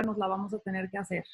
[0.00, 1.24] nos la vamos a tener que hacer.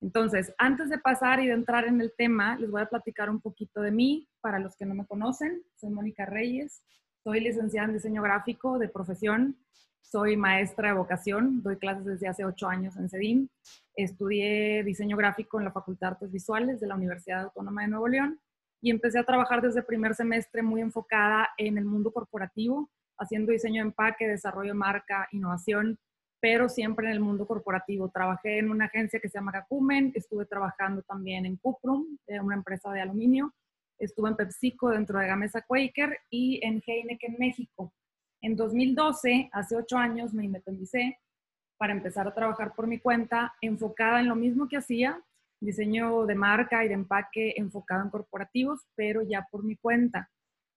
[0.00, 3.40] Entonces, antes de pasar y de entrar en el tema, les voy a platicar un
[3.40, 4.28] poquito de mí.
[4.40, 6.82] Para los que no me conocen, soy Mónica Reyes,
[7.22, 9.56] soy licenciada en diseño gráfico de profesión,
[10.00, 13.48] soy maestra de vocación, doy clases desde hace ocho años en CEDIM,
[13.94, 18.08] estudié diseño gráfico en la Facultad de Artes Visuales de la Universidad Autónoma de Nuevo
[18.08, 18.40] León
[18.80, 23.52] y empecé a trabajar desde el primer semestre muy enfocada en el mundo corporativo, haciendo
[23.52, 25.98] diseño de empaque, desarrollo de marca, innovación
[26.40, 28.10] pero siempre en el mundo corporativo.
[28.10, 32.90] Trabajé en una agencia que se llama Cacumen, estuve trabajando también en Cuprum, una empresa
[32.92, 33.54] de aluminio,
[33.98, 37.92] estuve en PepsiCo dentro de Gamesa Quaker y en Heineken México.
[38.42, 41.18] En 2012, hace ocho años, me independicé
[41.78, 45.22] para empezar a trabajar por mi cuenta, enfocada en lo mismo que hacía,
[45.60, 50.30] diseño de marca y de empaque enfocado en corporativos, pero ya por mi cuenta.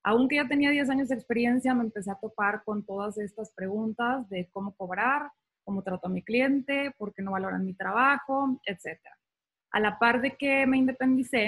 [0.04, 4.28] Aunque ya tenía 10 años de experiencia, me empecé a topar con todas estas preguntas
[4.30, 5.30] de cómo cobrar,
[5.70, 9.00] cómo trato a mi cliente, por qué no valoran mi trabajo, etc.
[9.70, 11.48] A la par de que me independicé,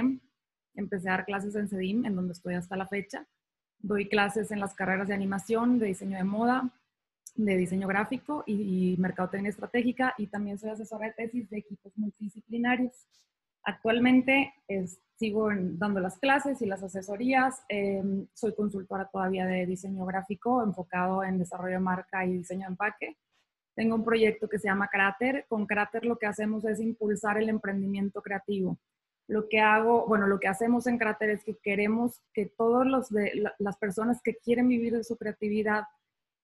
[0.76, 3.26] empecé a dar clases en CEDIM, en donde estoy hasta la fecha.
[3.80, 6.72] Doy clases en las carreras de animación, de diseño de moda,
[7.34, 13.08] de diseño gráfico y, mercadotecnia estratégica y también soy asesora de tesis de equipos multidisciplinarios.
[13.64, 14.54] Actualmente
[15.16, 17.64] sigo dando las clases y las asesorías.
[17.70, 22.74] Em, soy consultora todavía de diseño gráfico enfocado en desarrollo de marca y diseño de
[22.74, 23.18] empaque.
[23.76, 25.46] Tengo un proyecto que se llama Cráter.
[25.48, 28.78] Con Cráter lo que hacemos es impulsar el emprendimiento creativo.
[29.28, 32.88] Lo que hago, bueno, lo que hacemos en Cráter es que queremos que todas
[33.60, 35.84] las personas que quieren vivir de su creatividad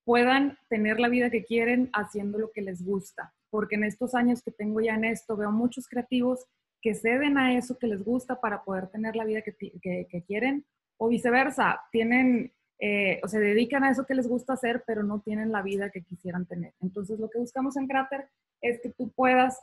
[0.06, 3.34] puedan tener la vida que quieren haciendo lo que les gusta.
[3.50, 6.46] Porque en estos años que tengo ya en esto, veo muchos creativos
[6.82, 10.66] que ceden a eso que les gusta para poder tener la vida que, que quieren
[10.98, 15.20] o viceversa, tienen eh, o se dedican a eso que les gusta hacer, pero no
[15.20, 16.74] tienen la vida que quisieran tener.
[16.82, 18.28] Entonces, lo que buscamos en Cráter
[18.62, 19.60] es que tú puedas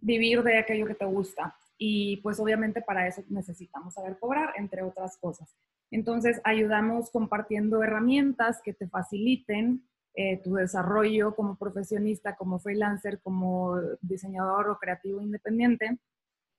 [0.00, 1.54] vivir de aquello que te gusta.
[1.76, 5.54] Y pues obviamente para eso necesitamos saber cobrar, entre otras cosas.
[5.90, 13.76] Entonces, ayudamos compartiendo herramientas que te faciliten eh, tu desarrollo como profesionista, como freelancer, como
[14.00, 15.98] diseñador o creativo independiente.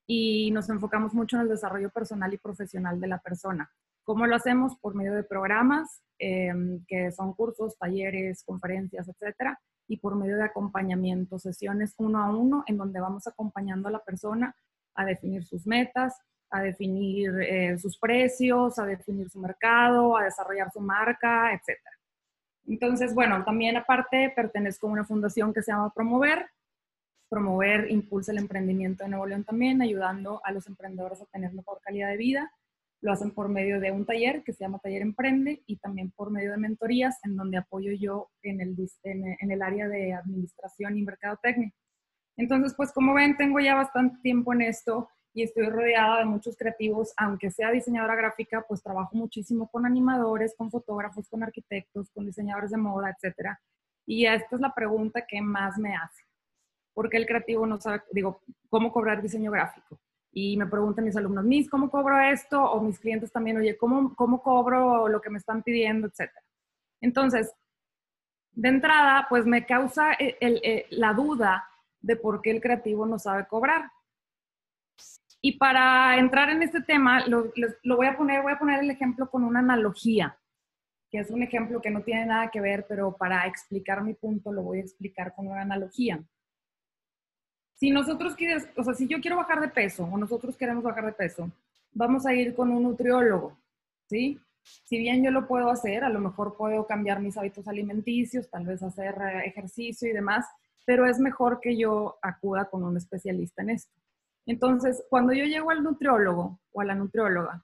[0.07, 3.69] Y nos enfocamos mucho en el desarrollo personal y profesional de la persona.
[4.09, 4.75] ¿Cómo lo hacemos?
[4.77, 10.45] Por medio de programas, em, que son cursos, talleres, conferencias, etcétera, y por medio de
[10.45, 14.55] acompañamiento, sesiones uno a uno, en donde vamos acompañando a la persona
[14.95, 16.17] a definir sus metas,
[16.49, 21.95] a definir eh, sus precios, a definir su mercado, a desarrollar su marca, etcétera.
[22.65, 26.47] Entonces, bueno, también aparte pertenezco a una fundación que se llama Promover.
[27.29, 31.79] Promover impulsa el emprendimiento de Nuevo León también, ayudando a los emprendedores a tener mejor
[31.83, 32.51] calidad de vida
[33.01, 36.31] lo hacen por medio de un taller que se llama Taller Emprende y también por
[36.31, 41.03] medio de mentorías en donde apoyo yo en el, en el área de administración y
[41.03, 41.71] mercadotecnia.
[42.35, 46.57] Entonces, pues como ven, tengo ya bastante tiempo en esto y estoy rodeada de muchos
[46.57, 52.25] creativos, aunque sea diseñadora gráfica, pues trabajo muchísimo con animadores, con fotógrafos, con arquitectos, con
[52.25, 53.57] diseñadores de moda, etc.
[54.05, 56.23] Y esta es la pregunta que más me hace.
[56.93, 59.99] ¿Por qué el creativo no sabe, digo, cómo cobrar diseño gráfico?
[60.41, 62.61] Y me preguntan mis alumnos, mis, ¿cómo cobro esto?
[62.63, 66.44] O mis clientes también, oye, ¿cómo, cómo cobro lo que me están pidiendo, etcétera?
[67.01, 67.53] Entonces,
[68.51, 70.17] de entrada, pues me causa
[70.91, 71.67] la duda
[72.01, 73.91] de por qué el creativo no sabe cobrar.
[75.41, 77.51] Y para entrar en este tema, lo,
[77.83, 80.38] lo, voy a poner, voy a poner el ejemplo con una analogía,
[81.09, 84.51] que es un ejemplo que no tiene nada que ver, pero para explicar mi punto
[84.51, 86.21] lo voy a explicar con una analogía
[87.79, 91.06] si nosotros quieres, o sea, si yo quiero bajar de peso o nosotros queremos bajar
[91.06, 91.50] de peso,
[91.94, 93.57] vamos a ir con un nutriólogo,
[94.07, 94.38] ¿sí?
[94.62, 98.66] Si bien yo lo puedo hacer, a lo mejor puedo cambiar mis hábitos alimenticios, tal
[98.66, 100.45] vez hacer eh, ejercicio y demás,
[100.85, 103.94] pero es mejor que yo acuda con un especialista en esto.
[104.45, 107.63] Entonces, cuando yo llego al nutriólogo o a la nutrióloga,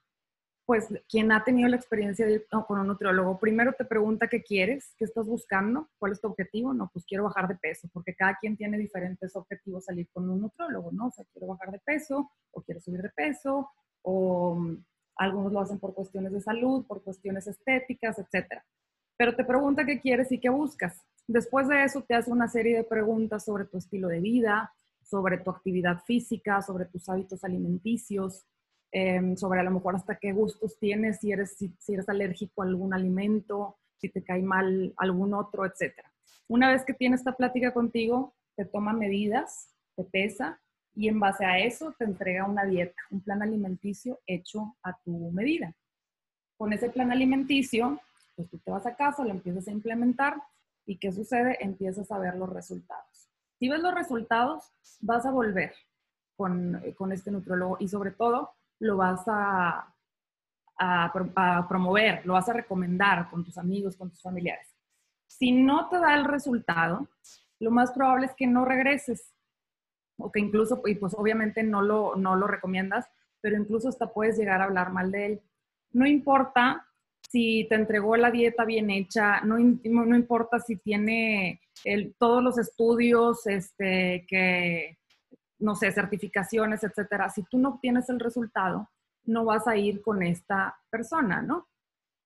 [0.66, 4.42] pues quien ha tenido la experiencia de ir con un nutriólogo, primero te pregunta qué
[4.42, 6.74] quieres, qué estás buscando, cuál es tu objetivo.
[6.74, 10.42] No, pues quiero bajar de peso, porque cada quien tiene diferentes objetivos salir con un
[10.42, 11.08] nutriólogo, ¿no?
[11.08, 13.70] O sea, quiero bajar de peso, o quiero subir de peso,
[14.02, 14.84] o mm,
[15.18, 18.62] algunos lo hacen por cuestiones de salud, por cuestiones estéticas, etc.
[19.18, 21.00] Pero te pregunta qué quieres y qué buscas.
[21.28, 24.74] Después de eso te hace una serie de preguntas sobre tu estilo de vida,
[25.04, 28.46] sobre tu actividad física, sobre tus hábitos alimenticios,
[28.92, 32.66] Em, sobre a lo mejor hasta qué gustos tienes, si eres, si, eres alérgico a
[32.66, 36.00] algún alimento, si te cae mal algún otro, etc.
[36.48, 40.62] Una vez que tiene esta plática contigo, te toma medidas, te pesa
[40.94, 45.12] y en base a eso te entrega una dieta, un plan alimenticio hecho a tu
[45.32, 45.74] medida.
[46.58, 48.00] Con ese plan alimenticio,
[48.38, 50.42] pues tú te vas a casa, lo empiezas a implementar
[50.86, 51.58] y ¿qué sucede?
[51.60, 53.30] Empiezas a ver los resultados.
[53.60, 54.72] Si ves los resultados,
[55.02, 55.74] vas a volver
[56.38, 59.94] con, con este nutriólogo y sobre todo lo vas a,
[60.78, 64.68] a, promover, lo vas a recomendar con tus amigos, con tus familiares.
[65.28, 67.08] Si no te da el resultado,
[67.60, 69.34] lo más probable es que no regreses
[70.18, 73.08] o que incluso, y pues obviamente no lo, no lo recomiendas,
[73.42, 75.42] pero incluso hasta puedes llegar a hablar mal de él.
[75.92, 76.88] No importa
[77.30, 82.58] si te entregó la dieta bien hecha, no, no importa si tiene el, todos los
[82.58, 84.98] estudios, este, que,
[85.66, 87.28] no sé, certificaciones, etcétera.
[87.30, 88.88] Si tú no obtienes el resultado,
[89.24, 91.68] no vas a ir con esta persona, ¿no?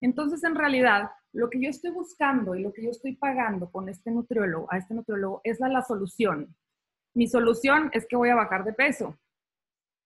[0.01, 3.87] Entonces, en realidad, lo que yo estoy buscando y lo que yo estoy pagando con
[3.87, 6.53] este nutriólogo, a este nutriólogo, es la, la solución.
[7.15, 9.17] Mi solución es que voy a bajar de peso.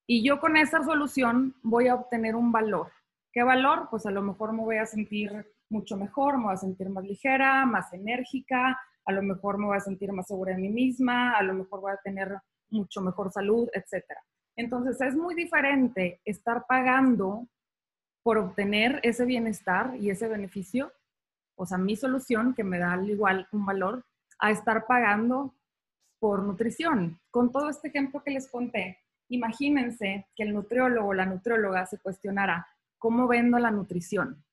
[0.07, 2.91] Y yo con esa solución voy a obtener un valor.
[3.31, 3.87] ¿Qué valor?
[3.89, 5.31] Pues a lo mejor me voy a sentir
[5.69, 9.77] mucho mejor, me voy a sentir más ligera, más enérgica, a lo mejor me voy
[9.77, 12.37] a sentir más segura de mí misma, a lo mejor voy a tener
[12.73, 14.21] mucho mejor salud, etcétera.
[14.55, 17.47] Entonces es muy diferente estar pagando
[18.23, 20.91] por obtener ese bienestar y ese beneficio,
[21.55, 24.05] o sea, mi solución que me da al igual un valor,
[24.39, 25.55] a estar pagando
[26.19, 27.19] por nutrición.
[27.31, 28.99] Con todo este ejemplo que les conté,
[29.29, 32.67] imagínense que el nutriólogo o la nutrióloga se cuestionara,
[32.97, 34.43] ¿cómo vendo la nutrición?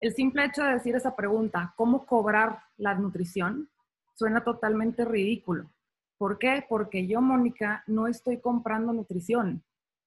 [0.00, 3.70] El simple hecho de decir esa pregunta, ¿cómo cobrar la nutrición?
[4.14, 5.70] Suena totalmente ridículo.
[6.22, 6.64] ¿Por qué?
[6.68, 9.64] Porque yo, Mónica, no estoy comprando nutrición.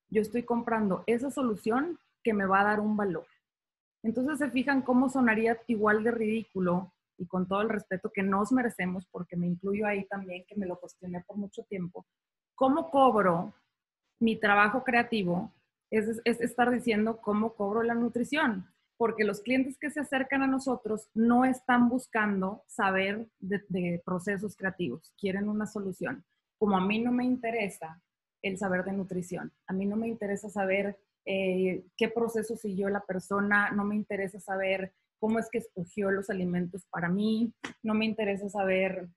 [0.09, 3.27] Yo estoy comprando esa solución que me va a dar un valor.
[4.01, 8.53] Entonces se fijan cómo sonaría igual de ridículo y con todo el respeto que nos
[8.53, 12.05] merecemos, porque me incluyo ahí también, que me lo cuestioné por mucho tiempo.
[12.55, 13.51] ¿Cómo cobro
[14.17, 15.51] mi trabajo creativo?
[15.91, 18.65] Es, es estar diciendo cómo cobro la nutrición
[18.97, 25.13] porque los clientes que se acercan a nosotros no están buscando saber de, procesos creativos,
[25.17, 26.23] quieren una solución.
[26.57, 28.01] Como a mí no me interesa
[28.41, 33.01] el saber de nutrición, a mí no me interesa saber eh, qué proceso siguió la
[33.01, 38.05] persona, no me interesa saber cómo es que escogió los alimentos para mí, no me
[38.05, 39.09] interesa saber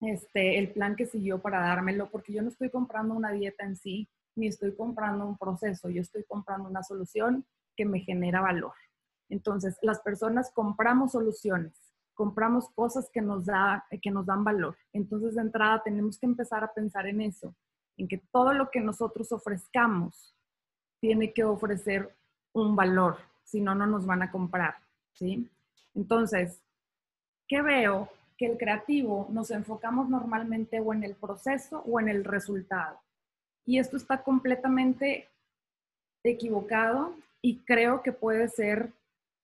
[0.00, 3.76] este, el plan que siguió para dármelo, porque yo no estoy comprando una dieta en
[3.76, 7.44] sí, ni estoy comprando un proceso, yo estoy comprando una solución
[7.76, 8.72] que me genera valor.
[9.30, 11.72] Entonces, las personas compramos soluciones,
[12.14, 14.76] compramos cosas que nos, da, que nos dan valor.
[14.92, 17.54] Entonces, de entrada, tenemos que empezar a pensar en eso,
[17.96, 20.34] en que todo lo que nosotros ofrezcamos
[21.00, 22.14] tiene que ofrecer
[22.52, 24.74] un valor, si no, no nos van a comprar,
[25.14, 25.48] ¿sí?
[25.94, 26.60] Entonces,
[27.48, 28.08] ¿qué veo?
[28.36, 32.98] Que el creativo nos enfocamos normalmente o en el proceso o en el resultado.
[33.64, 35.28] Y esto está completamente
[36.24, 38.92] equivocado y creo que puede ser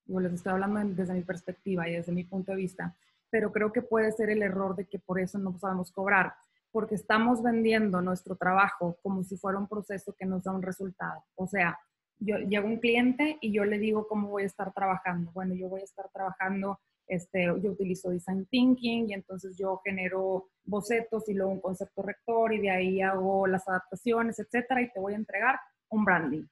[0.07, 2.95] yo les estoy hablando desde mi perspectiva y desde mi punto de vista,
[3.31, 6.35] pero creo que puede ser el error de que por eso no sabemos cobrar,
[6.71, 11.25] porque estamos vendiendo nuestro trabajo como si fuera un proceso que nos da un resultado.
[11.35, 11.79] O sea,
[12.19, 15.31] yo llego un cliente y yo le digo cómo voy a estar trabajando.
[15.33, 20.49] Bueno, yo voy a estar trabajando, este, yo utilizo design thinking y entonces yo genero
[20.65, 25.01] bocetos y luego un concepto rector y de ahí hago las adaptaciones, etcétera, y te
[25.01, 25.59] voy a entregar
[25.89, 26.47] un branding.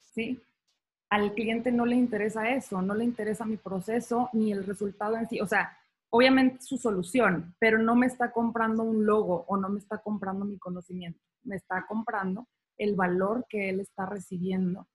[0.00, 0.40] ¿Sí?
[1.10, 5.28] Al cliente no le interesa eso, no le interesa mi proceso ni el resultado en
[5.28, 5.40] sí.
[5.40, 5.76] O sea,
[6.10, 10.44] obviamente su solución, pero no me está comprando un logo o no me está comprando
[10.44, 14.86] mi conocimiento, me está comprando el valor que él está recibiendo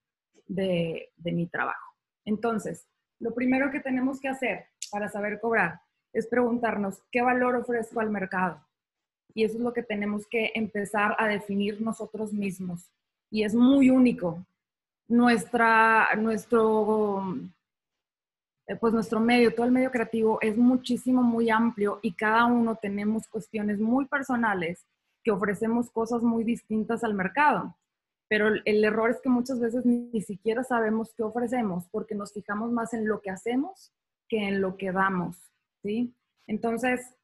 [0.48, 1.96] de, de mi trabajo.
[2.26, 2.88] Entonces,
[3.20, 5.82] lo primero que tenemos que hacer para saber cobrar
[6.14, 8.62] es preguntarnos qué valor ofrezco al mercado.
[9.34, 12.92] Y eso es lo que tenemos que empezar a definir nosotros mismos.
[13.32, 14.46] Y es muy único,
[15.08, 17.36] nuestra, nuestro,
[18.68, 22.76] eh, pues nuestro medio, todo el medio creativo es muchísimo, muy amplio y cada uno
[22.76, 24.86] tenemos cuestiones muy personales
[25.24, 27.76] que ofrecemos cosas muy distintas al mercado.
[28.30, 32.72] Pero el error es que muchas veces ni, siquiera sabemos qué ofrecemos porque nos fijamos
[32.72, 33.94] más en lo que hacemos
[34.28, 35.38] que en lo que damos,
[35.84, 36.16] ¿sí?
[36.48, 37.16] Entonces,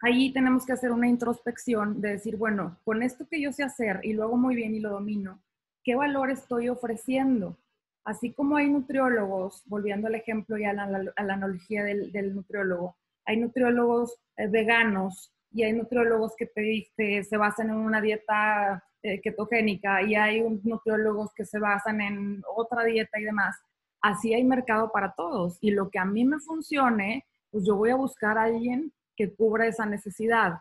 [0.00, 4.00] ahí tenemos que hacer una introspección de decir, bueno, con esto que yo sé hacer
[4.02, 5.40] y lo hago muy bien y lo domino,
[5.84, 7.56] ¿qué valor estoy ofreciendo?
[8.04, 14.16] Así como hay nutriólogos, volviendo al ejemplo y a la, analogía del, nutriólogo, hay nutriólogos
[14.36, 20.14] eh, veganos y hay nutriólogos que, te, se basan en una dieta eh, ketogénica y
[20.16, 23.56] hay nutriólogos que se basan en otra dieta y demás.
[24.00, 27.90] Así hay mercado para todos y lo que a mí me funcione, pues yo voy
[27.90, 30.54] a buscar a alguien que cubra esa necesidad.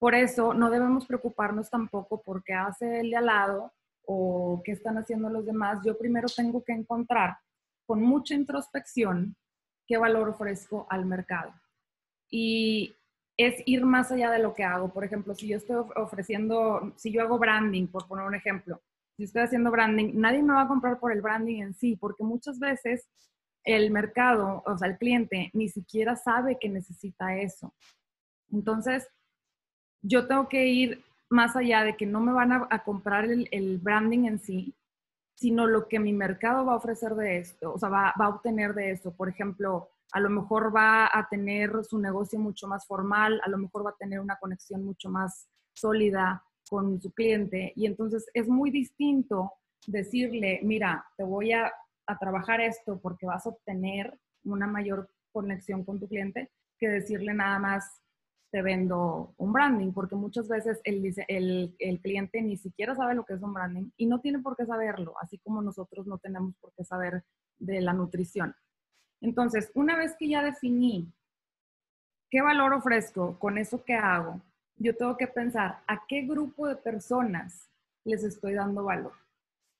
[0.00, 3.72] Por eso no debemos preocuparnos tampoco porque hace el de al lado
[4.06, 7.36] o qué están haciendo los demás, yo primero tengo que encontrar
[7.86, 9.36] con mucha introspección
[9.86, 11.52] qué valor ofrezco al mercado.
[12.30, 12.94] Y
[13.36, 14.92] es ir más allá de lo que hago.
[14.92, 18.80] Por ejemplo, si yo estoy ofreciendo, si yo hago branding, por poner un ejemplo,
[19.16, 22.24] si estoy haciendo branding, nadie me va a comprar por el branding en sí, porque
[22.24, 23.08] muchas veces
[23.64, 27.74] el mercado, o sea, el cliente, ni siquiera sabe que necesita eso.
[28.52, 29.08] Entonces,
[30.02, 34.26] yo tengo que ir más allá de que no me van a, comprar el, branding
[34.26, 34.74] en sí,
[35.34, 38.28] sino lo que mi mercado va a ofrecer de esto, o sea, va, va a
[38.28, 39.12] obtener de esto.
[39.12, 43.58] Por ejemplo, a lo mejor va a tener su negocio mucho más formal, a lo
[43.58, 47.72] mejor va a tener una conexión mucho más sólida con su cliente.
[47.76, 49.52] Y entonces es muy distinto
[49.86, 51.72] decirle, mira, te voy a,
[52.20, 57.58] trabajar esto porque vas a obtener una mayor conexión con tu cliente, que decirle nada
[57.58, 58.02] más,
[58.54, 63.24] te vendo un branding, porque muchas veces el, el, el, cliente ni siquiera sabe lo
[63.24, 66.54] que es un branding y no tiene por qué saberlo, así como nosotros no tenemos
[66.60, 67.24] por qué saber
[67.58, 68.54] de la nutrición.
[69.20, 71.12] Entonces, una vez que ya definí
[72.30, 74.40] qué valor ofrezco con eso que hago,
[74.76, 77.68] yo tengo que pensar a qué grupo de personas
[78.04, 79.14] les estoy dando valor.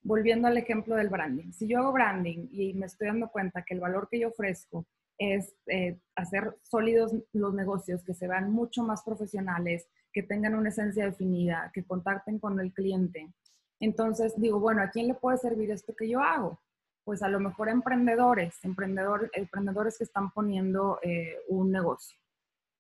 [0.03, 1.53] Volviendo al ejemplo del branding.
[1.53, 4.85] Si yo hago branding y me estoy dando cuenta que el valor que yo ofrezco
[5.19, 10.69] es eh, hacer sólidos los negocios, que se vean mucho más profesionales, que tengan una
[10.69, 13.33] esencia definida, que contacten con el cliente.
[13.81, 16.61] Entonces digo, bueno, ¿a quién le puede servir esto que yo hago?
[17.05, 22.19] pues a lo mejor emprendedores, emprendedor, emprendedores que están poniendo eh, un negocio.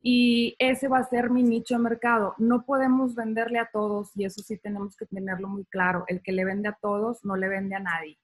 [0.00, 2.34] Y ese va a ser mi nicho de mercado.
[2.38, 6.04] No podemos venderle a todos y eso sí tenemos que tenerlo muy claro.
[6.08, 8.18] El que le vende a todos no le vende a nadie.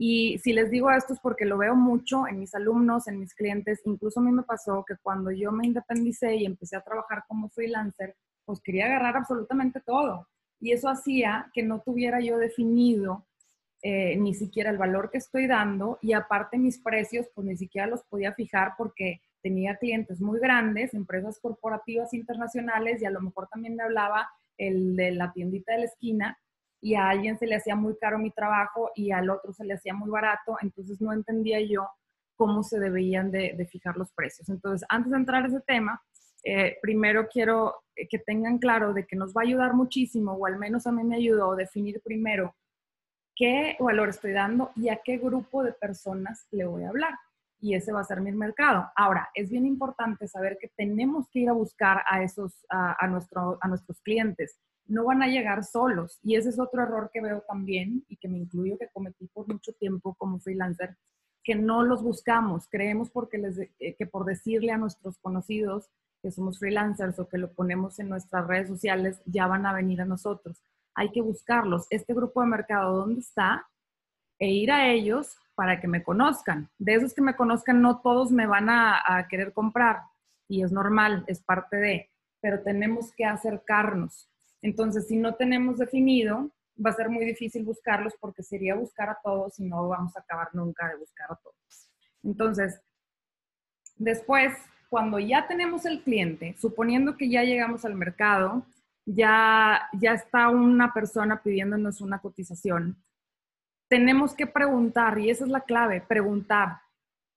[0.00, 3.34] Y si les digo esto es porque lo veo mucho en mis alumnos, en mis
[3.34, 3.80] clientes.
[3.84, 7.50] Incluso a mí me pasó que cuando yo me independicé y empecé a trabajar como
[7.50, 8.14] freelancer,
[8.44, 10.28] pues quería agarrar absolutamente todo.
[10.60, 13.26] Y eso hacía que no tuviera yo definido
[13.82, 17.88] eh, ni siquiera el valor que estoy dando y aparte mis precios, pues ni siquiera
[17.88, 23.48] los podía fijar porque tenía clientes muy grandes, empresas corporativas internacionales y a lo mejor
[23.48, 26.38] también me hablaba el de la tiendita de la esquina
[26.80, 29.74] y a alguien se le hacía muy caro mi trabajo y al otro se le
[29.74, 31.88] hacía muy barato, entonces no entendía yo
[32.36, 34.48] cómo se debían de, fijar los precios.
[34.48, 36.00] Entonces, antes de entrar a ese tema,
[36.44, 40.56] eh, primero quiero que tengan claro de que nos va a ayudar muchísimo, o al
[40.56, 42.54] menos a mí me ayudó definir primero
[43.34, 47.14] qué valor estoy dando y a qué grupo de personas le voy a hablar.
[47.60, 48.88] Y ese va a ser mi mercado.
[48.94, 53.58] Ahora, es bien importante saber que tenemos que ir a buscar a esos, a, nuestro,
[53.60, 54.60] a nuestros clientes.
[54.88, 56.18] No van a llegar solos.
[56.22, 59.46] Y ese es otro error que veo también y que me incluyo, que cometí por
[59.46, 60.96] mucho tiempo como freelancer,
[61.44, 62.66] que no los buscamos.
[62.68, 65.88] Creemos porque les, eh, que por decirle a nuestros conocidos
[66.20, 70.00] que somos freelancers o que lo ponemos en nuestras redes sociales, ya van a venir
[70.00, 70.60] a nosotros
[70.98, 71.86] hay que buscarlos.
[71.90, 73.68] Este grupo de mercado, ¿dónde está?
[74.40, 76.70] E ir a ellos para que me conozcan.
[76.76, 80.02] De esos que me conozcan, no todos me van a, querer comprar
[80.48, 84.27] y es normal, es parte de, pero tenemos que acercarnos.
[84.62, 86.50] Entonces, si no tenemos definido,
[86.84, 90.20] va a ser muy difícil buscarlos porque sería buscar a todos y no vamos a
[90.20, 91.90] acabar nunca de buscar a todos.
[92.22, 92.80] Entonces,
[93.96, 94.52] después,
[94.88, 98.64] cuando ya tenemos el cliente, suponiendo que ya llegamos al mercado,
[99.04, 102.96] ya, ya está una persona pidiéndonos una cotización.
[103.88, 106.80] Tenemos que preguntar, y esa es la clave, preguntar,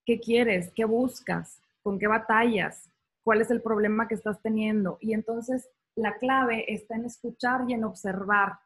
[0.04, 0.70] ¿qué quieres?
[0.74, 1.60] ¿Qué buscas?
[1.82, 2.90] ¿Con qué batallas?
[3.24, 4.98] ¿Cuál es el problema que estás teniendo?
[5.00, 8.58] Y entonces la clave está en escuchar y en observar.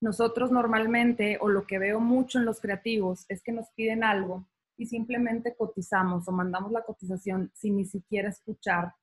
[0.00, 4.46] Nosotros normalmente, o lo que veo mucho en los creativos, es que nos piden algo
[4.76, 8.94] y simplemente cotizamos o mandamos la cotización sin ni siquiera escuchar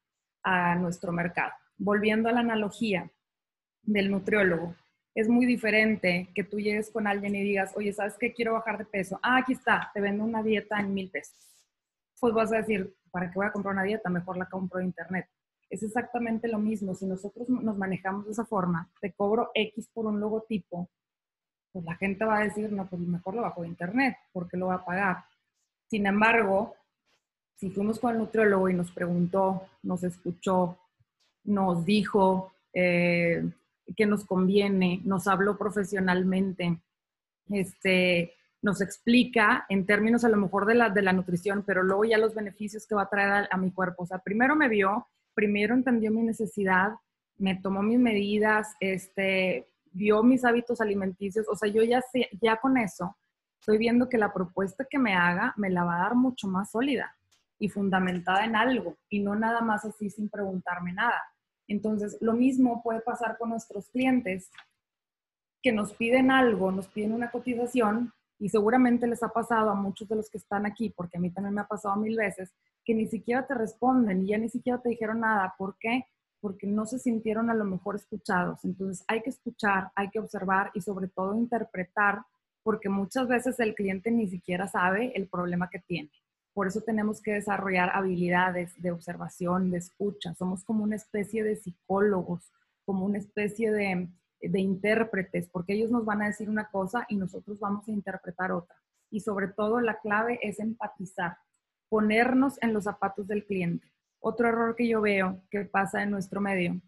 [0.44, 1.54] a nuestro mercado.
[1.78, 3.12] Volviendo a la analogía,
[3.88, 4.76] del nutriólogo.
[5.16, 8.34] Es muy diferente que tú llegues con alguien y digas, oye, ¿sabes qué?
[8.34, 9.20] Quiero bajar de peso.
[9.24, 11.36] Ah, aquí está, te vendo una dieta en mil pesos.
[12.20, 14.10] Pues vas a decir, ¿para qué voy a comprar una dieta?
[14.10, 15.28] Mejor la compro de internet.
[15.70, 16.96] Es exactamente lo mismo.
[16.96, 20.90] Si nosotros nos manejamos de esa forma, te cobro X por un logotipo,
[21.72, 24.68] pues la gente va a decir, no, pues mejor lo bajo de internet, porque lo
[24.68, 25.26] va a pagar.
[25.90, 26.76] Sin embargo,
[27.56, 30.78] si fuimos con el nutriólogo y nos preguntó, nos escuchó,
[31.44, 33.44] nos dijo, eh,
[33.96, 36.82] que nos conviene, nos habló profesionalmente,
[37.50, 42.06] este, nos explica en términos a lo mejor de la, de la nutrición, pero luego
[42.06, 44.04] ya los beneficios que va a traer a, mi cuerpo.
[44.04, 46.94] O sea, primero me vio, primero entendió mi necesidad,
[47.38, 51.46] me tomó mis medidas, este, vio mis hábitos alimenticios.
[51.48, 52.02] O sea, yo ya
[52.42, 53.16] ya con eso,
[53.60, 56.72] estoy viendo que la propuesta que me haga me la va a dar mucho más
[56.72, 57.16] sólida
[57.60, 61.22] y fundamentada en algo y no nada más así sin preguntarme nada.
[61.68, 64.50] Entonces, lo mismo puede pasar con nuestros clientes
[65.62, 70.08] que nos piden algo, nos piden una cotización y seguramente les ha pasado a muchos
[70.08, 72.56] de los que están aquí, porque a mí también me ha pasado mil veces,
[72.88, 75.54] que ni siquiera te responden y ya ni siquiera te dijeron nada.
[75.58, 76.06] ¿Por qué?
[76.40, 78.64] Porque no se sintieron a lo mejor escuchados.
[78.64, 82.22] Entonces hay que escuchar, hay que observar y sobre todo interpretar,
[82.64, 86.10] porque muchas veces el cliente ni siquiera sabe el problema que tiene.
[86.54, 90.34] Por eso tenemos que desarrollar habilidades de observación, de escucha.
[90.36, 92.54] Somos como una especie de psicólogos,
[92.86, 94.08] como una especie de,
[94.40, 98.54] de intérpretes, porque ellos nos van a decir una cosa y nosotros vamos a interpretar
[98.54, 98.78] otra.
[99.12, 101.38] Y sobre todo la clave es empatizar,
[101.90, 103.92] ponernos en los zapatos del cliente.
[104.20, 106.82] Otro error que yo veo que pasa en nuestro medio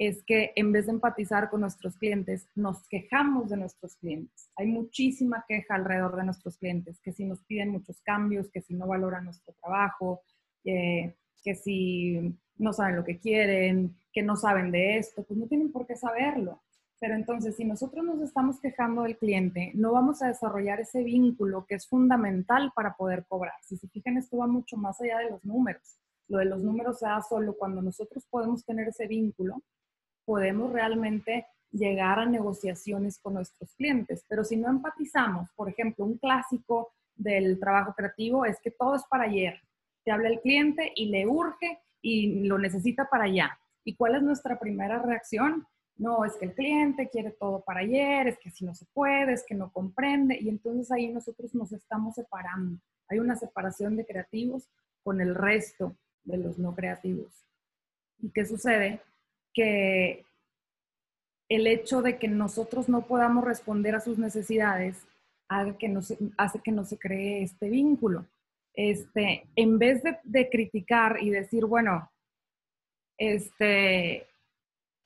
[0.00, 4.50] es que en vez de empatizar con nuestros clientes, nos quejamos de nuestros clientes.
[4.56, 8.72] Hay muchísima queja alrededor de nuestros clientes, que si nos piden muchos cambios, que si
[8.72, 10.22] no valoran nuestro trabajo,
[10.64, 15.46] eh, que si no saben lo que quieren, que no saben de esto, pues no
[15.46, 16.62] tienen por qué saberlo.
[17.00, 21.64] Pero entonces, si nosotros nos estamos quejando del cliente, no vamos a desarrollar ese vínculo
[21.66, 23.54] que es fundamental para poder cobrar.
[23.62, 25.98] Si se fijan, esto va mucho más allá de los números.
[26.28, 29.62] Lo de los números se da solo cuando nosotros podemos tener ese vínculo,
[30.26, 34.24] podemos realmente llegar a negociaciones con nuestros clientes.
[34.28, 39.04] Pero si no empatizamos, por ejemplo, un clásico del trabajo creativo es que todo es
[39.08, 39.58] para ayer.
[40.04, 43.58] Te habla el cliente y le urge y lo necesita para allá.
[43.84, 45.66] ¿Y cuál es nuestra primera reacción?
[46.00, 49.34] No, es que el cliente quiere todo para ayer, es que así no se puede,
[49.34, 52.80] es que no comprende, y entonces ahí nosotros nos estamos separando.
[53.08, 54.66] Hay una separación de creativos
[55.02, 57.44] con el resto de los no creativos.
[58.18, 59.02] ¿Y qué sucede?
[59.52, 60.24] Que
[61.50, 65.06] el hecho de que nosotros no podamos responder a sus necesidades
[65.48, 68.26] hace que no se, cree este vínculo.
[68.72, 72.10] Este, en vez de criticar y decir, bueno,
[73.18, 74.28] este,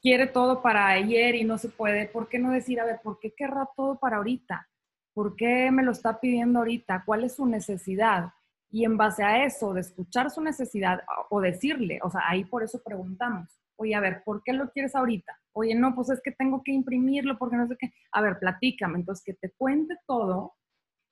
[0.04, 3.18] quiere todo para ayer y no se puede, ¿por qué no decir, a ver, ¿por
[3.20, 4.68] qué querrá todo para ahorita?
[5.14, 7.04] ¿Por qué me lo está pidiendo ahorita?
[7.06, 8.28] ¿Cuál es su necesidad?
[8.70, 12.62] Y en base a eso, de escuchar su necesidad o decirle, o sea, ahí por
[12.62, 15.40] eso preguntamos, oye, a ver, ¿por qué lo quieres ahorita?
[15.52, 17.94] Oye, no, pues es que tengo que imprimirlo porque no sé qué.
[18.12, 20.52] A ver, platícame, entonces que te cuente todo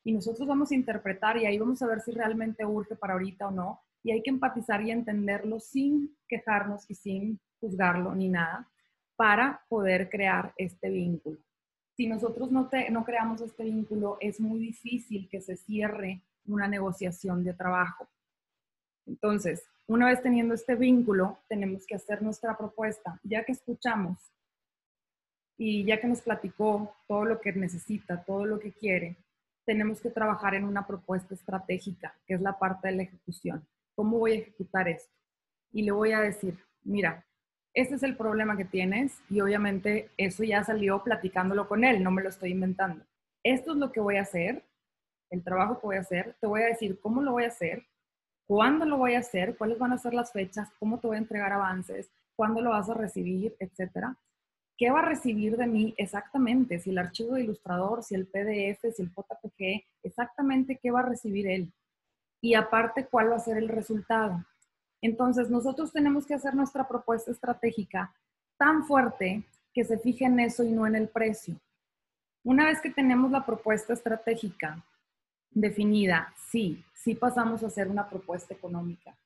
[0.05, 3.49] y nosotros vamos a interpretar y ahí vamos a ver si realmente urge para ahorita
[3.49, 3.81] o no.
[4.03, 8.69] Y hay que empatizar y entenderlo sin quejarnos y sin juzgarlo ni nada
[9.23, 11.39] para poder crear este vínculo.
[11.97, 17.55] Si nosotros no, creamos este vínculo, es muy difícil que se cierre una negociación de
[17.55, 18.09] trabajo.
[19.07, 23.21] Entonces, una vez teniendo este vínculo, tenemos que hacer nuestra propuesta.
[23.23, 24.19] Ya que escuchamos
[25.57, 29.19] y ya que nos platicó todo lo que necesita, todo lo que quiere,
[29.65, 33.65] tenemos que trabajar en una propuesta estratégica, que es la parte de la ejecución.
[33.95, 35.15] ¿Cómo voy a ejecutar esto?
[35.71, 37.25] Y le voy a decir, mira,
[37.75, 42.11] este es el problema que tienes y obviamente eso ya salió platicándolo con él, no
[42.11, 43.05] me lo estoy inventando.
[43.43, 44.63] Esto es lo que voy a hacer,
[45.31, 47.87] el trabajo que voy a hacer, te voy a decir cómo lo voy a hacer,
[48.47, 51.21] cuándo lo voy a hacer, cuáles van a ser las fechas, cómo te voy a
[51.21, 54.17] entregar avances, cuándo lo vas a recibir, etcétera.
[54.77, 56.79] ¿Qué va a recibir de mí exactamente?
[56.79, 61.09] Si el archivo de ilustrador, si el PDF, si el JPG, exactamente qué va a
[61.09, 61.73] recibir él.
[62.43, 64.45] Y aparte, cuál va a ser el resultado.
[65.03, 68.15] Entonces, nosotros tenemos que hacer nuestra propuesta estratégica
[68.57, 71.61] tan fuerte que se fije en eso y no en el precio.
[72.45, 74.85] Una vez que tenemos la propuesta estratégica
[75.51, 79.17] definida, sí, sí pasamos a hacer una propuesta económica,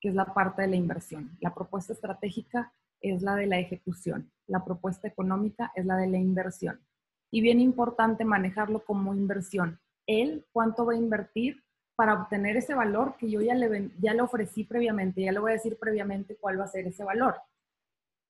[0.00, 1.36] que es la parte de la inversión.
[1.40, 4.30] La propuesta estratégica es la de la ejecución.
[4.46, 6.80] La propuesta económica es la de la inversión.
[7.32, 9.80] Y bien importante manejarlo como inversión.
[10.06, 11.63] Él, ¿cuánto va a invertir?
[11.96, 15.52] Para obtener ese valor que yo ya le, ya le ofrecí previamente, ya le voy
[15.52, 17.36] a decir previamente cuál va a ser ese valor.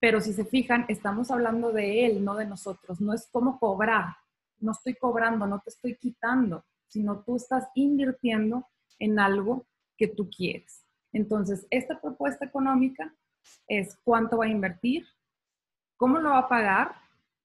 [0.00, 3.00] Pero si se fijan, estamos hablando de él, no de nosotros.
[3.00, 4.16] No es como cobrar.
[4.58, 8.66] No estoy cobrando, no te estoy quitando, sino tú estás invirtiendo
[8.98, 10.84] en algo que tú quieres.
[11.12, 13.14] Entonces, esta propuesta económica
[13.66, 15.06] es cuánto va a invertir,
[15.96, 16.96] cómo lo va a pagar.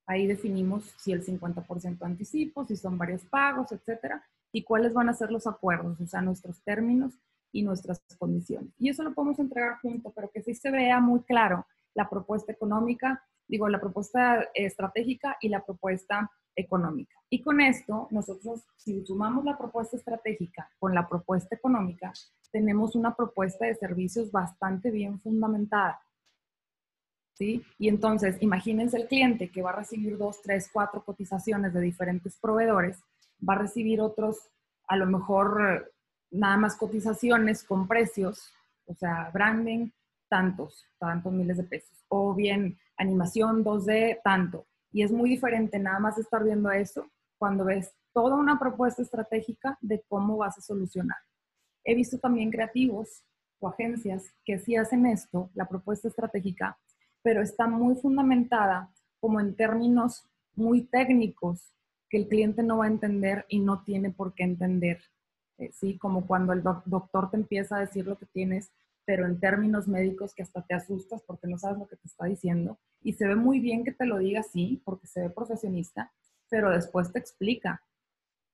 [0.05, 5.14] Ahí definimos si el 50% anticipo, si son varios pagos, etcétera y cuáles van a
[5.14, 7.20] ser los acuerdos, o sea, nuestros términos
[7.52, 8.74] y nuestras condiciones.
[8.78, 12.52] Y eso lo podemos entregar junto, pero que sí se vea muy claro la propuesta
[12.52, 17.16] económica, digo, la propuesta estratégica y la propuesta económica.
[17.30, 22.14] Y con esto, nosotros, si sumamos la propuesta estratégica con la propuesta económica,
[22.52, 26.02] tenemos una propuesta de servicios bastante bien fundamentada.
[27.34, 27.64] ¿Sí?
[27.78, 32.38] Y entonces, imagínense el cliente que va a recibir dos, tres, cuatro cotizaciones de diferentes
[32.38, 33.02] proveedores
[33.47, 34.49] va a recibir otros,
[34.88, 35.93] a lo mejor
[36.32, 38.54] nada más cotizaciones con precios,
[38.86, 39.89] o sea, branding,
[40.28, 44.67] tantos, tantos miles de pesos, o bien animación 2D, tanto.
[44.91, 49.78] Y es muy diferente nada más estar viendo eso cuando ves toda una propuesta estratégica
[49.82, 51.17] de cómo vas a solucionar.
[51.84, 53.23] He visto también creativos
[53.60, 56.78] o agencias que sí hacen esto, la propuesta estratégica,
[57.21, 60.25] pero está muy fundamentada como en términos
[60.56, 61.73] muy técnicos
[62.10, 65.00] que el cliente no va a entender y no tiene por qué entender.
[65.58, 68.72] Eh, sí, como cuando el doctor te empieza a decir lo que tienes,
[69.06, 72.26] pero en términos médicos que hasta te asustas porque no sabes lo que te está
[72.26, 72.78] diciendo.
[73.02, 76.12] Y se ve muy bien que te lo diga así, porque se ve profesionista,
[76.50, 77.82] pero después te explica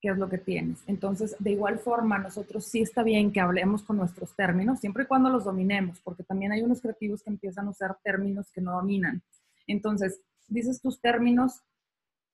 [0.01, 0.83] qué es lo que tienes.
[0.87, 5.07] Entonces, de igual forma, nosotros sí está bien que hablemos con nuestros términos, siempre y
[5.07, 8.73] cuando los dominemos, porque también hay unos creativos que empiezan a usar términos que no
[8.73, 9.21] dominan.
[9.67, 11.61] Entonces, dices tus términos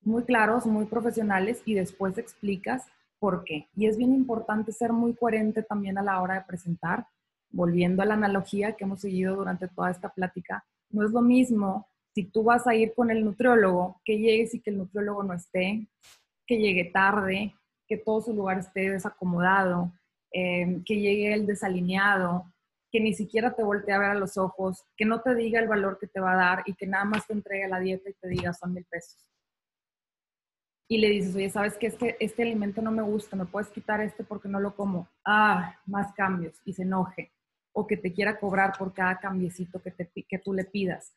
[0.02, 2.86] muy claros, muy profesionales y después explicas
[3.20, 3.68] por qué.
[3.76, 7.08] Y es bien importante ser muy coherente también a la hora de presentar.
[7.54, 11.88] Volviendo a la analogía que hemos seguido durante toda esta plática, no es lo mismo
[12.14, 15.34] si tú vas a ir con el nutriólogo, que llegues y que el nutriólogo no
[15.34, 15.88] esté,
[16.46, 17.54] que llegue tarde,
[17.88, 19.92] que todo su lugar esté desacomodado,
[20.34, 22.46] eh, que llegue el desalineado,
[22.92, 25.68] que ni siquiera te voltee a ver a los ojos, que no te diga el
[25.68, 28.14] valor que te va a dar y que nada más te entregue la dieta y
[28.14, 29.26] te diga son mil pesos.
[30.92, 31.88] Y le dices, oye, ¿sabes qué?
[31.88, 35.08] Es que este alimento no me gusta, me puedes quitar este porque no lo como.
[35.24, 37.32] Ah, más cambios y se enoje.
[37.72, 41.14] O que te quiera cobrar por cada cambiecito que, te, que tú le pidas.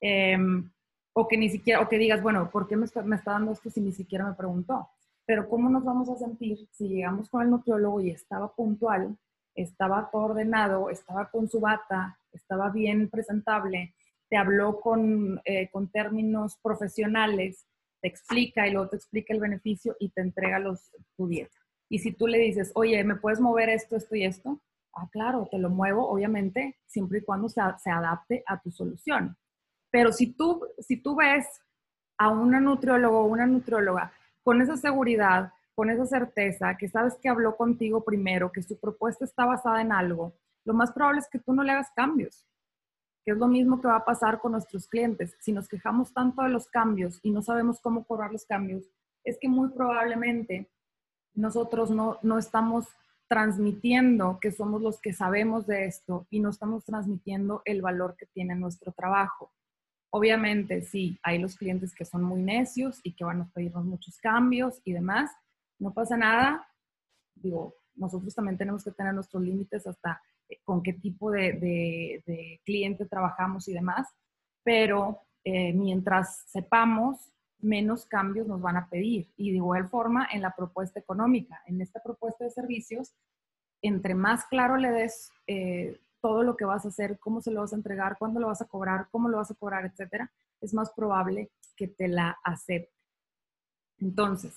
[0.00, 0.70] Em,
[1.12, 3.52] o que ni siquiera, o que digas, bueno, ¿por qué me está, me está dando
[3.52, 4.88] esto si ni siquiera me preguntó?
[5.26, 9.18] Pero ¿cómo nos vamos a sentir si llegamos con el nutriólogo y estaba puntual
[9.62, 13.94] estaba todo ordenado, estaba con su bata, estaba bien presentable,
[14.28, 17.66] te habló con, eh, con términos profesionales,
[18.00, 21.56] te explica y luego te explica el beneficio y te entrega los, tu dieta.
[21.88, 24.60] Y si tú le dices, oye, ¿me puedes mover esto, esto y esto?
[24.94, 29.36] Ah, claro, te lo muevo, obviamente, siempre y cuando se, se adapte a tu solución.
[29.90, 31.46] Pero si tú, si tú ves
[32.18, 37.28] a una nutriólogo o una nutrióloga con esa seguridad, con esa certeza, que sabes que
[37.28, 40.34] habló contigo primero, que su propuesta está basada en algo,
[40.64, 42.44] lo más probable es que tú no le hagas cambios,
[43.30, 45.36] es lo mismo que va a pasar con nuestros clientes.
[45.40, 48.84] Si nos quejamos tanto de los cambios y no sabemos cómo cobrar los cambios,
[49.24, 50.70] es que muy probablemente
[51.34, 52.86] nosotros no, no estamos
[53.28, 58.26] transmitiendo que somos los que sabemos de esto y no estamos transmitiendo el valor que
[58.26, 59.52] tiene nuestro trabajo.
[60.10, 64.18] Obviamente, sí, hay los clientes que son muy necios y que van a pedirnos muchos
[64.18, 65.30] cambios y demás,
[65.78, 66.66] no pasa nada.
[67.34, 70.22] Digo, nosotros también tenemos que tener nuestros límites hasta
[70.64, 72.22] con qué tipo de,
[72.64, 74.08] cliente trabajamos y demás,
[74.62, 79.28] pero eh, mientras sepamos, menos cambios nos van a pedir.
[79.36, 83.14] Y de igual forma en la propuesta económica, en esta propuesta de servicios,
[83.82, 87.60] entre más claro le des eh, todo lo que vas a hacer, cómo se lo
[87.60, 90.30] vas a entregar, cuándo lo vas a cobrar, cómo lo vas a cobrar, etcétera,
[90.60, 92.92] es más probable que te la acepte.
[94.00, 94.54] Entonces,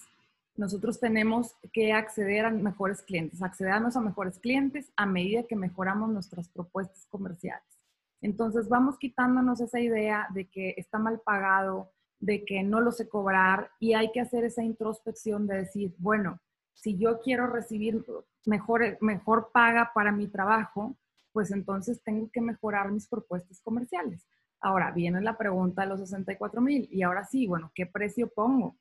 [0.61, 6.11] nosotros tenemos que acceder a mejores clientes, accedernos a mejores clientes a medida que mejoramos
[6.11, 7.79] nuestras propuestas comerciales.
[8.21, 13.09] Entonces vamos quitándonos esa idea de que está mal pagado, de que no lo sé
[13.09, 16.39] cobrar y hay que hacer esa introspección de decir, bueno,
[16.75, 18.05] si yo quiero recibir
[18.45, 20.95] mejor, mejor paga para mi trabajo,
[21.31, 24.27] pues entonces tengo que mejorar mis propuestas comerciales.
[24.59, 28.77] Ahora viene la pregunta de los 64 mil y ahora sí, bueno, ¿qué precio pongo?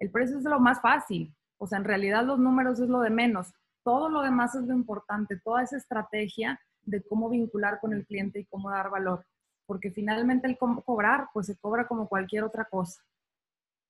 [0.00, 3.10] El precio es lo más fácil, o sea, en realidad los números es lo de
[3.10, 3.52] menos.
[3.84, 8.40] Todo lo demás es lo importante, toda esa estrategia de cómo vincular con el cliente
[8.40, 9.26] y cómo dar valor.
[9.66, 13.02] Porque finalmente el cómo cobrar, pues se cobra como cualquier otra cosa.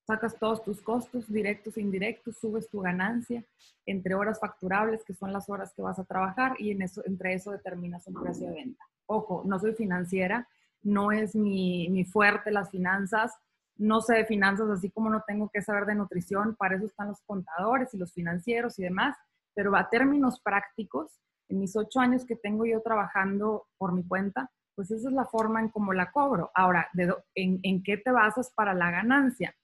[0.04, 3.44] Sacas todos tus costos, directos e indirectos, subes tu ganancia
[3.86, 7.34] entre horas facturables, que son las horas que vas a trabajar, y en eso, entre
[7.34, 8.84] eso determinas un precio de venta.
[9.06, 10.48] Ojo, no soy financiera,
[10.82, 13.32] no es mi, mi fuerte las finanzas,
[13.80, 17.08] no sé de finanzas, así como no tengo que saber de nutrición, para eso están
[17.08, 19.16] los contadores y los financieros y demás,
[19.54, 24.50] pero a términos prácticos, en mis ocho años que tengo yo trabajando por mi cuenta,
[24.74, 26.50] pues esa es la forma en cómo la cobro.
[26.54, 26.88] Ahora,
[27.34, 29.54] en, ¿en qué te basas para la ganancia?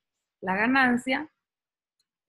[0.41, 1.29] La ganancia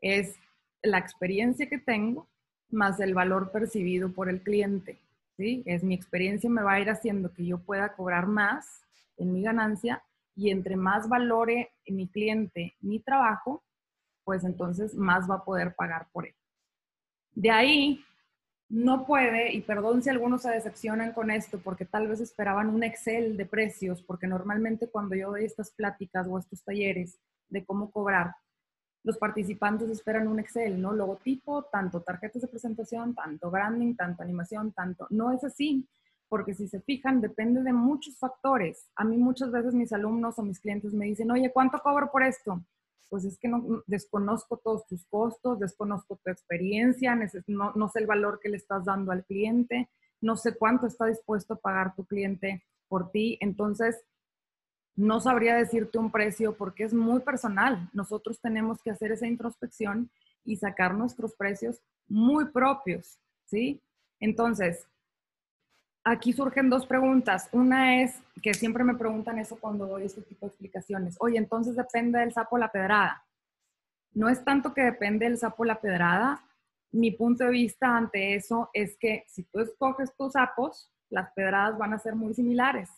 [0.02, 0.36] es
[0.84, 2.28] la experiencia que tengo
[2.70, 5.00] más el valor percibido por el cliente.
[5.38, 5.64] ¿sí?
[5.66, 8.84] Es mi experiencia me va a ir haciendo que yo pueda cobrar más
[9.18, 10.04] en mi ganancia
[10.38, 13.64] y entre más valore mi cliente mi trabajo,
[14.24, 16.36] pues entonces más va a poder pagar por él.
[17.34, 18.04] De ahí,
[18.70, 22.84] no puede, y perdón si algunos se decepcionan con esto, porque tal vez esperaban un
[22.84, 27.20] Excel de precios, porque normalmente cuando yo doy estas pláticas o estos talleres
[27.50, 28.36] de cómo cobrar,
[29.04, 30.92] los participantes esperan un Excel, ¿no?
[30.92, 35.08] Logotipo, tanto tarjetas de presentación, tanto branding, tanto animación, tanto.
[35.10, 35.88] No es así
[36.30, 38.90] porque si se fijan, depende de muchos factores.
[38.96, 42.24] A mí muchas veces mis alumnos o mis clientes me dicen, oye, ¿cuánto cobro por
[42.24, 42.62] esto?
[43.10, 48.08] Pues es que no, desconozco todos tus costos, desconozco tu experiencia, no, no sé el
[48.08, 52.06] valor que le estás dando al cliente, no sé cuánto está dispuesto a pagar tu
[52.06, 53.38] cliente por ti.
[53.40, 54.04] Entonces,
[54.98, 57.90] no sabría decirte un precio porque es muy personal.
[57.94, 60.10] Nosotros tenemos que hacer esa introspección
[60.44, 63.82] y sacar nuestros precios muy propios, ¿sí?
[64.20, 64.88] Entonces,
[66.12, 67.50] aquí surgen dos preguntas.
[67.52, 71.18] Una es que siempre me preguntan eso cuando doy este tipo de explicaciones.
[71.20, 73.26] Oye, entonces depende del sapo la pedrada.
[74.14, 76.44] No es tanto que depende del sapo la pedrada.
[76.92, 81.78] Mi punto de vista ante eso es que si tú escoges tus sapos, las pedradas
[81.78, 82.90] van a ser muy similares,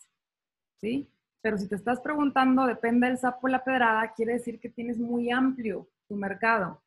[0.80, 1.10] ¿sí?
[1.42, 5.32] Pero si te estás preguntando, depende del sapo la pedrada, quiere decir que tienes muy
[5.32, 6.82] amplio tu mercado.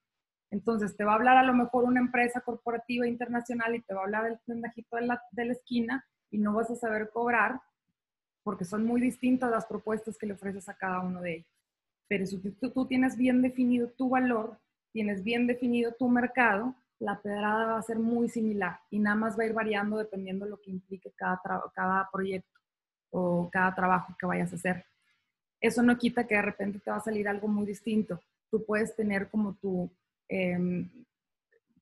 [0.50, 4.00] Entonces, te va a hablar a lo mejor una empresa corporativa internacional y te va
[4.00, 7.60] a hablar el pendejito de la, de la esquina y no vas a saber cobrar
[8.42, 11.52] porque son muy distintas las propuestas que le ofreces a cada uno de ellos.
[12.08, 14.58] Pero si tú, tú tienes bien definido tu valor,
[14.92, 19.38] tienes bien definido tu mercado, la pedrada va a ser muy similar y nada más
[19.38, 21.40] va a ir variando dependiendo de lo que implique cada,
[21.74, 22.60] cada proyecto
[23.10, 24.84] o cada trabajo que vayas a hacer.
[25.60, 28.20] Eso no quita que de repente te va a salir algo muy distinto.
[28.50, 29.90] Tú puedes tener como tu,
[30.28, 30.90] em,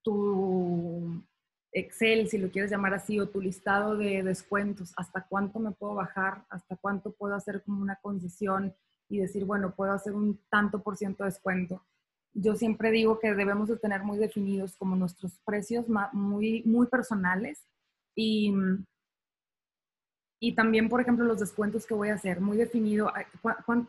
[0.03, 1.23] tu
[1.73, 5.95] Excel, si lo quieres llamar así, o tu listado de descuentos, hasta cuánto me puedo
[5.95, 8.75] bajar, hasta cuánto puedo hacer como una concesión
[9.09, 11.85] y decir, bueno, puedo hacer un tanto por ciento de descuento.
[12.33, 17.67] Yo siempre digo que debemos de tener muy definidos como nuestros precios muy, muy personales
[18.15, 18.55] y,
[20.41, 23.13] y también, por ejemplo, los descuentos que voy a hacer, muy definido,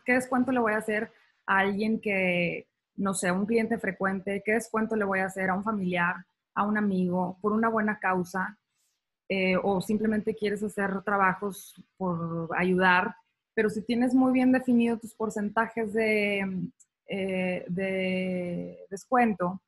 [0.06, 1.12] ¿qué descuento le voy a hacer
[1.46, 4.42] a alguien que, no sé, un cliente frecuente?
[4.44, 6.26] ¿Qué descuento le voy a hacer a un familiar?
[6.54, 8.58] A un amigo por una buena causa
[9.30, 13.16] eh, o simplemente quieres hacer trabajos por ayudar,
[13.54, 16.70] pero si tienes muy bien definido tus porcentajes de,
[17.08, 19.62] eh, de descuento,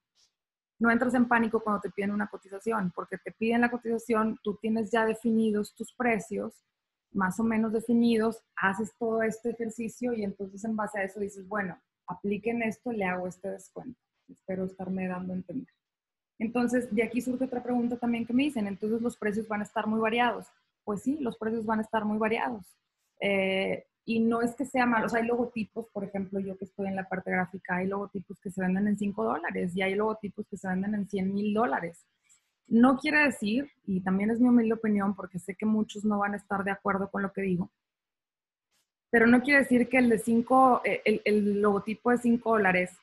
[0.80, 4.58] no entras en pánico cuando te piden una cotización, porque te piden la cotización, tú
[4.62, 6.66] tienes ya definidos tus precios,
[7.14, 11.48] más o menos definidos, haces todo este ejercicio y entonces en base a eso dices,
[11.48, 13.98] bueno, apliquen esto, le hago este descuento.
[14.28, 15.74] Espero estarme dando a entender.
[16.40, 19.64] Entonces, de aquí surge otra pregunta también que me dicen, entonces los precios van a
[19.64, 20.48] estar muy variados.
[20.84, 22.66] Pues sí, los precios van a estar muy variados.
[23.20, 26.96] Eh, y no es que sea malo, hay logotipos, por ejemplo, yo que estoy en
[26.96, 30.58] la parte gráfica, hay logotipos que se venden en 5 dólares y hay logotipos que
[30.58, 32.06] se venden en 100 mil dólares.
[32.68, 36.34] No quiere decir, y también es mi humilde opinión, porque sé que muchos no van
[36.34, 37.72] a estar de acuerdo con lo que digo,
[39.10, 42.98] pero no quiere decir que el de 5, eh, el, el logotipo de 5 dólares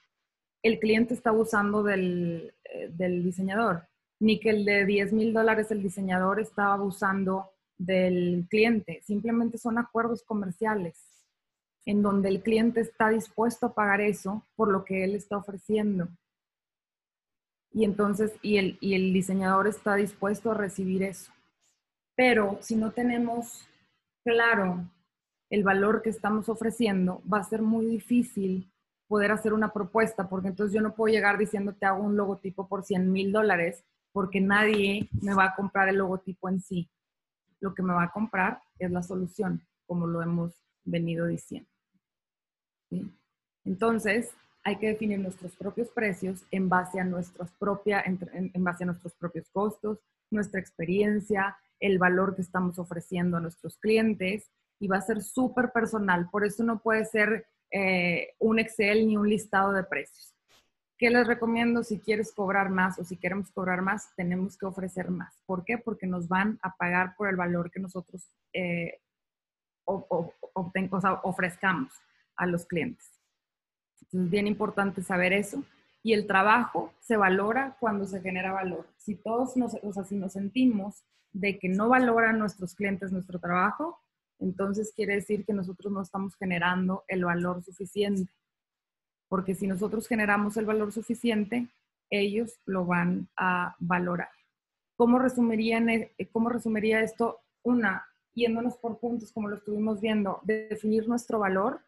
[0.63, 5.71] el cliente está usando del, eh, del diseñador, ni que el de 10 mil dólares
[5.71, 9.01] el diseñador estaba abusando del cliente.
[9.03, 11.11] Simplemente son acuerdos comerciales
[11.87, 16.09] en donde el cliente está dispuesto a pagar eso por lo que él está ofreciendo.
[17.73, 21.33] Y entonces, y el, y el diseñador está dispuesto a recibir eso.
[22.17, 23.67] Pero si no tenemos
[24.25, 24.91] claro
[25.49, 28.71] el valor que estamos ofreciendo, va a ser muy difícil
[29.11, 32.69] poder hacer una propuesta, porque entonces yo no puedo llegar diciendo te hago un logotipo
[32.69, 36.89] por 100 mil dólares, porque nadie me va a comprar el logotipo en sí.
[37.59, 41.69] Lo que me va a comprar es la solución, como lo hemos venido diciendo.
[43.65, 44.31] Entonces,
[44.63, 49.13] hay que definir nuestros propios precios en base a nuestras propias, en base a nuestros
[49.15, 49.99] propios costos,
[50.31, 55.73] nuestra experiencia, el valor que estamos ofreciendo a nuestros clientes y va a ser súper
[55.73, 56.29] personal.
[56.31, 60.35] Por eso no puede ser eh, un Excel ni un listado de precios.
[60.99, 61.83] ¿Qué les recomiendo?
[61.83, 65.35] Si quieres cobrar más o si queremos cobrar más, tenemos que ofrecer más.
[65.47, 65.79] ¿Por qué?
[65.79, 69.01] Porque nos van a pagar por el valor que nosotros eh,
[69.85, 71.93] ofrezcamos
[72.37, 73.11] a los clientes.
[74.13, 75.65] es bien importante saber eso.
[76.03, 78.87] Y el trabajo se valora cuando se genera valor.
[78.99, 81.03] Si todos nos, o sea, si nos sentimos
[81.33, 84.01] de que no valoran nuestros clientes nuestro trabajo,
[84.41, 88.31] entonces quiere decir que nosotros no estamos generando el valor suficiente.
[89.29, 91.69] Porque si nosotros generamos el valor suficiente,
[92.11, 94.31] ellos lo van a valorar.
[94.97, 97.41] ¿Cómo resumiría, e, cómo resumiría esto?
[97.63, 101.81] Una, yéndonos por puntos, como lo estuvimos viendo, definir nuestro valor,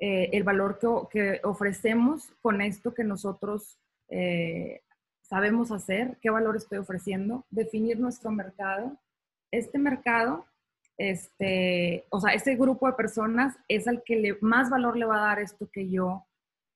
[0.00, 0.78] eh, el valor
[1.10, 4.82] que, ofrecemos con esto que nosotros eh,
[5.22, 8.96] sabemos hacer, qué valor estoy ofreciendo, definir nuestro mercado.
[9.50, 10.46] Este mercado
[11.00, 15.16] este, o sea, ese grupo de personas es al que le, más valor le va
[15.16, 16.26] a dar esto que yo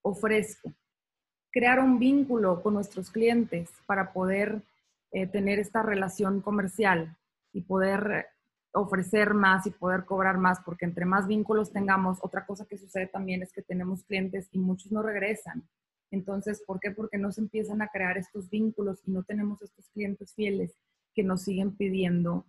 [0.00, 0.72] ofrezco.
[1.52, 4.62] Crear un vínculo con nuestros clientes para poder
[5.12, 7.14] eh, tener esta relación comercial
[7.52, 8.28] y poder
[8.72, 13.08] ofrecer más y poder cobrar más, porque entre más vínculos tengamos, otra cosa que sucede
[13.08, 15.68] también es que tenemos clientes y muchos no regresan.
[16.10, 16.92] Entonces, ¿por qué?
[16.92, 20.78] Porque no se empiezan a crear estos vínculos y no tenemos estos clientes fieles
[21.14, 22.46] que nos siguen pidiendo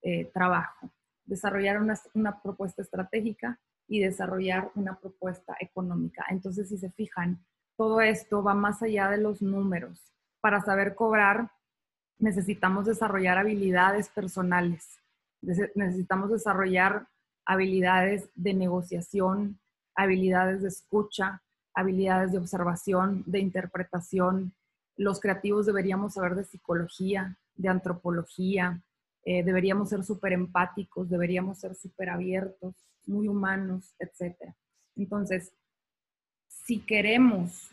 [0.00, 0.90] eh, trabajo.
[1.28, 1.78] Desarrollar
[2.14, 6.24] una, propuesta estratégica y desarrollar una propuesta económica.
[6.30, 7.38] Entonces, si se fijan,
[7.76, 10.00] todo esto va más allá de los números.
[10.40, 11.50] Para saber cobrar,
[12.18, 14.98] necesitamos desarrollar habilidades personales,
[15.40, 17.06] necesitamos desarrollar
[17.44, 19.58] habilidades de negociación,
[19.94, 21.42] habilidades de escucha,
[21.74, 24.54] habilidades de observación, de interpretación.
[24.96, 28.82] Los creativos deberíamos saber de psicología, de antropología,
[29.24, 32.74] eh, deberíamos ser súper empáticos, deberíamos ser súper abiertos,
[33.06, 34.54] muy humanos, etc.
[34.96, 35.52] Entonces,
[36.48, 37.70] si queremos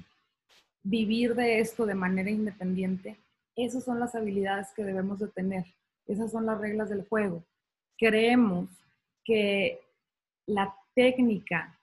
[0.84, 3.18] vivir de esto de manera independiente,
[3.56, 5.66] esas son las habilidades que debemos de tener,
[6.08, 7.44] esas son las reglas del juego.
[7.98, 8.70] Creemos
[9.24, 9.82] que
[10.46, 11.80] la técnica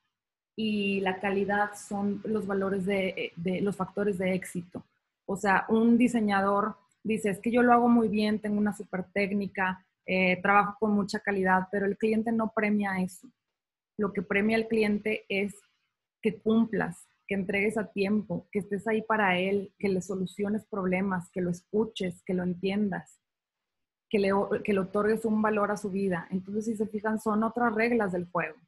[0.57, 4.85] y la calidad son los valores de, los factores de éxito.
[5.27, 9.05] O sea, un diseñador dice, es que yo lo hago muy bien, tengo una super
[9.13, 13.29] técnica, eh, trabajo con mucha calidad, pero el cliente no premia eso.
[13.99, 15.55] Lo que premia al cliente es
[16.21, 21.31] que cumplas, que entregues a tiempo, que estés ahí para él, que le soluciones problemas,
[21.31, 23.21] que lo escuches, que lo entiendas,
[24.09, 24.31] que le,
[24.65, 26.27] que le otorgues un valor a su vida.
[26.31, 28.59] Entonces, si se fijan, son otras reglas del juego.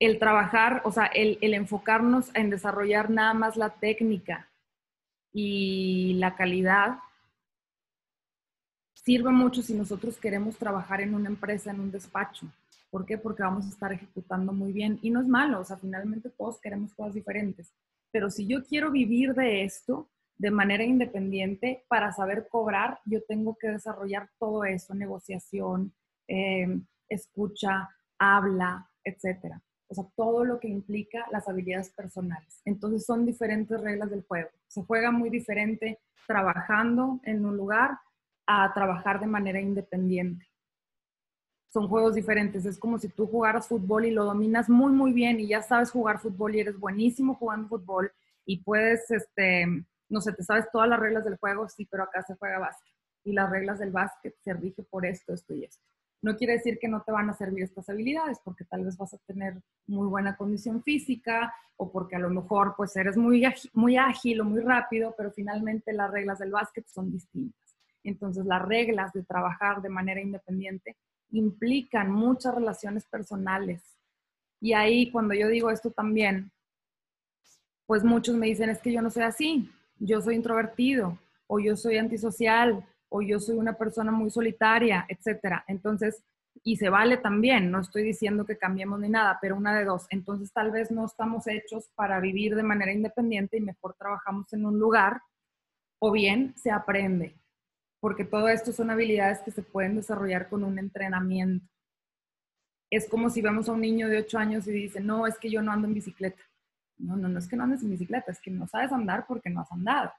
[0.00, 4.50] El trabajar, o sea, el, el enfocarnos en desarrollar nada más la técnica
[5.34, 6.98] y la calidad
[8.94, 12.46] sirve mucho si nosotros queremos trabajar en una empresa, en un despacho.
[12.88, 13.18] ¿Por qué?
[13.18, 15.00] Porque vamos a estar ejecutando muy bien.
[15.02, 17.74] Y no es malo, o sea, finalmente todos queremos cosas diferentes.
[18.12, 23.56] Pero si yo quiero vivir de esto de manera independiente, para saber cobrar, yo tengo
[23.60, 25.92] que desarrollar todo eso, negociación,
[26.28, 29.60] eh, escucha, habla, etcétera.
[29.96, 32.60] O sea, todo lo que implica las habilidades personales.
[32.64, 34.50] Entonces son diferentes reglas del juego.
[34.66, 37.98] Se juega muy diferente trabajando en un lugar
[38.46, 40.46] a trabajar de manera independiente
[41.74, 42.64] son juegos diferentes.
[42.64, 45.90] Es como si tú jugaras fútbol y lo dominas muy, muy bien y ya sabes
[45.90, 48.12] jugar fútbol y eres buenísimo jugando fútbol
[48.46, 49.66] y puedes, este,
[50.08, 52.94] no sé, te sabes todas las reglas del juego, sí, pero acá se juega básquet
[53.24, 55.82] y las reglas del básquet se rige por esto, esto y esto.
[56.24, 59.12] No quiere decir que no te van a servir estas habilidades, porque tal vez vas
[59.12, 63.98] a tener muy buena condición física o porque a lo mejor pues eres muy, muy
[63.98, 67.76] ágil o muy rápido, pero finalmente las reglas del básquet son distintas.
[68.02, 70.96] Entonces las reglas de trabajar de manera independiente
[71.28, 73.82] implican muchas relaciones personales.
[74.62, 76.50] Y ahí cuando yo digo esto también,
[77.84, 81.76] pues muchos me dicen, es que yo no soy así, yo soy introvertido, o yo
[81.76, 82.82] soy antisocial,
[83.14, 85.64] o yo soy una persona muy solitaria, etcétera.
[85.68, 86.24] Entonces,
[86.64, 90.06] y se vale también, no estoy diciendo que cambiemos ni nada, pero una de dos.
[90.10, 94.66] Entonces, tal vez no estamos hechos para vivir de manera independiente y mejor trabajamos en
[94.66, 95.20] un lugar,
[96.00, 97.36] o bien se aprende
[98.00, 101.66] porque todo esto son habilidades que se pueden desarrollar con un entrenamiento.
[102.90, 105.50] Es como si vemos a un niño de 8 años y dice, no, es que
[105.50, 106.42] yo no ando en bicicleta.
[106.98, 109.48] No, no, no es que no andes en bicicleta, es que no sabes andar porque
[109.48, 110.12] no has andado.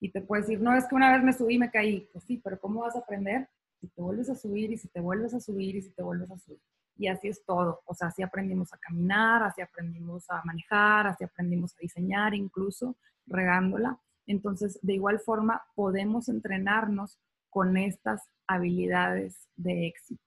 [0.00, 2.08] Y te puedes decir, no, es que una vez me subí y me caí.
[2.12, 3.48] Pues sí, pero ¿cómo vas a aprender?
[3.80, 6.30] Si te vuelves a subir y si te vuelves a subir y si te vuelves
[6.30, 6.60] a subir.
[6.96, 7.82] Y así es todo.
[7.86, 12.96] O sea, así aprendimos a caminar, así aprendimos a manejar, así aprendimos a diseñar, incluso
[13.26, 13.98] regándola.
[14.26, 20.22] Entonces, de igual forma, podemos entrenarnos con estas habilidades de éxito.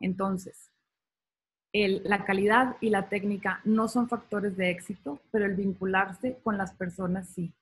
[0.00, 0.70] Entonces,
[1.72, 6.72] la calidad y la técnica no son factores de éxito, pero el vincularse con las
[6.72, 7.52] personas sí.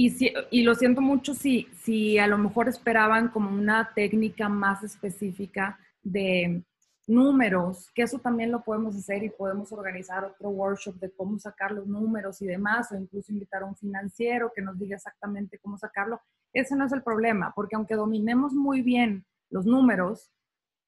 [0.00, 4.84] Y, y lo siento mucho si, si a lo mejor esperaban como una técnica más
[4.84, 6.62] específica de
[7.08, 11.72] números, que eso también lo podemos hacer y podemos organizar otro workshop de cómo sacar
[11.72, 15.76] los números y demás, o incluso invitar a un financiero que nos diga exactamente cómo
[15.76, 16.20] sacarlo.
[16.52, 20.30] Ese no es el problema, porque aunque dominemos muy bien los números,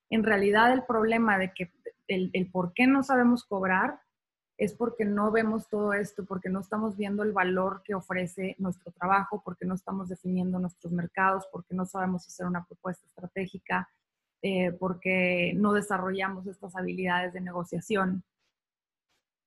[0.08, 1.72] en realidad el problema de que
[2.06, 3.98] el, el por qué no sabemos cobrar
[4.60, 8.92] es porque no vemos todo esto, porque no estamos viendo el valor que ofrece nuestro
[8.92, 13.88] trabajo, porque no estamos definiendo nuestros mercados, porque no sabemos hacer una propuesta estratégica,
[14.42, 18.22] eh, porque no desarrollamos estas habilidades de negociación.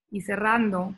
[0.09, 0.95] Y cerrando,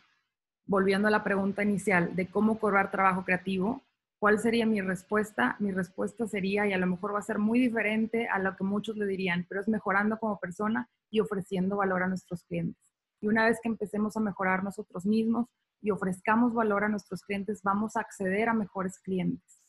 [0.66, 3.82] volviendo a la pregunta inicial de cómo cobrar trabajo creativo,
[4.18, 5.58] ¿Cuál sería mi respuesta?
[5.60, 8.64] Mi respuesta sería, y a lo mejor va a ser muy diferente a lo que
[8.64, 12.85] muchos le dirían, pero es mejorando como persona y ofreciendo valor a nuestros clientes.
[13.22, 15.48] Y una vez que empecemos a mejorar nosotros mismos
[15.82, 19.66] y ofrezcamos valor a nuestros clientes, vamos a acceder a mejores clientes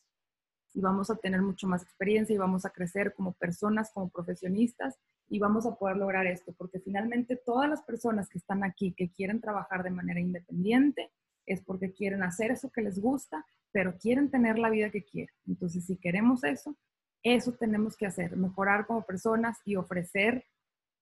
[0.76, 4.98] y vamos a tener mucho más experiencia y vamos a crecer como personas, como profesionistas
[5.26, 9.10] y vamos a poder lograr esto, porque finalmente todas las personas que están aquí, que
[9.10, 11.10] quieren trabajar de manera independiente,
[11.46, 15.34] es porque quieren hacer eso que les gusta, pero quieren tener la vida que quieren.
[15.46, 16.76] Entonces, si queremos eso,
[17.22, 20.44] eso tenemos que hacer, mejorar como personas y ofrecer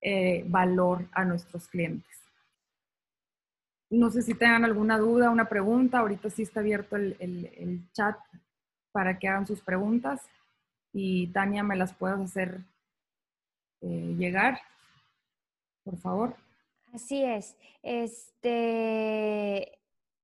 [0.00, 2.23] eh, valor a nuestros clientes.
[3.94, 6.00] No sé si tengan alguna duda, una pregunta.
[6.00, 8.16] Ahorita sí está abierto el, chat
[8.90, 10.20] para que hagan sus preguntas
[10.92, 12.60] y Tania me las puedas hacer
[13.82, 14.58] eh, llegar,
[15.84, 16.36] por favor.
[16.92, 17.56] Así es.
[17.82, 19.78] Este,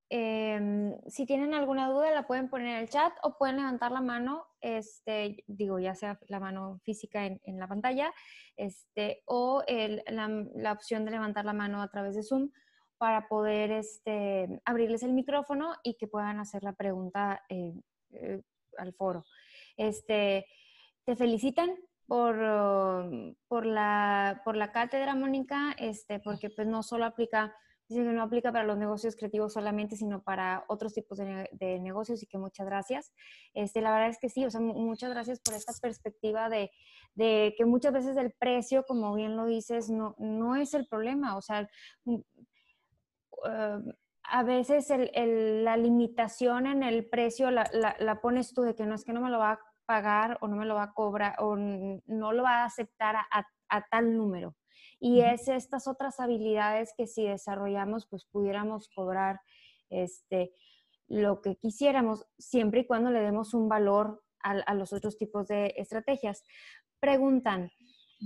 [0.09, 4.01] em, si tienen alguna duda, la pueden poner en el chat o pueden levantar la
[4.01, 8.13] mano, este, digo, ya sea la mano física en, la pantalla,
[8.57, 12.51] este, o la, opción de levantar la mano a través de Zoom
[13.01, 17.73] para poder este, abrirles el micrófono y que puedan hacer la pregunta eh,
[18.13, 18.43] eh,
[18.77, 19.25] al foro.
[19.79, 20.45] Este,
[21.07, 21.71] te felicitan
[22.07, 22.37] por,
[23.49, 27.57] por, la, por la cátedra, Mónica, este, porque pues no solo aplica,
[27.89, 31.79] dice que no aplica para los negocios creativos solamente, sino para otros tipos de, de,
[31.79, 33.15] negocios y que muchas gracias.
[33.55, 36.71] Este, la verdad es que sí, o sea, muchas gracias por esta perspectiva de,
[37.15, 41.39] de que muchas veces el precio, como bien lo dices, no, no es el problema,
[41.39, 41.67] o sea,
[43.45, 43.93] Em,
[44.31, 49.13] a veces la limitación en el precio la, pones tú de que no es que
[49.13, 52.33] no me lo va a pagar o no me lo va a cobrar o no
[52.33, 54.55] lo va a aceptar a, tal número.
[55.01, 59.41] Y es estas otras habilidades que si desarrollamos, pues pudiéramos cobrar
[59.89, 60.53] este,
[61.09, 65.75] lo que quisiéramos, siempre y cuando le demos un valor a, los otros tipos de
[65.77, 66.45] estrategias.
[67.01, 67.71] Preguntan,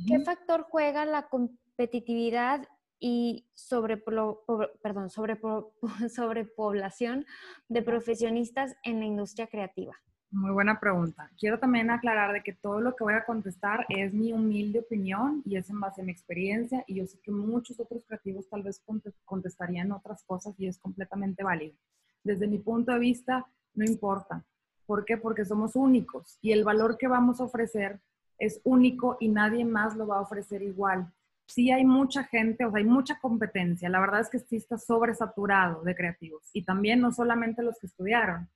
[0.07, 5.39] ¿qué factor juega la competitividad y sobre, perdón, sobre,
[6.15, 7.27] sobre población
[7.69, 9.95] de profesionistas en la industria creativa?
[10.31, 11.31] Muy buena pregunta.
[11.39, 15.43] Quiero también aclarar de que todo lo que voy a contestar es mi humilde opinión
[15.45, 18.65] y es en base a mi experiencia y yo sé que muchos otros creativos tal
[18.65, 18.83] vez
[19.25, 21.77] contestarían otras cosas y es completamente válido.
[22.25, 24.45] Desde mi punto de vista, no importa.
[24.87, 25.17] ¿Por qué?
[25.17, 28.01] Porque somos únicos y el valor que vamos a ofrecer
[28.37, 31.13] es único y nadie más lo va a ofrecer igual
[31.47, 33.89] sí hay mucha gente, o sea, hay mucha competencia.
[33.89, 36.43] La verdad es que sí está sobresaturado de creativos.
[36.53, 38.49] Y también no solamente los que estudiaron,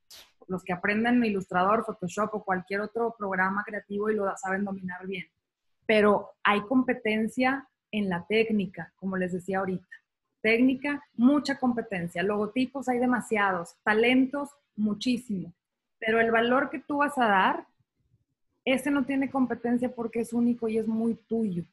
[0.46, 5.26] los que aprenden Illustrator, Photoshop o cualquier otro programa creativo y lo saben dominar bien.
[5.86, 9.86] Pero hay competencia en la técnica, como les decía ahorita.
[10.40, 12.22] Técnica, mucha competencia.
[12.22, 13.74] Logotipos hay demasiados.
[13.82, 15.52] Talentos, muchísimo.
[15.98, 17.66] Pero el valor que tú vas a dar,
[18.64, 21.64] ese no tiene competencia porque es único y es muy tuyo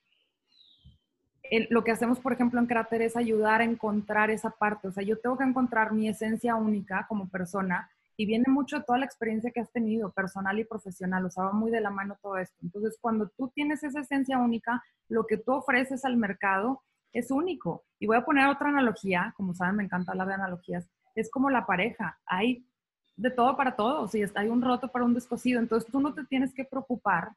[1.70, 4.88] lo que hacemos, por ejemplo, en Cráter es ayudar a encontrar esa parte.
[4.88, 8.84] O sea, yo tengo que encontrar mi esencia única como persona y viene mucho de
[8.84, 11.26] toda la experiencia que has tenido, personal y profesional.
[11.26, 12.56] O sea, va muy de la mano todo esto.
[12.64, 16.82] Entonces, cuando tú tienes esa esencia única, lo que tú ofreces al mercado
[17.12, 17.84] es único.
[18.00, 20.90] Y voy a poner otra analogía, como saben, me encanta hablar de analogías.
[21.14, 22.20] Es como la pareja.
[22.26, 22.66] Hay
[23.18, 24.16] de todo para todos.
[24.16, 25.60] Y hay un roto para un descosido.
[25.60, 27.32] Entonces, tú no te tienes que preocupar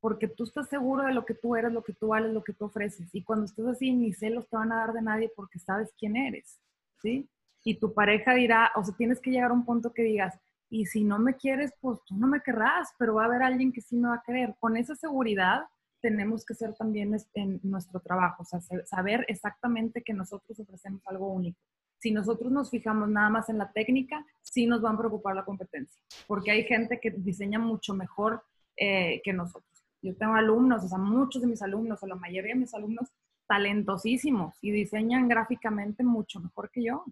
[0.00, 2.52] porque tú estás seguro de lo que tú eres, lo que tú vales, lo que
[2.52, 3.08] tú ofreces.
[3.12, 6.16] Y cuando estás así, ni celos te van a dar de nadie porque sabes quién
[6.16, 6.60] eres,
[7.00, 7.28] ¿sí?
[7.64, 10.38] Y tu pareja dirá, o sea, tienes que llegar a un punto que digas,
[10.68, 13.72] y si no me quieres, pues tú no me querrás, pero va a haber alguien
[13.72, 14.54] que sí me va a querer.
[14.58, 15.64] Con esa seguridad
[16.00, 21.32] tenemos que ser también en nuestro trabajo, o sea, saber exactamente que nosotros ofrecemos algo
[21.32, 21.58] único.
[21.98, 25.44] Si nosotros nos fijamos nada más en la técnica, sí nos va a preocupar la
[25.44, 28.42] competencia, porque hay gente que diseña mucho mejor
[28.76, 29.75] eh, que nosotros.
[30.06, 33.12] Yo tengo alumnos, o sea, muchos de mis alumnos, o la mayoría de mis alumnos,
[33.48, 37.04] talentosísimos y diseñan gráficamente mucho mejor que yo.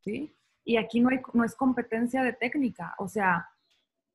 [0.00, 0.34] ¿Sí?
[0.64, 3.48] Y aquí no, hay, no es competencia de técnica, o sea,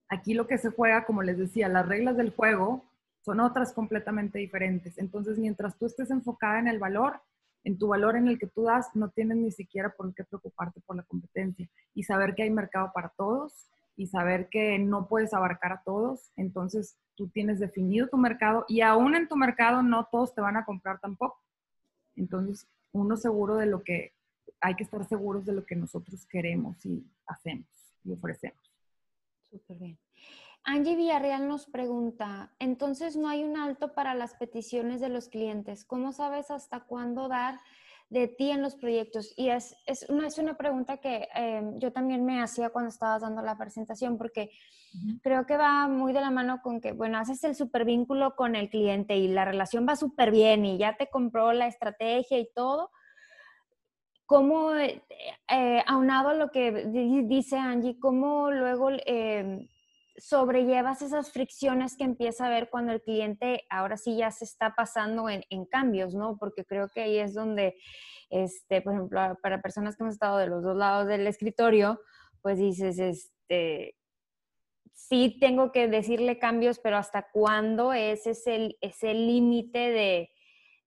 [0.07, 2.83] aquí lo que se juega, como les decía, las reglas del juego
[3.21, 4.97] son otras completamente diferentes.
[4.97, 7.21] Entonces, mientras tú estés enfocada en el valor,
[7.63, 10.81] en tu valor en el que tú das, no tienes ni siquiera por qué preocuparte
[10.81, 15.33] por la competencia y saber que hay mercado para todos y saber que no puedes
[15.33, 16.31] abarcar a todos.
[16.37, 20.55] Entonces, tú tienes definido tu mercado y aún en tu mercado no todos te van
[20.55, 21.43] a comprar tampoco.
[22.15, 24.13] Entonces, uno seguro de lo que,
[24.61, 27.67] hay que estar seguros de lo que nosotros queremos y hacemos
[28.05, 28.73] y ofrecemos.
[29.51, 29.99] Súper bien.
[30.63, 35.83] Angie Villarreal nos pregunta, entonces no hay un alto para las peticiones de los clientes.
[35.83, 37.59] ¿Cómo sabes hasta cuándo dar
[38.09, 39.33] de ti en los proyectos?
[39.37, 43.21] Y es, es, una, es una pregunta que em, yo también me hacía cuando estabas
[43.21, 44.49] dando la presentación, porque
[45.21, 48.55] creo que va muy de la mano con que, bueno, haces el super vínculo con
[48.55, 52.49] el cliente y la relación va súper bien y ya te compró la estrategia y
[52.53, 52.91] todo.
[54.25, 56.85] ¿Cómo, eh, aunado a lo que
[57.27, 59.67] dice Angie, cómo luego em,
[60.19, 64.75] sobrellevas esas fricciones que empieza a ver cuando el cliente ahora sí ya se está
[64.75, 66.37] pasando en, en, cambios, ¿no?
[66.37, 67.75] Porque creo que ahí es donde,
[68.29, 71.99] este, por ejemplo, para personas que hemos estado de los dos lados del escritorio,
[72.41, 73.95] pues dices, este,
[74.93, 80.29] sí tengo que decirle cambios, pero ¿hasta cuándo es ese, ese límite de,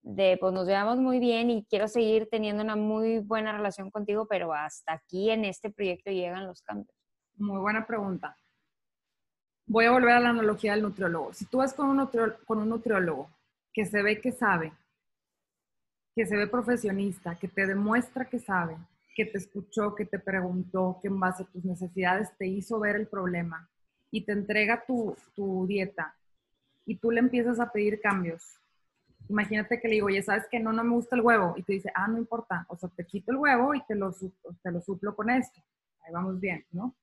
[0.03, 4.27] de, pues nos veamos muy bien y quiero seguir teniendo una muy buena relación contigo,
[4.29, 6.97] pero hasta aquí en este proyecto llegan los cambios?
[7.37, 8.37] Muy buena pregunta.
[9.73, 11.33] Voy a volver a la analogía del nutriólogo.
[11.33, 12.07] Si tú vas con un,
[12.45, 13.31] con nutriólogo
[13.73, 14.71] que se ve que sabe,
[16.15, 18.77] que se ve profesionista, que te demuestra que sabe,
[19.17, 22.97] que te escuchó, que te preguntó, que en base a tus necesidades te hizo ver
[22.97, 23.67] el problema
[24.11, 26.15] y te entrega tu, tu dieta
[26.85, 28.59] y tú le empiezas a pedir cambios.
[29.31, 31.55] Imagínate que le digo, oye, ¿sabes que no, no me gusta el huevo?
[31.57, 34.13] Y te dice, ah, no importa, o sea, te quito el huevo y te lo,
[34.13, 35.63] te lo suplo con esto.
[36.05, 36.95] Ahí vamos bien, ¿no?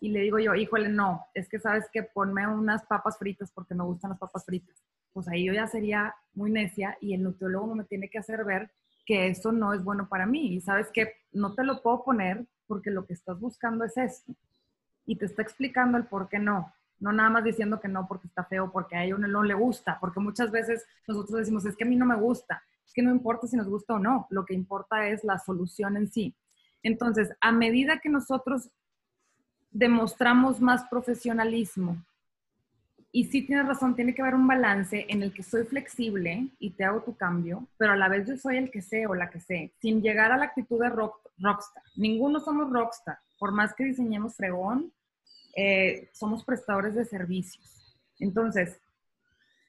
[0.00, 3.74] Y le digo yo, híjole, no, es que sabes que ponme unas papas fritas porque
[3.74, 4.82] me gustan las papas fritas.
[5.12, 8.70] Pues ahí yo ya sería muy necia y el nutriólogo me tiene que hacer ver
[9.04, 10.54] que eso no es bueno para mí.
[10.54, 14.34] Y sabes que no te lo puedo poner porque lo que estás buscando es esto.
[15.04, 16.72] Y te está explicando el por qué no.
[16.98, 19.98] No nada más diciendo que no porque está feo, porque a uno no le gusta.
[20.00, 22.62] Porque muchas veces nosotros decimos, es que a mí no me gusta.
[22.86, 24.26] Es que no importa si nos gusta o no.
[24.30, 26.34] Lo que importa es la solución en sí.
[26.82, 28.70] Entonces, a medida que nosotros
[29.70, 31.96] demostramos más profesionalismo.
[33.12, 36.70] Y sí tienes razón, tiene que haber un balance en el que soy flexible y
[36.70, 39.30] te hago tu cambio, pero a la vez yo soy el que sé o la
[39.30, 41.82] que sé, sin llegar a la actitud de rock, rockstar.
[41.96, 44.92] Ninguno somos rockstar, por más que diseñemos fregón,
[45.56, 47.98] eh, somos prestadores de servicios.
[48.20, 48.78] Entonces,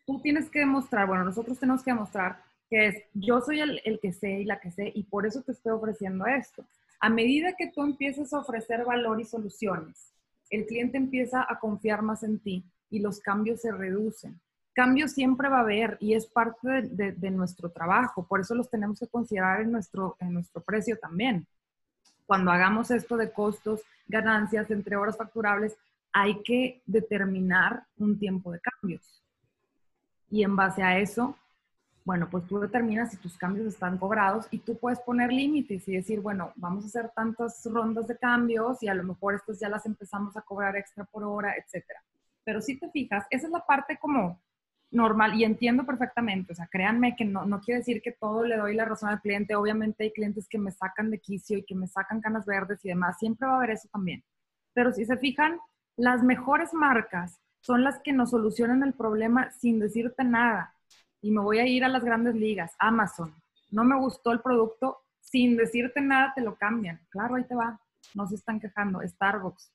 [0.05, 3.99] tú tienes que demostrar, bueno, nosotros tenemos que demostrar que es, yo soy el, el
[3.99, 6.63] que sé y la que sé, y por eso te estoy ofreciendo esto.
[7.03, 10.13] A medida que tú empiezas a ofrecer valor y soluciones,
[10.51, 14.39] el cliente empieza a confiar más en ti y los cambios se reducen.
[14.73, 18.99] Cambios siempre va a haber y es parte de, nuestro trabajo, por eso los tenemos
[18.99, 21.47] que considerar en nuestro, en nuestro precio también.
[22.27, 25.75] Cuando hagamos esto de costos, ganancias, entre horas facturables,
[26.13, 29.23] hay que determinar un tiempo de cambios.
[30.29, 31.35] Y en base a eso,
[32.03, 35.93] bueno, pues tú determinas si tus cambios están cobrados y tú puedes poner límites y
[35.93, 39.69] decir, bueno, vamos a hacer tantas rondas de cambios y a lo mejor estas ya
[39.69, 42.03] las empezamos a cobrar extra por hora, etcétera.
[42.43, 44.41] Pero si te fijas, esa es la parte como
[44.89, 48.57] normal y entiendo perfectamente, o sea, créanme que no, no quiere decir que todo le
[48.57, 51.75] doy la razón al cliente, obviamente hay clientes que me sacan de quicio y que
[51.75, 54.23] me sacan canas verdes y demás, siempre va a haber eso también.
[54.73, 55.59] Pero si se fijan,
[55.95, 60.75] las mejores marcas son las que nos solucionan el problema sin decirte nada
[61.21, 63.33] y me voy a ir a las grandes ligas, Amazon.
[63.69, 66.99] No me gustó el producto, sin decirte nada te lo cambian.
[67.09, 67.79] Claro, ahí te va.
[68.13, 69.01] No se están quejando.
[69.01, 69.71] Starbucks.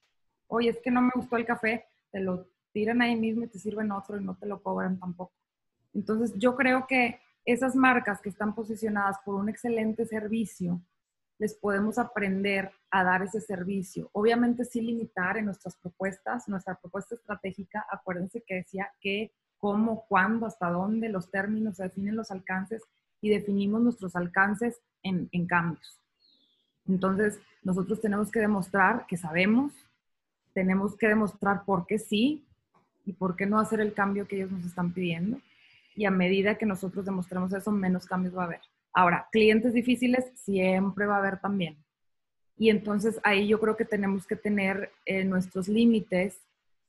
[0.48, 3.58] Oye, es que no me gustó el café, te lo tiran ahí mismo y te
[3.58, 5.32] sirven otro y no te lo cobran tampoco.
[5.94, 10.82] Entonces, yo creo que esas marcas que están posicionadas por un excelente servicio,
[11.38, 14.10] les podemos aprender a dar ese servicio.
[14.12, 20.46] Obviamente, sí limitar en nuestras propuestas, nuestra propuesta estratégica, acuérdense que decía que cómo, cuándo,
[20.46, 22.82] hasta dónde, los términos, se definen los alcances
[23.20, 26.00] y definimos nuestros alcances en, en cambios.
[26.86, 29.72] Entonces, nosotros tenemos que demostrar que sabemos,
[30.52, 32.46] tenemos que demostrar por qué sí
[33.04, 35.40] y por qué no hacer el cambio que ellos nos están pidiendo.
[35.94, 38.60] Y a medida que nosotros demostremos eso, menos cambios va a haber.
[38.92, 41.76] Ahora, clientes difíciles siempre va a haber también.
[42.56, 46.40] Y entonces ahí yo creo que tenemos que tener eh, nuestros límites,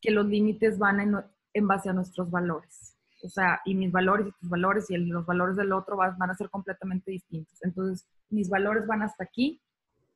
[0.01, 1.15] que los límites van en,
[1.57, 2.95] en base a nuestros valores.
[3.23, 6.35] O sea, y mis valores y tus valores y los valores del otro van, a
[6.35, 7.57] ser completamente distintos.
[7.63, 9.61] Entonces, mis valores van hasta aquí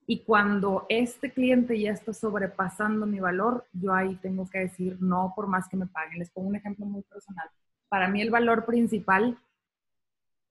[0.06, 5.34] y cuando este cliente ya está sobrepasando mi valor, yo ahí tengo que decir no
[5.36, 6.20] por más que me paguen.
[6.20, 7.50] Les pongo un ejemplo muy personal.
[7.90, 9.38] Para mí el valor principal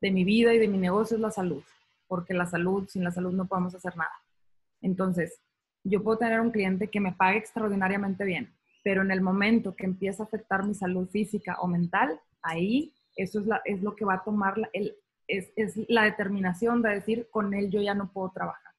[0.01, 1.63] de mi vida y de mi negocio es la salud,
[2.07, 4.13] porque la salud, sin la salud no podemos hacer nada.
[4.81, 5.41] Entonces,
[5.85, 8.53] yo puedo tener un cliente que me pague extraordinariamente bien,
[8.83, 13.41] pero en el momento que empieza a afectar mi salud física o mental, ahí eso
[13.41, 16.91] es, la, es lo que va a tomar la, el, es, es, la determinación de
[16.91, 18.73] decir, con él yo ya no puedo trabajar.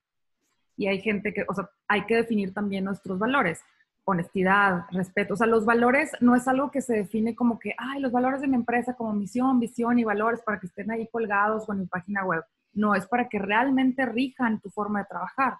[0.78, 3.62] Y hay gente que, o sea, hay que definir también nuestros valores,
[4.04, 5.36] honestidad, respeto.
[5.36, 8.41] O sea, los valores no es algo que se define como que, ay, los valores
[8.41, 11.80] de mi empresa como misión, visión y valores para que estén ahí colgados o en
[11.80, 12.43] mi página web.
[12.74, 15.58] No, es para que realmente rijan tu forma de trabajar.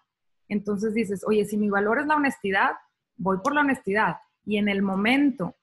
[0.48, 2.72] Entonces dices, oye, si mi valor es la honestidad,
[3.16, 5.56] voy por la honestidad y en el momento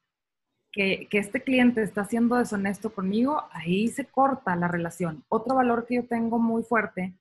[0.72, 5.24] que, este cliente está siendo deshonesto conmigo, ahí se corta la relación.
[5.28, 7.14] Otro valor que yo tengo muy fuerte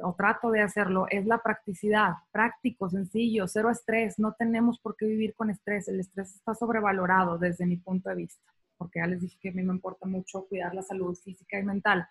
[0.00, 2.12] o trato de hacerlo, es la practicidad.
[2.30, 4.18] Práctico, sencillo, cero estrés.
[4.18, 5.88] No tenemos por qué vivir con estrés.
[5.88, 9.52] El estrés está sobrevalorado desde mi punto de vista, porque ya les dije que a
[9.52, 12.06] mí me importa mucho cuidar la salud física y mental.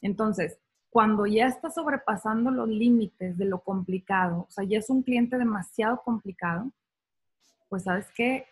[0.00, 5.02] Entonces, cuando ya está sobrepasando los límites de lo complicado, o sea, ya es un
[5.02, 6.70] cliente demasiado complicado,
[7.72, 8.44] pues sabes que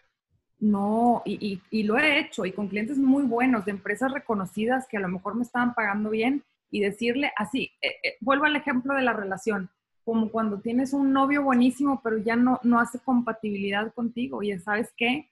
[0.60, 4.96] no, y, y, lo he hecho, y con clientes muy buenos, de empresas reconocidas que
[4.96, 8.94] a lo mejor me estaban pagando bien, y decirle así, eh, eh, vuelvo al ejemplo
[8.94, 9.68] de la relación,
[10.06, 14.90] como cuando tienes un novio buenísimo, pero ya no, no hace compatibilidad contigo, y sabes
[14.96, 15.28] qué,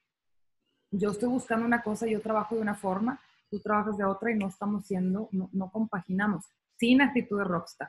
[0.91, 3.18] yo estoy buscando una cosa, yo trabajo de una forma,
[3.51, 6.45] tú trabajas de otra y no estamos siendo, no, no compaginamos,
[6.76, 7.89] sin actitud de rockstar.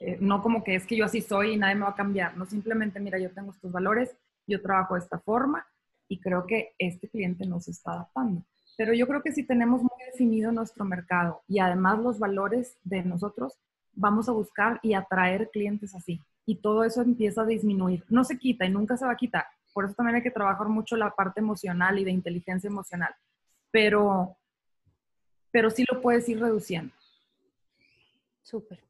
[0.00, 2.36] Eh, no como que es que yo así soy y nadie me va a cambiar,
[2.36, 4.14] no simplemente, mira, yo tengo estos valores,
[4.48, 5.64] yo trabajo de esta forma
[6.08, 8.42] y creo que este cliente no se está adaptando.
[8.76, 13.02] Pero yo creo que si tenemos muy definido nuestro mercado y además los valores de
[13.02, 13.58] nosotros,
[13.92, 16.22] vamos a buscar y atraer clientes así.
[16.46, 18.04] Y todo eso empieza a disminuir.
[18.08, 19.44] No se quita y nunca se va a quitar.
[19.74, 23.14] Por eso también hay que trabajar mucho la parte emocional y de inteligencia emocional.
[23.70, 24.36] Pero,
[25.50, 26.94] pero sí lo puedes ir reduciendo.
[28.42, 28.87] Súper.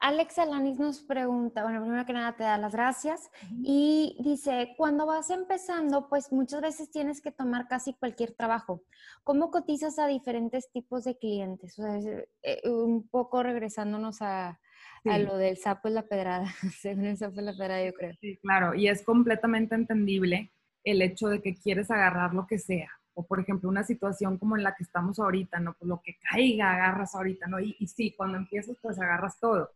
[0.00, 3.30] Alex Alanis nos pregunta, bueno, primero que nada te da las gracias
[3.62, 8.82] y dice, cuando vas empezando, pues muchas veces tienes que tomar casi cualquier trabajo.
[9.22, 11.78] ¿Cómo cotizas a diferentes tipos de clientes?
[11.78, 14.60] O sea, eh, un poco regresándonos a,
[15.04, 16.46] lo del sapo y la pedrada,
[16.80, 18.14] según el sapo y la pedrada, yo creo.
[18.20, 22.90] Sí, claro, y es completamente entendible el hecho de que quieres agarrar lo que sea.
[23.16, 25.74] O, por ejemplo, una situación como en la que estamos ahorita, ¿no?
[25.74, 27.60] Pues lo que caiga, agarras ahorita, ¿no?
[27.60, 29.70] Y, y sí, cuando empiezas, pues agarras todo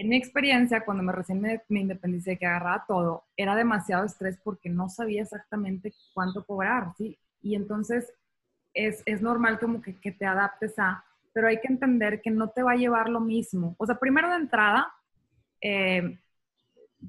[0.00, 4.70] en mi experiencia, cuando me recién me, independicé, que agarraba todo, era demasiado estrés porque
[4.70, 7.18] no sabía exactamente cuánto cobrar, ¿sí?
[7.42, 8.10] Y entonces
[8.72, 12.48] es, es normal como que, que, te adaptes a, pero hay que entender que no
[12.48, 13.74] te va a llevar lo mismo.
[13.76, 14.90] O sea, primero de entrada,
[15.60, 16.18] eh,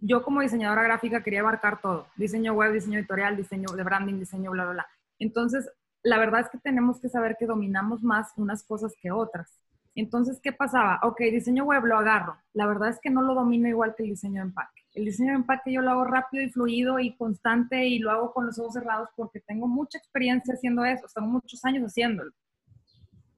[0.01, 4.51] yo como diseñadora gráfica quería abarcar todo, diseño web, diseño editorial, diseño de branding, diseño
[4.51, 4.87] bla, bla, bla.
[5.17, 5.71] Entonces,
[6.03, 9.49] la verdad es que tenemos que saber que dominamos más unas cosas que otras.
[9.95, 10.99] Entonces, ¿qué pasaba?
[11.03, 12.37] Ok, diseño web lo agarro.
[12.53, 14.81] La verdad es que no lo domino igual que el diseño de empaque.
[14.93, 18.33] El diseño de empaque yo lo hago rápido y fluido y constante y lo hago
[18.33, 22.31] con los ojos cerrados porque tengo mucha experiencia haciendo eso, tengo muchos años haciéndolo.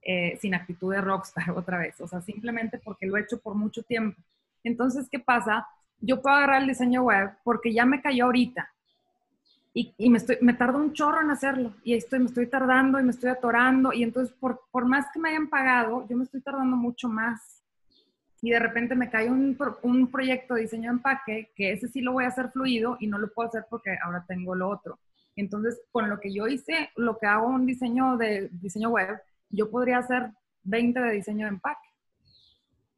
[0.06, 3.56] Eh, sin actitud de rockstar otra vez, o sea, simplemente porque lo he hecho por
[3.56, 4.22] mucho tiempo.
[4.64, 5.66] Entonces, ¿qué pasa?
[6.00, 8.70] Yo puedo agarrar el diseño web porque ya me cayó ahorita
[9.76, 13.04] y, me, estoy, me tardo un chorro en hacerlo y estoy, me estoy tardando y
[13.04, 16.42] me estoy atorando y entonces por, por más que me hayan pagado, yo me estoy
[16.42, 17.64] tardando mucho más.
[18.42, 22.02] Y de repente me cae un, un proyecto de diseño de empaque que ese sí
[22.02, 25.00] lo voy a hacer fluido y no lo puedo hacer porque ahora tengo lo otro.
[25.36, 29.18] Entonces, con lo que yo hice, lo que hago un diseño de diseño web,
[29.50, 30.30] yo podría hacer
[30.64, 31.88] 20 de diseño de empaque.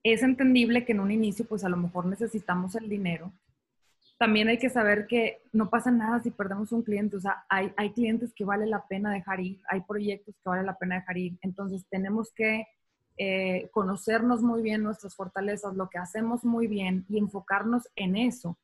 [0.04, 3.32] Es entendible que en un inicio, pues a lo mejor necesitamos el dinero
[4.18, 7.18] también hay que saber que no pasa nada si perdemos un cliente.
[7.18, 10.64] O sea, hay, hay clientes que vale la pena dejar ir, hay proyectos que vale
[10.64, 11.38] la pena dejar ir.
[11.42, 12.66] Entonces, tenemos que
[13.18, 18.58] eh, conocernos muy bien nuestras fortalezas, lo que hacemos muy bien y enfocarnos en eso.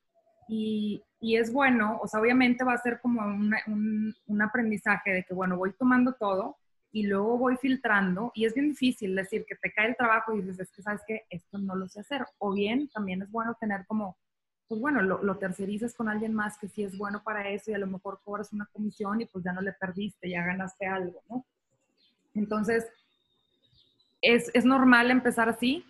[0.48, 5.24] Y, y es bueno, o sea, obviamente va a ser como un, un, aprendizaje de
[5.24, 6.56] que, bueno, voy tomando todo
[6.90, 10.42] y luego voy filtrando y es bien difícil decir que te cae el trabajo y
[10.42, 12.26] dices, es que sabes que esto no lo sé hacer.
[12.38, 14.16] O bien también es bueno tener como
[14.72, 17.74] pues bueno, lo, lo, tercerizas con alguien más que sí es bueno para eso y
[17.74, 21.20] a lo mejor cobras una comisión y pues ya no le perdiste, ya ganaste algo,
[21.28, 21.44] ¿no?
[22.34, 22.86] Entonces,
[24.22, 25.84] es, es normal empezar así,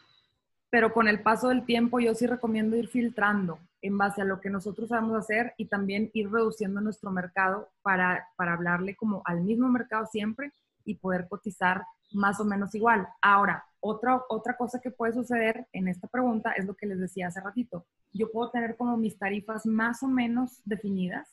[0.68, 4.40] pero con el paso del tiempo yo sí recomiendo ir filtrando en base a lo
[4.40, 9.42] que nosotros sabemos hacer y también ir reduciendo nuestro mercado para, para hablarle como al
[9.42, 10.50] mismo mercado siempre
[10.84, 13.06] y poder cotizar más o menos igual.
[13.20, 17.26] Ahora, otra, otra cosa que puede suceder en esta pregunta es lo que les decía
[17.26, 17.84] hace ratito.
[18.12, 21.28] Yo puedo tener como mis tarifas más o menos definidas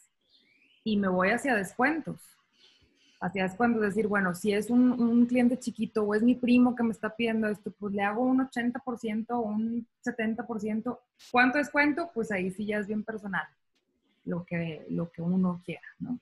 [0.83, 2.19] y me voy hacia descuentos.
[3.21, 6.75] Hacia descuentos, es decir, bueno, si es un, un cliente chiquito o es mi primo
[6.75, 10.99] que me está pidiendo esto, pues le hago un 80% o un 70%.
[11.31, 12.09] ¿Cuánto descuento?
[12.13, 13.45] Pues ahí sí ya es bien personal,
[14.25, 16.19] lo que, lo que uno quiera, ¿no?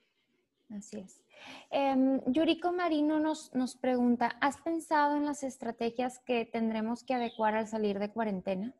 [0.76, 1.22] Así es.
[1.70, 7.54] Eh, Yuriko Marino nos, nos pregunta, ¿has pensado en las estrategias que tendremos que adecuar
[7.54, 8.74] al salir de cuarentena?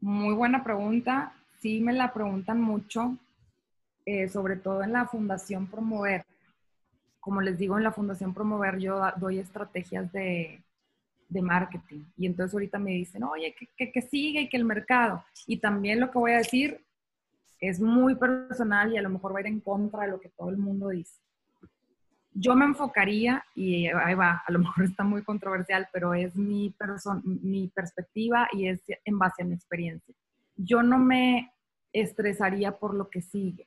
[0.00, 1.32] Muy buena pregunta.
[1.60, 3.16] Sí, me la preguntan mucho,
[4.06, 6.24] eh, sobre todo en la Fundación Promover.
[7.20, 10.62] Como les digo, en la Fundación Promover yo doy estrategias de,
[11.28, 12.02] de marketing.
[12.16, 15.22] Y entonces ahorita me dicen, oye, que, que, que sigue y que el mercado.
[15.46, 16.82] Y también lo que voy a decir
[17.60, 20.30] es muy personal y a lo mejor va a ir en contra de lo que
[20.30, 21.20] todo el mundo dice.
[22.32, 26.74] yo me enfocaría, y ahí va, a lo mejor está muy controversial, pero es mi,
[27.24, 30.14] mi perspectiva y es en base a mi experiencia.
[30.56, 31.52] Yo no me
[31.92, 33.66] estresaría por lo que sigue,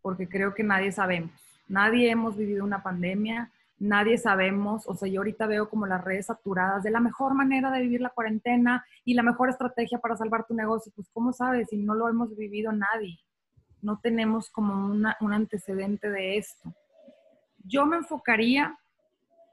[0.00, 1.32] porque creo que nadie sabemos.
[1.68, 3.50] Nadie hemos vivido una pandemia,
[3.82, 7.68] nadie sabemos, o sea, yo ahorita veo como las redes saturadas de la mejor manera
[7.72, 10.92] de vivir la cuarentena y la mejor estrategia para salvar tu negocio.
[10.94, 13.18] Pues, ¿cómo sabes si no lo hemos vivido nadie?
[13.80, 16.72] No tenemos como un antecedente de esto.
[17.64, 18.78] Yo me enfocaría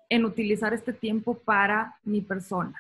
[0.09, 2.79] en utilizar este tiempo para mi persona.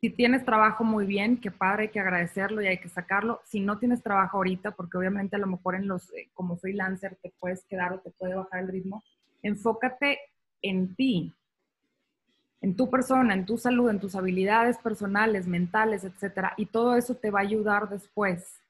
[0.00, 3.40] Si tienes trabajo muy bien, qué padre, hay que agradecerlo y hay que sacarlo.
[3.44, 7.16] Si no tienes trabajo ahorita, porque obviamente a lo mejor en los, eh, como freelancer
[7.22, 9.04] te puedes quedar o te puede bajar el ritmo,
[9.42, 10.18] enfócate
[10.62, 11.32] en ti,
[12.60, 16.54] en tu persona, en tu salud, en tus habilidades personales, mentales, etcétera.
[16.56, 18.60] Y todo eso te va a ayudar después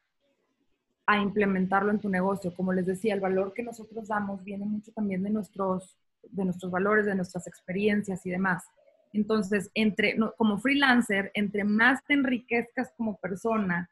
[1.07, 2.53] a implementarlo en tu negocio.
[2.55, 6.71] Como les decía, el valor que nosotros damos viene mucho también de nuestros, de nuestros
[6.71, 8.65] valores, de nuestras experiencias y demás.
[9.13, 13.89] Entonces, entre, como freelancer, entre más te enriquezcas como persona,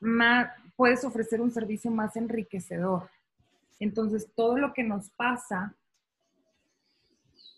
[0.00, 3.08] más puedes ofrecer un servicio más enriquecedor.
[3.78, 5.74] Entonces, todo lo que nos pasa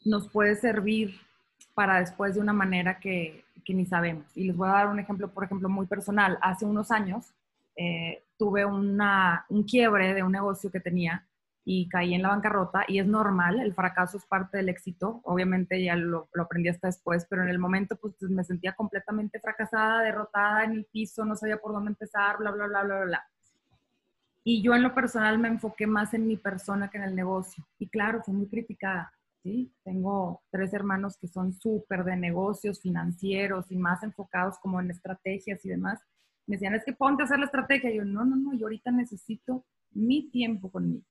[0.04, 1.14] nos puede servir
[1.74, 4.26] para después de una manera que, que, ni sabemos.
[4.36, 6.38] Y les voy a dar un ejemplo, por ejemplo, muy personal.
[6.42, 7.32] Hace unos años
[7.76, 11.24] eh, tuve una, un quiebre de un negocio que tenía
[11.64, 15.82] y caí en la bancarrota y es normal, el fracaso es parte del éxito, obviamente
[15.84, 20.02] ya lo, lo, aprendí hasta después, pero en el momento pues me sentía completamente fracasada,
[20.02, 23.28] derrotada en el piso, no sabía por dónde empezar, bla, bla, bla, bla, bla.
[24.44, 27.62] Y yo en lo personal me enfoqué más en mi persona que en el negocio.
[27.78, 29.72] Y claro, fui muy criticada, ¿sí?
[29.84, 35.64] Tengo tres hermanos que son súper de negocios financieros y más enfocados como en estrategias
[35.64, 36.00] y demás.
[36.46, 37.90] Me decían, es que ponte a hacer la estrategia.
[37.90, 41.04] Y yo, no, no, no, yo ahorita necesito mi tiempo conmigo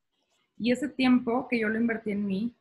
[0.60, 2.56] y ese tiempo que yo lo invertí en mí,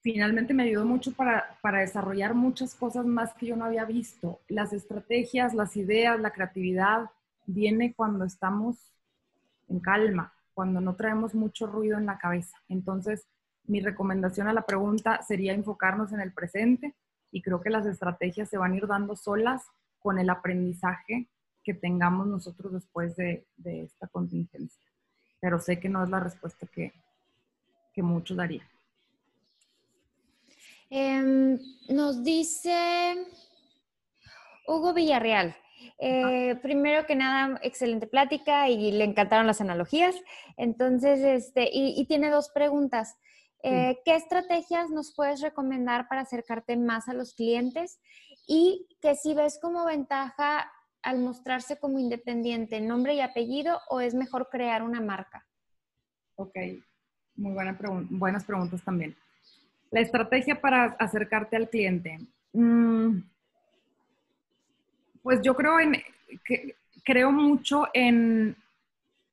[0.00, 4.40] finalmente me ayudó mucho para, para, desarrollar muchas cosas más que yo no había visto.
[4.48, 7.10] Las estrategias, las ideas, la creatividad,
[7.46, 8.76] viene cuando estamos
[9.68, 12.56] en calma, cuando no traemos mucho ruido en la cabeza.
[12.68, 13.26] Entonces,
[13.64, 16.94] mi recomendación a la pregunta sería enfocarnos en el presente
[17.30, 19.62] y creo que las estrategias se van a ir dando solas
[20.00, 21.28] con el aprendizaje
[21.62, 24.92] que tengamos nosotros después de, de esta contingencia
[25.42, 26.92] pero sé que no es la respuesta que,
[27.92, 28.66] que muchos darían.
[30.88, 31.58] Em,
[31.88, 33.26] nos dice
[34.68, 35.56] Hugo Villarreal.
[35.98, 40.14] Eh, primero que nada, excelente plática y le encantaron las analogías.
[40.56, 43.16] Entonces, este, y, tiene dos preguntas.
[43.62, 48.00] Eh, ¿Qué estrategias nos puedes recomendar para acercarte más a los clientes?
[48.46, 50.70] Y que si ves como ventaja
[51.02, 55.46] al mostrarse como independiente, nombre y apellido, o es mejor crear una marca?
[56.36, 56.56] Ok,
[57.36, 57.76] muy buena
[58.10, 59.16] buenas preguntas también.
[59.90, 62.18] La estrategia para acercarte al cliente.
[62.52, 63.20] Mm,
[65.22, 66.02] pues yo creo en,
[66.44, 68.56] que, creo mucho en,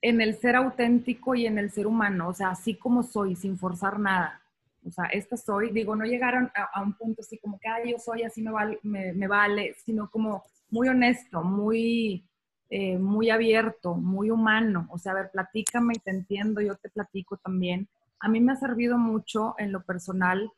[0.01, 3.57] en el ser auténtico y en el ser humano, o sea, así como soy, sin
[3.57, 4.41] forzar nada.
[4.85, 7.99] O sea, esta soy, digo, no llegaron a, un punto así como que, ah, yo
[7.99, 12.23] soy, así me vale, me vale, sino como muy honesto, muy,
[12.69, 14.87] eh, muy abierto, muy humano.
[14.91, 17.87] O sea, a ver, platícame y te entiendo, yo te platico también.
[18.19, 20.51] A mí me ha servido mucho en lo personal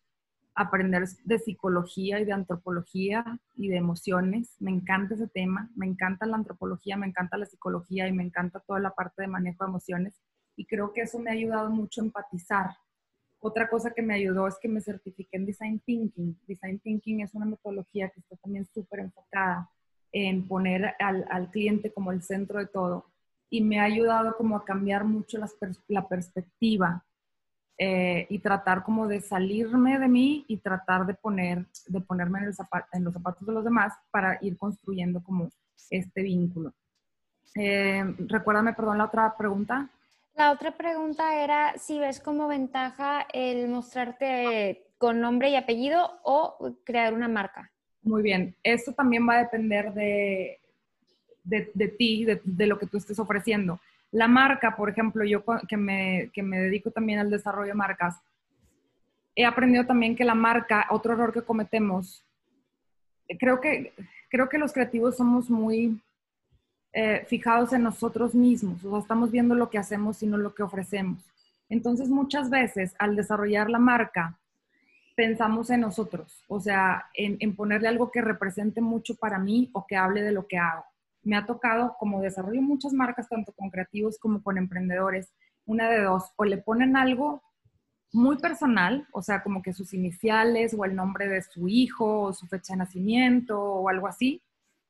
[0.56, 4.56] aprender de psicología y de antropología y de emociones.
[4.60, 8.60] Me encanta ese tema, me encanta la antropología, me encanta la psicología y me encanta
[8.60, 10.22] toda la parte de manejo de emociones.
[10.56, 12.72] Y creo que eso me ha ayudado mucho a empatizar.
[13.40, 16.38] Otra cosa que me ayudó es que me certifiqué en Design Thinking.
[16.48, 19.70] Design Thinking es una metodología que está también súper enfocada
[20.12, 23.06] en poner al, cliente como el centro de todo
[23.50, 25.40] y me ha ayudado como a cambiar mucho
[25.88, 27.04] la perspectiva
[27.84, 32.52] eh, y tratar como de salirme de mí y tratar de poner de ponerme en,
[32.94, 35.50] en, los zapatos de los demás para ir construyendo como
[35.90, 36.74] este vínculo.
[37.56, 39.90] Eh, recuérdame, perdón, la otra pregunta.
[40.36, 46.76] La otra pregunta era si ves como ventaja el mostrarte con nombre y apellido o
[46.84, 47.72] crear una marca.
[48.04, 50.60] Muy bien, esto también va a depender de,
[51.44, 53.80] de, ti, de, lo que tú estés ofreciendo.
[54.12, 58.20] La marca, por ejemplo, yo que me, que me dedico también al desarrollo de marcas,
[59.36, 62.26] he aprendido también que la marca, otro error que cometemos,
[63.40, 63.94] creo que,
[64.30, 66.00] creo que los creativos somos muy
[66.94, 70.54] eh, fijados en nosotros mismos, o sea, estamos viendo lo que hacemos y no lo
[70.54, 71.24] que ofrecemos.
[71.70, 74.38] Entonces, muchas veces al desarrollar la marca,
[75.16, 79.96] pensamos en nosotros, o sea, en, ponerle algo que represente mucho para mí o que
[79.96, 80.84] hable de lo que hago.
[81.24, 85.34] Me ha tocado, como desarrollo muchas marcas, tanto con creativos como con emprendedores,
[85.66, 87.44] una de dos, o le ponen algo
[88.14, 92.34] muy personal, o sea, como que sus iniciales o el nombre de su hijo o
[92.34, 94.42] su fecha de nacimiento o algo así,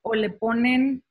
[0.02, 1.04] o le ponen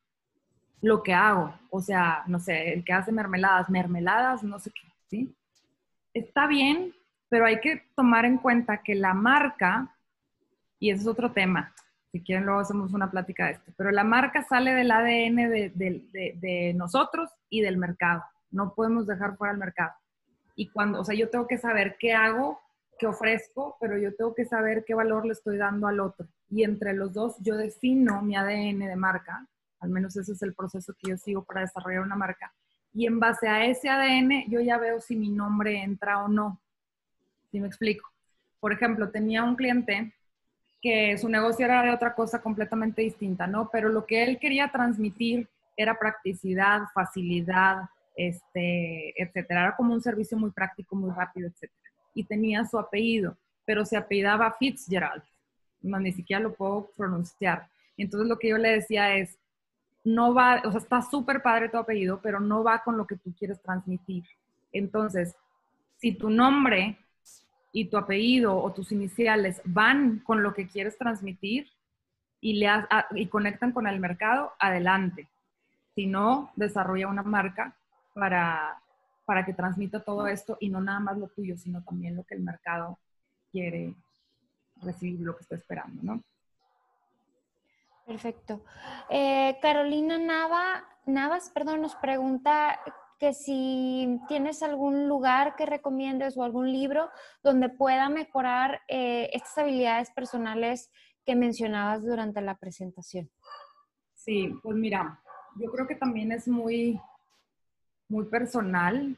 [0.81, 4.87] lo que hago, o sea, no sé, el que hace mermeladas, mermeladas, no sé qué,
[5.07, 5.35] ¿sí?
[6.13, 6.93] Está bien,
[7.29, 9.95] pero hay que tomar en cuenta que la marca,
[10.79, 11.73] y ese es otro tema,
[12.11, 15.35] si quieren luego hacemos una plática de esto, pero la marca sale del ADN
[15.73, 19.93] de, nosotros y del mercado, no podemos dejar fuera el mercado.
[20.55, 22.59] Y cuando, o sea, yo tengo que saber qué hago,
[22.99, 26.27] qué ofrezco, pero yo tengo que saber qué valor le estoy dando al otro.
[26.49, 29.47] Y entre los dos yo defino mi ADN de marca,
[29.79, 32.53] al menos ese es el proceso que yo sigo para desarrollar una marca.
[32.93, 36.59] Y en base a ese ADN yo ya veo si mi nombre entra o no.
[37.51, 38.09] ¿Sí me explico?
[38.59, 40.13] Por ejemplo, tenía un cliente
[40.81, 43.69] que su negocio era de otra cosa completamente distinta, ¿no?
[43.71, 47.83] Pero lo que él quería transmitir era practicidad, facilidad,
[48.15, 49.61] este, etcétera.
[49.61, 51.91] Era como un servicio muy práctico, muy rápido, etcétera.
[52.13, 55.23] Y tenía su apellido, pero se apellidaba Fitzgerald.
[55.81, 57.67] No, ni siquiera lo puedo pronunciar.
[57.97, 59.37] Entonces lo que yo le decía es,
[60.03, 63.17] no va, o sea, está súper padre tu apellido, pero no va con lo que
[63.17, 64.23] tú quieres transmitir.
[64.71, 65.35] Entonces,
[65.97, 66.97] si tu nombre
[67.71, 71.71] y tu apellido o tus iniciales van con lo que quieres transmitir
[72.41, 72.67] y, le
[73.15, 75.29] y conectan con el mercado, adelante.
[75.95, 77.75] Si no, desarrolla una marca
[78.13, 78.81] para,
[79.25, 82.35] para que transmita todo esto y no nada más lo tuyo, sino también lo que
[82.35, 82.99] el mercado
[83.51, 83.95] quiere
[84.81, 86.23] recibir, lo que está esperando, ¿no?
[88.05, 88.63] Perfecto.
[89.09, 92.79] Eh, Carolina Nava, Navas, perdón, nos pregunta
[93.21, 97.07] que si tienes algún lugar que recomiendes o algún libro
[97.43, 100.89] donde pueda mejorar eh, estas habilidades personales
[101.23, 103.29] que mencionabas durante la presentación.
[104.15, 105.21] Sí, pues mira,
[105.55, 106.99] yo creo que también es muy
[108.09, 109.15] muy personal,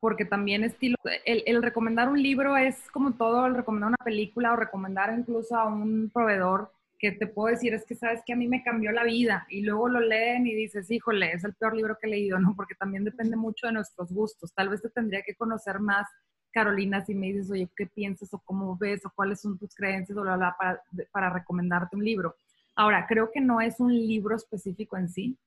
[0.00, 4.56] porque también estilo, el, recomendar un libro es como todo, el recomendar una película o
[4.56, 8.46] recomendar incluso a un proveedor que te puedo decir es que sabes que a mí
[8.46, 11.96] me cambió la vida y luego lo leen y dices, híjole, es el peor libro
[11.98, 12.54] que he leído, ¿no?
[12.54, 14.52] Porque también depende mucho de nuestros gustos.
[14.52, 16.06] Tal vez te tendría que conocer más,
[16.52, 20.18] Carolina, si me dices, oye, ¿qué piensas o cómo ves o cuáles son tus creencias
[20.18, 22.36] o la para, para recomendarte un libro?
[22.76, 25.38] Ahora, creo que no es un libro específico en sí,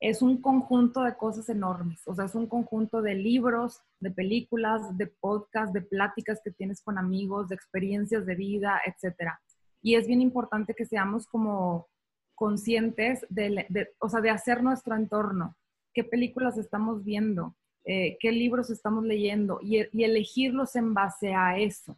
[0.00, 4.96] es un conjunto de cosas enormes, o sea, es un conjunto de libros, de películas,
[4.96, 9.40] de podcasts, de pláticas que tienes con amigos, de experiencias de vida, etcétera.
[9.82, 11.88] Y es bien importante que seamos como
[12.34, 13.66] conscientes de,
[13.98, 15.56] o sea, de hacer nuestro entorno,
[15.92, 21.58] qué películas estamos viendo, eh, qué libros estamos leyendo y, y elegirlos en base a
[21.58, 21.96] eso.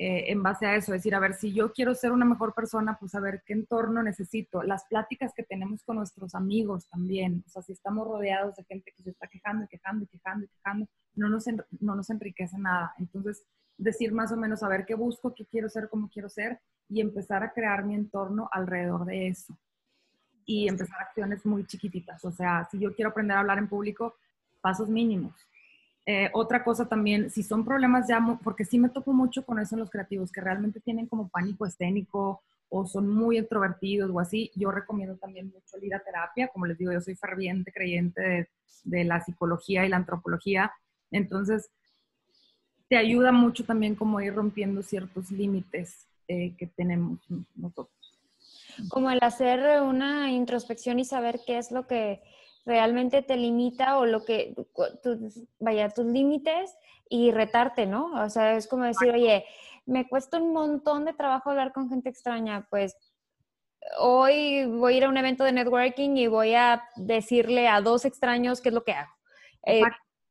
[0.00, 2.96] Eh, en base a eso, decir, a ver, si yo quiero ser una mejor persona,
[3.00, 4.62] pues a ver qué entorno necesito.
[4.62, 8.92] Las pláticas que tenemos con nuestros amigos también, o sea, si estamos rodeados de gente
[8.96, 10.86] que se está quejando y quejando y quejando y quejando,
[11.16, 11.46] no nos,
[11.80, 12.94] no nos enriquece nada.
[12.98, 13.44] Entonces,
[13.78, 17.00] decir más o menos, a ver qué busco, qué quiero ser, cómo quiero ser y
[17.00, 19.56] empezar a crear mi entorno alrededor de eso.
[20.44, 22.24] Y empezar acciones muy chiquititas.
[22.24, 24.14] O sea, si yo quiero aprender a hablar en público,
[24.60, 25.34] pasos mínimos
[26.10, 29.74] eh, otra cosa también, si son problemas ya, porque sí me toco mucho con eso
[29.74, 34.50] en los creativos, que realmente tienen como pánico escénico o son muy introvertidos o así,
[34.54, 36.48] yo recomiendo también mucho ir a terapia.
[36.48, 38.48] Como les digo, yo soy ferviente creyente
[38.84, 40.72] de, la psicología y la antropología.
[41.10, 41.68] Entonces,
[42.88, 47.18] te ayuda mucho también como ir rompiendo ciertos límites eh, que tenemos
[47.54, 47.88] nosotros.
[48.88, 52.22] Como el hacer una introspección y saber qué es lo que
[52.64, 54.54] realmente te limita o lo que,
[55.58, 56.76] vaya, tus límites
[57.08, 58.12] y retarte, ¿no?
[58.22, 59.44] O sea, es como decir, oye,
[59.86, 62.96] me cuesta un montón de trabajo hablar con gente extraña, pues
[63.98, 68.04] hoy voy a ir a un evento de networking y voy a decirle a dos
[68.04, 69.12] extraños qué es lo que hago.
[69.66, 69.82] Eh,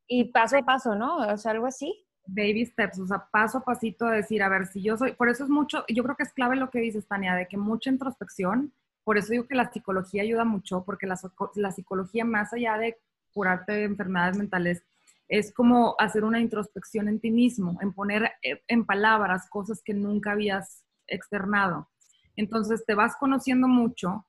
[0.07, 1.17] y paso a paso, ¿no?
[1.17, 2.06] O sea, algo así.
[2.27, 5.29] Baby steps, o sea, paso a pasito a decir, a ver, si yo soy, por
[5.29, 7.89] eso es mucho, yo creo que es clave lo que dices, Tania, de que mucha
[7.89, 8.73] introspección,
[9.03, 11.17] por eso digo que la psicología ayuda mucho, porque la,
[11.55, 12.97] la psicología, más allá de
[13.33, 14.83] curarte de enfermedades mentales,
[15.27, 19.93] es como hacer una introspección en ti mismo, en poner eh, en palabras cosas que
[19.93, 21.89] nunca habías externado.
[22.35, 24.25] Entonces te vas conociendo mucho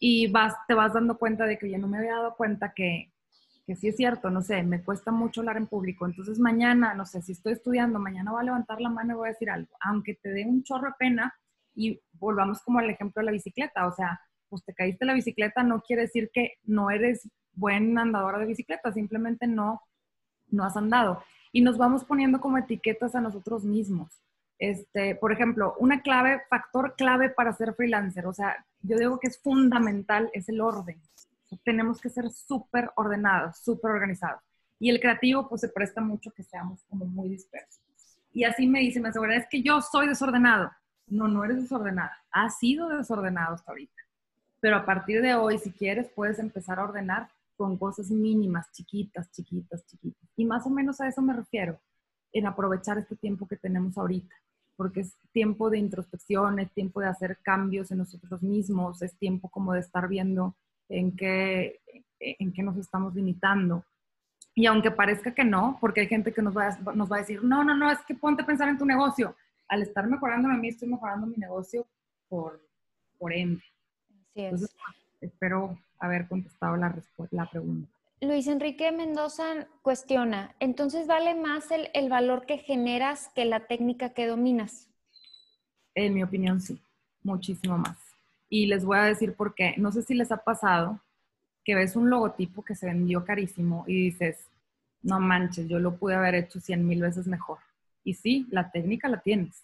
[0.00, 3.12] y vas, te vas dando cuenta de que ya no me había dado cuenta que,
[3.66, 6.06] que sí es cierto, no sé, me cuesta mucho hablar en público.
[6.06, 9.28] Entonces mañana, no sé, si estoy estudiando, mañana voy a levantar la mano y voy
[9.28, 9.76] a decir algo.
[9.80, 11.34] Aunque te dé un chorro de pena,
[11.74, 15.62] y volvamos como al ejemplo de la bicicleta, o sea, pues te caíste la bicicleta
[15.62, 19.80] no quiere decir que no eres buen andadora de bicicleta, simplemente no,
[20.48, 21.22] no has andado.
[21.52, 24.22] Y nos vamos poniendo como etiquetas a nosotros mismos.
[24.58, 29.28] Este, por ejemplo, una clave, factor clave para ser freelancer, o sea, yo digo que
[29.28, 31.00] es fundamental, es el orden.
[31.58, 34.40] Tenemos que ser súper ordenados, súper organizados.
[34.78, 37.80] Y el creativo pues se presta mucho que seamos como muy dispersos.
[38.32, 40.70] Y así me dice, me asegura, es que yo soy desordenado.
[41.06, 42.16] No, no eres desordenada.
[42.30, 44.02] Has sido desordenado hasta ahorita.
[44.60, 49.30] Pero a partir de hoy, si quieres, puedes empezar a ordenar con cosas mínimas, chiquitas,
[49.30, 50.28] chiquitas, chiquitas.
[50.36, 51.80] Y más o menos a eso me refiero,
[52.32, 54.34] en aprovechar este tiempo que tenemos ahorita,
[54.76, 59.48] porque es tiempo de introspección, es tiempo de hacer cambios en nosotros mismos, es tiempo
[59.48, 60.56] como de estar viendo
[60.88, 61.80] en qué,
[62.20, 63.84] en qué nos estamos limitando.
[64.54, 67.20] Y aunque parezca que no, porque hay gente que nos va, a, nos va a
[67.20, 69.34] decir, no, no, no, es que ponte a pensar en tu negocio.
[69.68, 71.86] Al estar mejorando a mí, estoy mejorando mi negocio
[72.28, 72.60] por,
[73.18, 73.62] por ende.
[74.34, 74.76] Así es.
[75.20, 76.94] espero haber contestado la,
[77.30, 77.88] la pregunta.
[78.20, 84.10] Luis Enrique Mendoza cuestiona, entonces vale más el, el, valor que generas que la técnica
[84.10, 84.88] que dominas.
[85.94, 86.80] En mi opinión, sí,
[87.24, 87.98] muchísimo más.
[88.54, 89.72] Y les voy a decir por qué.
[89.78, 91.00] No sé si les ha pasado
[91.64, 94.46] que ves un logotipo que se vendió carísimo y dices,
[95.00, 97.60] no manches, yo lo pude haber hecho cien mil veces mejor.
[98.04, 99.62] Y sí, la técnica la tienes,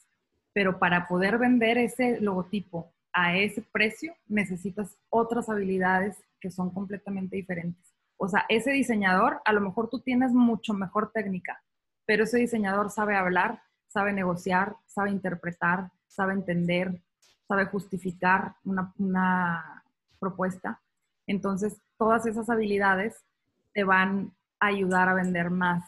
[0.54, 7.36] pero para poder vender ese logotipo a ese precio necesitas otras habilidades que son completamente
[7.36, 7.92] diferentes.
[8.16, 11.62] O sea, ese diseñador, a lo mejor tú tienes mucho mejor técnica,
[12.06, 17.02] pero ese diseñador sabe hablar, sabe negociar, sabe interpretar, sabe entender,
[17.48, 19.82] sabe justificar una, una
[20.20, 20.80] propuesta.
[21.26, 23.16] Entonces, todas esas habilidades
[23.72, 25.84] te van a ayudar a vender más.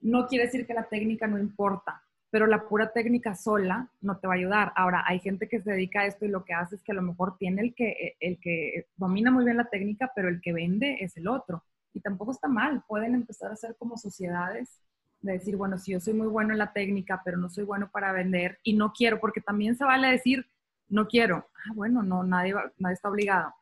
[0.00, 4.26] No quiere decir que la técnica no importa, pero la pura técnica sola no te
[4.26, 4.72] va a ayudar.
[4.76, 6.94] Ahora, hay gente que se dedica a esto y lo que hace es que a
[6.94, 10.52] lo mejor tiene el que, el que domina muy bien la técnica, pero el que
[10.52, 11.62] vende es el otro.
[11.94, 14.80] Y tampoco está mal, pueden empezar a ser como sociedades
[15.20, 17.90] de decir, bueno, si yo soy muy bueno en la técnica, pero no soy bueno
[17.92, 20.46] para vender y no quiero, porque también se vale decir,
[20.92, 21.50] no quiero.
[21.54, 23.52] Ah, bueno, no, nadie, nadie está obligado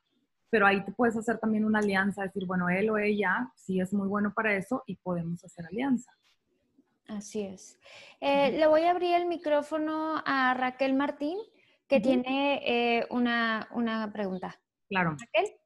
[0.50, 3.94] pero ahí te puedes hacer también una alianza, decir, bueno, él o ella sí es
[3.94, 6.12] muy bueno para eso y podemos hacer alianza.
[7.06, 7.78] Así es.
[8.20, 11.38] Eh, le voy a abrir el micrófono a Raquel Martín,
[11.88, 14.60] que tiene eh, una, una, pregunta.
[14.88, 15.16] Claro.
[15.18, 15.56] Raquel.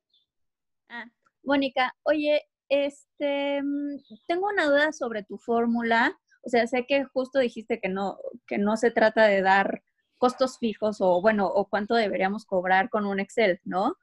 [0.88, 1.04] Ah,
[1.42, 6.18] Mónica, oye, este, mm, tengo una duda sobre tu fórmula.
[6.42, 9.82] O sea, sé que justo dijiste que no, que no se trata de dar
[10.25, 13.95] costos fijos o, bueno, o cuánto deberíamos cobrar con un Excel, ¿no?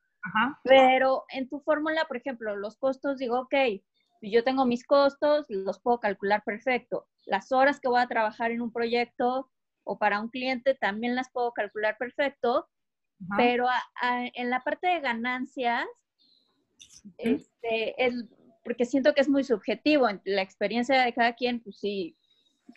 [0.63, 3.55] Pero en tu fórmula, por ejemplo, los costos, digo, ok,
[4.21, 7.07] yo tengo mis costos, los puedo calcular perfecto.
[7.25, 9.49] Las horas que voy a trabajar en un proyecto
[9.83, 12.69] o para un cliente también las puedo calcular perfecto,
[13.35, 13.65] pero
[14.35, 15.87] en la parte de ganancias,
[17.17, 18.13] este, es,
[18.63, 22.15] porque siento que es muy subjetivo, la experiencia de cada quien, pues sí,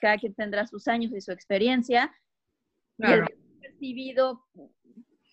[0.00, 2.10] cada quien tendrá sus años y su experiencia.
[2.96, 3.26] Claro.
[3.28, 4.44] Y el percibido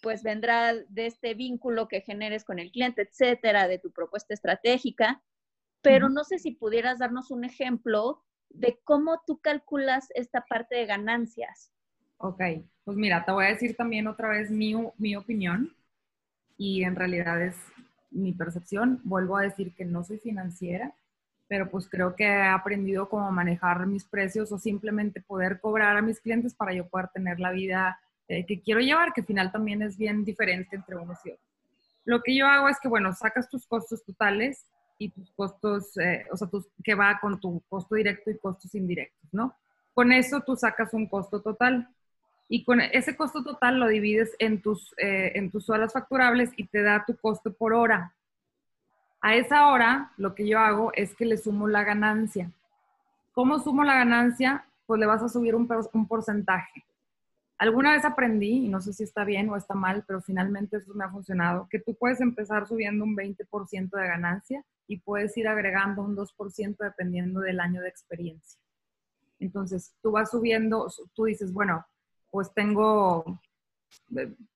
[0.02, 5.22] pues vendrá de este vínculo que generes con el cliente, etcétera, de tu propuesta estratégica.
[5.84, 10.86] Pero no sé si pudieras darnos un ejemplo de cómo tú calculas esta parte de
[10.86, 11.72] ganancias.
[12.18, 12.42] Ok,
[12.84, 15.76] pues mira, te voy a decir también otra vez mi, mi opinión
[16.58, 17.56] y en realidad es
[18.12, 19.02] mi percepción.
[19.04, 20.94] Vuelvo a decir que no soy financiera,
[21.52, 26.02] pero pues creo que he aprendido cómo manejar mis precios o simplemente poder cobrar a
[26.02, 28.00] mis clientes para yo poder tener la vida
[28.30, 31.46] eh, que quiero llevar, que al final también es bien diferente entre unos y otros.
[32.06, 34.66] Lo que yo hago es que, bueno, sacas tus costos totales
[34.98, 38.74] y tus costos, eh, o sea, tus, que va con tu costo directo y costos
[38.74, 39.54] indirectos, ¿no?
[39.94, 41.90] Con eso tú sacas un costo total
[42.48, 46.68] y con ese costo total lo divides en tus, eh, en tus horas facturables y
[46.68, 48.14] te da tu costo por hora.
[49.22, 52.52] A esa hora, lo que yo hago es que le sumo la ganancia.
[53.34, 54.66] ¿Cómo sumo la ganancia?
[54.88, 55.68] Pues le vas a subir un,
[56.08, 56.84] porcentaje.
[57.60, 60.94] Alguna vez aprendí, y no sé si está bien o está mal, pero finalmente eso
[60.96, 65.48] me ha funcionado, que tú puedes empezar subiendo un 20% de ganancia y puedes ir
[65.48, 68.60] agregando un 2% dependiendo del año de experiencia.
[69.40, 71.86] Entonces, tú vas subiendo, tú dices, bueno,
[72.32, 73.40] pues tengo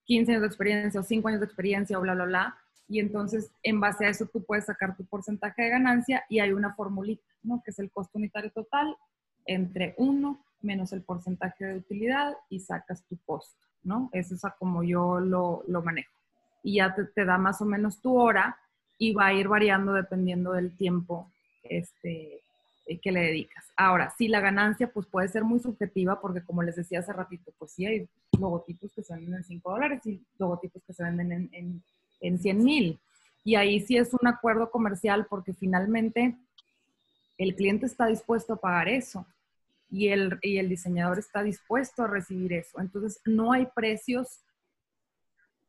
[0.06, 2.58] 15 años de experiencia o 5 años de experiencia o bla, bla, bla.
[2.88, 6.52] Y entonces, en base a eso, tú puedes sacar tu porcentaje de ganancia y hay
[6.52, 7.62] una formulita, ¿no?
[7.64, 8.96] Que es el costo unitario total
[9.46, 14.10] entre 1 menos el porcentaje de utilidad y sacas tu costo, ¿no?
[14.12, 16.12] Es como yo lo, lo manejo.
[16.64, 18.58] Y ya te, da más o menos tu hora
[18.98, 21.32] y va a ir variando dependiendo del tiempo
[21.64, 22.42] este,
[22.88, 23.72] eh, que le dedicas.
[23.78, 27.54] Ahora, si la ganancia pues puede ser muy subjetiva porque como les decía hace ratito,
[27.60, 28.10] pues sí hay
[28.40, 31.84] logotipos que se venden en 5 dólares y logotipos que se venden en, en,
[32.28, 33.00] en 100 mil.
[33.44, 36.38] Y ahí sí es un acuerdo comercial porque finalmente
[37.38, 39.26] el cliente está dispuesto a pagar eso
[39.90, 42.80] y el, y el diseñador está dispuesto a recibir eso.
[42.80, 44.42] Entonces, no hay precios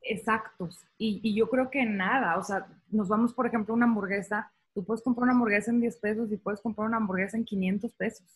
[0.00, 0.84] exactos.
[0.98, 4.84] Y, yo creo que nada, o sea, nos vamos, por ejemplo, a una hamburguesa, tú
[4.84, 8.26] puedes comprar una hamburguesa en 10 pesos y puedes comprar una hamburguesa en 500 pesos.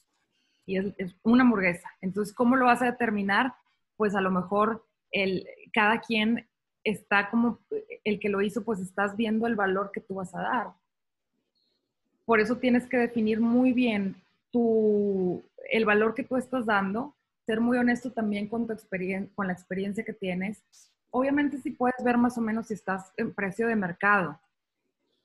[0.66, 1.88] Y es, es una hamburguesa.
[2.00, 3.54] Entonces, ¿cómo lo vas a determinar?
[3.96, 6.48] Pues a lo mejor el, cada quien
[6.84, 7.58] está como,
[8.04, 10.72] el que lo hizo, pues estás viendo el valor que tú vas a dar.
[12.24, 14.16] Por eso tienes que definir muy bien
[14.50, 17.14] tu, el valor que tú estás dando,
[17.46, 20.62] ser muy honesto también con, tu experiencia, con la experiencia que tienes.
[21.10, 24.38] Obviamente sí puedes ver más o menos si estás en precio de mercado,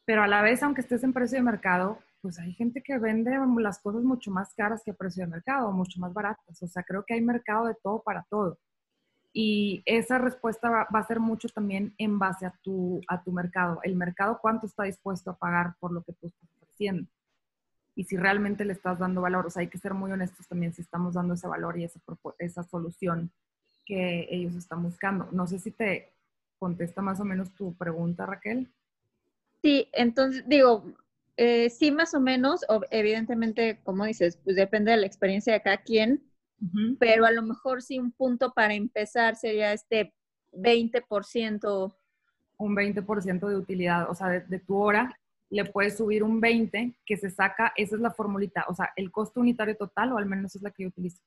[0.05, 3.37] pero a la vez, aunque estés en precio de mercado, pues hay gente que vende
[3.59, 6.61] las cosas mucho más caras que precio de mercado, mucho más baratas.
[6.61, 8.57] O sea, creo que hay mercado de todo para todo.
[9.37, 13.81] Y esa respuesta va, a ser mucho también en base a tu, a tu mercado.
[13.83, 17.09] El mercado, cuánto está dispuesto a pagar por lo que tú estás ofreciendo.
[17.95, 19.45] Y si realmente le estás dando valor.
[19.45, 21.99] O sea, hay que ser muy honestos también si estamos dando ese valor y esa,
[22.39, 23.29] esa solución
[23.85, 25.27] que ellos están buscando.
[25.33, 26.13] No sé si te
[26.57, 28.71] contesta más o menos tu pregunta, Raquel.
[29.61, 30.95] Sí, entonces digo,
[31.35, 35.79] eh, sí, más o menos, evidentemente, como dices, pues depende de la experiencia de cada
[35.79, 36.23] quien,
[36.99, 40.13] pero a lo mejor sí un punto para empezar sería este
[40.53, 41.95] 20%.
[42.57, 45.17] Un 20% de utilidad, o sea, de, tu hora
[45.49, 49.11] le puedes subir un 20 que se saca, esa es la formulita, o sea, el
[49.11, 51.21] costo unitario total, o al menos es la que yo utilizo,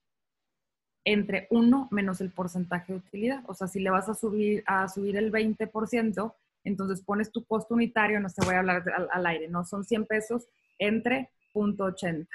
[1.05, 3.45] entre 1 menos el porcentaje de utilidad.
[3.47, 7.75] O sea, si le vas a subir, a subir el 20%, entonces pones tu costo
[7.75, 10.49] unitario, no se voy a hablar al, al aire, no son 100 pesos
[10.79, 12.27] entre punto .80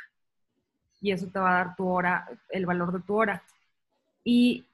[1.03, 3.43] y eso te va a dar tu hora, el valor de tu hora.
[4.23, 4.65] Y,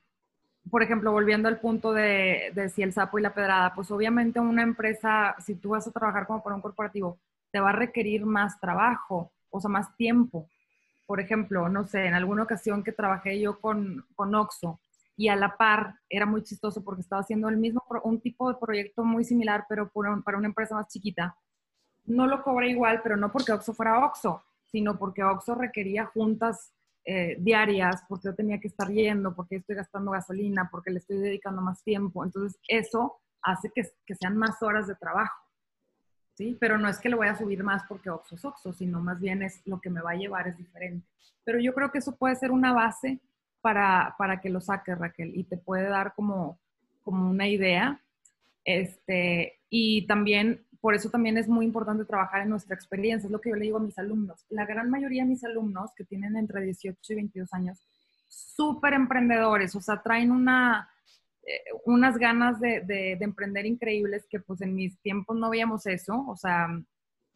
[0.69, 4.39] por ejemplo, volviendo al punto de, de si el sapo y la pedrada, pues obviamente
[4.39, 7.17] una empresa, si tú vas a trabajar como para un corporativo,
[7.51, 10.47] te va a requerir más trabajo, o sea, más tiempo.
[11.07, 14.79] Por ejemplo, no sé, en alguna ocasión que trabajé yo con, con Oxo
[15.17, 18.59] y a la par era muy chistoso porque estaba haciendo el mismo, un tipo de
[18.59, 21.35] proyecto muy similar, pero para una empresa más chiquita.
[22.05, 26.73] No lo cobré igual, pero no porque Oxo fuera Oxo, sino porque Oxxo requería juntas
[27.05, 31.17] eh, diarias, porque yo tenía que estar yendo, porque estoy gastando gasolina, porque le estoy
[31.17, 32.23] dedicando más tiempo.
[32.23, 35.43] Entonces, eso hace que, que sean más horas de trabajo.
[36.33, 36.57] ¿sí?
[36.59, 39.19] Pero no es que le voy a subir más porque Oxxo es Oxxo, sino más
[39.19, 41.05] bien es lo que me va a llevar es diferente.
[41.43, 43.19] Pero yo creo que eso puede ser una base
[43.61, 46.57] para, para que lo saques, Raquel, y te puede dar como,
[47.03, 48.01] como una idea.
[48.63, 53.41] Este, y también por eso también es muy importante trabajar en nuestra experiencia, es lo
[53.41, 54.45] que yo le digo a mis alumnos.
[54.49, 57.79] La gran mayoría de mis alumnos que tienen entre 18 y 22 años,
[58.27, 64.75] súper emprendedores, o sea, traen eh, unas ganas de, de, emprender increíbles que pues en
[64.75, 66.67] mis tiempos no veíamos eso, o sea,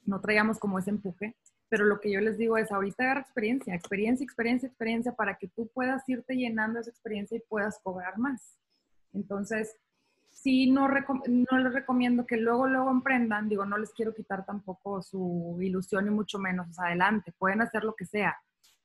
[0.05, 1.35] no traíamos como ese empuje,
[1.67, 5.47] pero lo que yo les digo es, ahorita agarra experiencia, experiencia, experiencia, experiencia, para que
[5.47, 8.59] tú puedas irte llenando esa experiencia y puedas cobrar más.
[9.11, 9.75] Entonces,
[10.33, 15.01] sí no, no les recomiendo que luego, luego emprendan, digo, no les quiero quitar tampoco
[15.01, 18.35] su ilusión y mucho menos, adelante, pueden hacer lo que sea,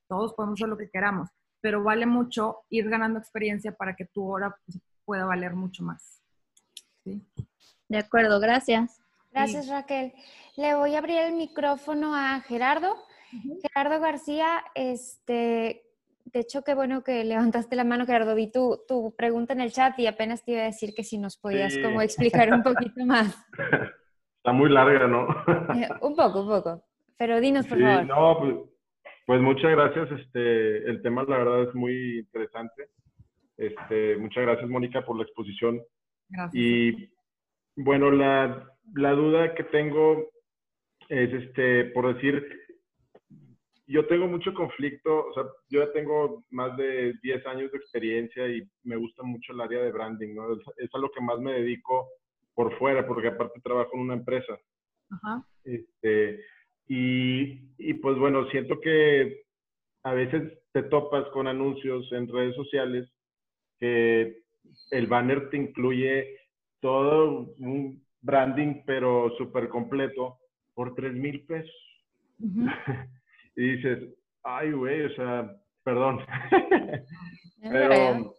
[0.07, 1.29] todos podemos hacer lo que queramos,
[1.59, 6.21] pero vale mucho ir ganando experiencia para que tu hora pues, pueda valer mucho más.
[7.03, 7.21] ¿Sí?
[7.89, 9.01] De acuerdo, gracias.
[9.31, 10.13] Gracias, Raquel.
[10.55, 12.95] Le voy a abrir el micrófono a Gerardo.
[13.61, 15.83] Gerardo García, este,
[16.31, 18.35] de hecho, qué bueno que levantaste la mano, Gerardo.
[18.35, 21.17] Vi tu, tu pregunta en el chat y apenas te iba a decir que si
[21.17, 23.35] nos podías como explicar un poquito más.
[24.37, 25.27] Está muy larga, ¿no?
[25.75, 26.83] Eh, un poco, un poco.
[27.17, 28.05] Pero dinos, por favor.
[28.05, 28.55] No, pues,
[29.25, 30.11] pues, muchas gracias.
[30.11, 32.89] Este, el tema, la verdad, es muy interesante.
[33.57, 35.81] Este, muchas gracias, Mónica, por la exposición.
[36.29, 36.55] Gracias.
[36.55, 37.11] Y
[37.75, 40.29] bueno, la, la duda que tengo
[41.09, 42.47] es, este, por decir,
[43.89, 48.47] yo tengo mucho conflicto, o sea, yo ya tengo más de 10 años de experiencia
[48.47, 50.53] y me gusta mucho el área de branding, ¿no?
[50.53, 52.07] Es, a lo que más me dedico
[52.53, 54.59] por fuera, porque aparte trabajo en una empresa.
[55.09, 55.43] Ajá.
[55.63, 56.39] Este,
[56.87, 59.41] y, y pues bueno, siento que
[60.03, 63.09] a veces te topas con anuncios en redes sociales
[63.79, 64.43] que
[64.91, 66.37] el banner te incluye
[66.79, 70.37] todo un branding, pero súper completo,
[70.75, 72.05] por 3 mil pesos.
[73.59, 73.99] y dices,
[74.43, 75.53] ay, güey, o sea,
[75.83, 76.19] perdón.
[77.61, 78.33] Pero,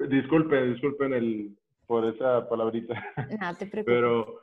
[0.00, 1.56] disculpen, disculpen el,
[1.86, 2.94] por esa palabrita.
[3.40, 3.84] No, te preocupes.
[3.84, 4.40] Pero,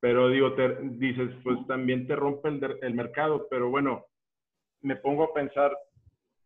[0.00, 4.04] pero digo, te, dices, pues también te rompe el, el mercado, pero bueno,
[4.82, 5.74] me pongo a pensar,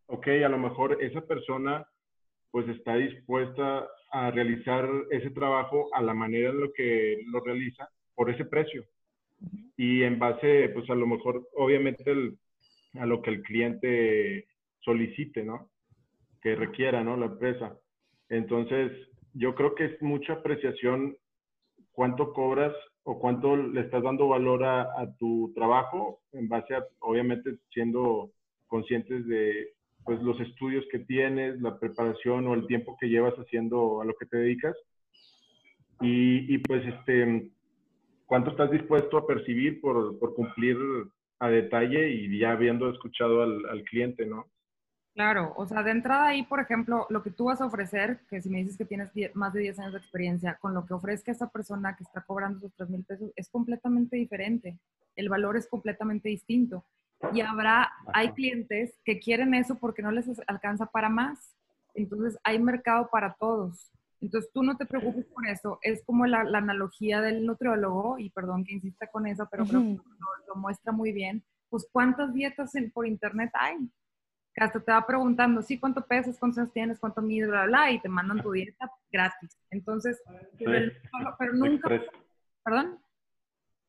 [0.05, 1.85] ok, a lo mejor esa persona
[2.51, 7.89] pues está dispuesta a realizar ese trabajo a la manera en lo que lo realiza
[8.13, 8.85] por ese precio.
[9.75, 12.37] Y en base, pues a lo mejor, obviamente el,
[12.95, 14.47] a lo que el cliente
[14.81, 15.69] solicite, ¿no?
[16.41, 17.17] Que requiera, ¿no?
[17.17, 17.77] La empresa.
[18.29, 18.91] Entonces,
[19.33, 21.17] yo creo que es mucha apreciación
[21.91, 24.87] cuánto cobras o cuánto le estás dando valor a,
[25.17, 28.31] tu trabajo en base a, obviamente, siendo
[28.67, 29.73] conscientes de
[30.05, 34.15] pues, los estudios que tienes, la preparación o el tiempo que llevas haciendo a lo
[34.15, 34.75] que te dedicas.
[36.01, 37.49] Y, y pues, este,
[38.25, 40.77] cuánto estás dispuesto a percibir por, por cumplir
[41.39, 44.47] a detalle y ya habiendo escuchado al, al cliente, ¿no?
[45.19, 48.41] Claro, o sea, de entrada ahí, por ejemplo, lo que tú vas a ofrecer, que
[48.41, 51.31] si me dices que tienes más de 10 años de experiencia, con lo que ofrezca
[51.31, 54.77] esa persona que está cobrando esos 3 mil pesos, es completamente diferente.
[55.17, 56.85] El valor es completamente distinto.
[57.33, 61.53] Y habrá, hay clientes que quieren eso porque no les alcanza para más.
[61.95, 63.91] Entonces, hay mercado para todos.
[64.21, 65.79] Entonces, tú no te preocupes por eso.
[65.81, 69.97] Es como la, analogía del nutriólogo, y perdón que insista con eso, pero creo que
[70.47, 71.43] lo, muestra muy bien.
[71.69, 73.77] Pues, ¿cuántas dietas por internet hay?
[74.53, 76.37] Que hasta te va preguntando, sí, ¿cuánto pesas?
[76.39, 76.99] ¿Cuántos tienes?
[76.99, 77.49] ¿Cuánto mides?
[77.49, 79.57] Bla, bla, y te mandan tu dieta gratis.
[79.69, 80.21] Entonces,
[80.57, 81.89] pero, nunca...
[82.63, 82.99] ¿Perdón?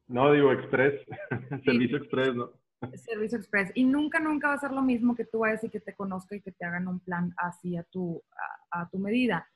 [0.07, 0.95] No, digo express,
[1.65, 2.51] servicio express, ¿no?
[2.95, 3.71] Servicio express.
[3.75, 6.35] Y nunca, nunca va a ser lo mismo que tú vayas y que te conozca
[6.35, 8.23] y que te hagan un plan así a tu,
[8.71, 9.47] a, tu medida.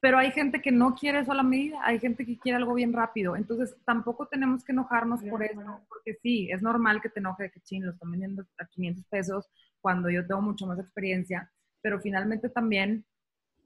[0.00, 2.74] Pero hay gente que no quiere eso a la medida, hay gente que quiere algo
[2.74, 3.36] bien rápido.
[3.36, 7.50] Entonces, tampoco tenemos que enojarnos por eso, porque sí, es normal que te enoje de
[7.50, 9.50] que ching, lo están vendiendo a 500 pesos
[9.80, 11.52] cuando yo tengo mucho más experiencia.
[11.82, 13.04] Pero finalmente también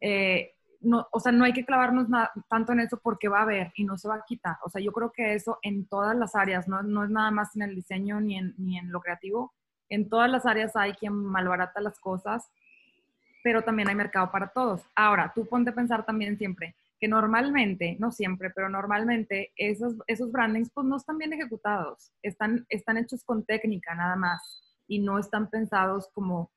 [0.01, 0.55] eh,
[0.85, 2.09] no, o sea, no hay que clavarnos
[2.48, 4.56] tanto en eso porque va a haber y no se va a quitar.
[4.65, 7.56] O sea, yo creo que eso en todas las áreas, no, no es nada más
[7.56, 9.55] en el diseño ni en, ni en lo creativo.
[9.89, 12.51] En todas las áreas hay quien malbarata las cosas,
[13.44, 14.80] pero también hay mercado para todos.
[14.96, 20.32] Ahora, tú ponte a pensar también siempre que normalmente, no siempre, pero normalmente esos, esos
[20.32, 25.18] brandings pues no están bien ejecutados, están, están hechos con técnica nada más y no
[25.18, 26.50] están pensados como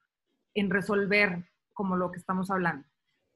[0.54, 1.44] en resolver
[1.74, 2.88] como lo que estamos hablando.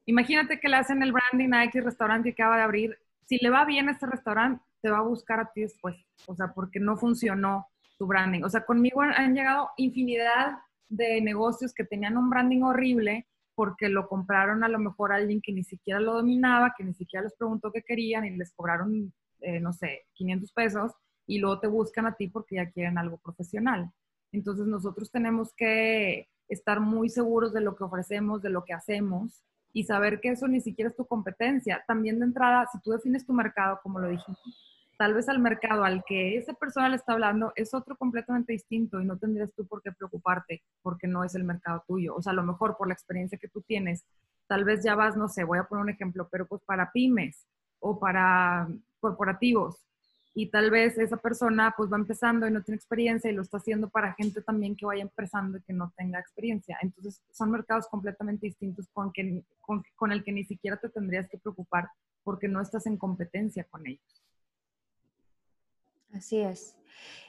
[0.05, 2.97] Imagínate que le hacen el branding a X restaurante que acaba de abrir.
[3.25, 5.97] Si le va bien a este restaurante, te va a buscar a ti después.
[6.27, 7.67] O sea, porque no funcionó
[7.97, 8.43] tu branding.
[8.43, 10.59] O sea, conmigo han, llegado infinidad
[10.89, 13.27] de negocios que tenían un branding horrible
[13.61, 16.95] porque lo compraron a lo mejor a alguien que ni siquiera lo dominaba, que ni
[16.95, 20.91] siquiera les preguntó qué querían y les cobraron, eh, no sé, 500 pesos
[21.27, 23.91] y luego te buscan a ti porque ya quieren algo profesional.
[24.31, 29.43] Entonces nosotros tenemos que estar muy seguros de lo que ofrecemos, de lo que hacemos
[29.73, 31.83] y saber que eso ni siquiera es tu competencia.
[31.85, 34.39] También de entrada, si tú defines tu mercado, como lo dijimos,
[35.01, 39.01] tal vez al mercado al que esa persona le está hablando es otro completamente distinto
[39.01, 42.13] y no tendrías tú por qué preocuparte porque no es el mercado tuyo.
[42.15, 44.05] O sea, a lo mejor por la experiencia que tú tienes,
[44.45, 47.47] tal vez ya vas, no sé, voy a poner un ejemplo, pero pues para pymes
[47.79, 48.67] o para
[48.99, 49.75] corporativos,
[50.35, 53.57] y tal vez esa persona pues va empezando y no tiene experiencia y lo está
[53.57, 56.77] haciendo para gente también que vaya empezando y que no tenga experiencia.
[56.83, 59.11] Entonces son mercados completamente distintos con,
[59.95, 61.89] con el que ni siquiera te tendrías que preocupar
[62.23, 64.21] porque no estás en competencia con ellos.
[66.13, 66.77] Así es.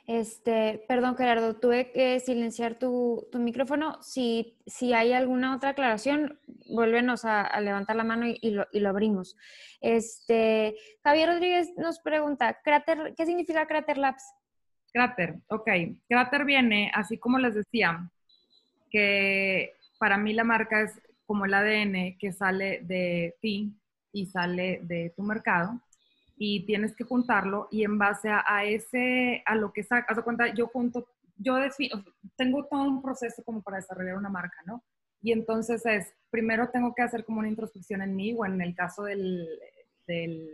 [0.07, 4.03] Este, perdón, Gerardo, tuve que silenciar tu, micrófono.
[4.03, 9.37] Si, si, hay alguna otra aclaración, vuélvenos a, levantar la mano y, lo, abrimos.
[9.81, 14.25] Este, Javier Rodríguez nos pregunta, ¿qué significa Crater Labs?
[14.93, 15.71] Crater, ok.
[16.09, 18.11] Crater viene, así como les decía,
[18.91, 23.73] que para mí la marca es como el ADN que sale de ti
[24.13, 25.81] y sale de tu mercado
[26.44, 30.52] y tienes que juntarlo y en base a, ese, a lo que sacas, de cuenta,
[30.52, 31.06] yo junto,
[31.36, 32.05] yo defino,
[32.35, 34.82] tengo todo un proceso como para desarrollar una marca, ¿no?
[35.20, 38.74] Y entonces es, primero tengo que hacer como una introspección en mí o en el
[38.74, 39.48] caso del,
[40.09, 40.51] del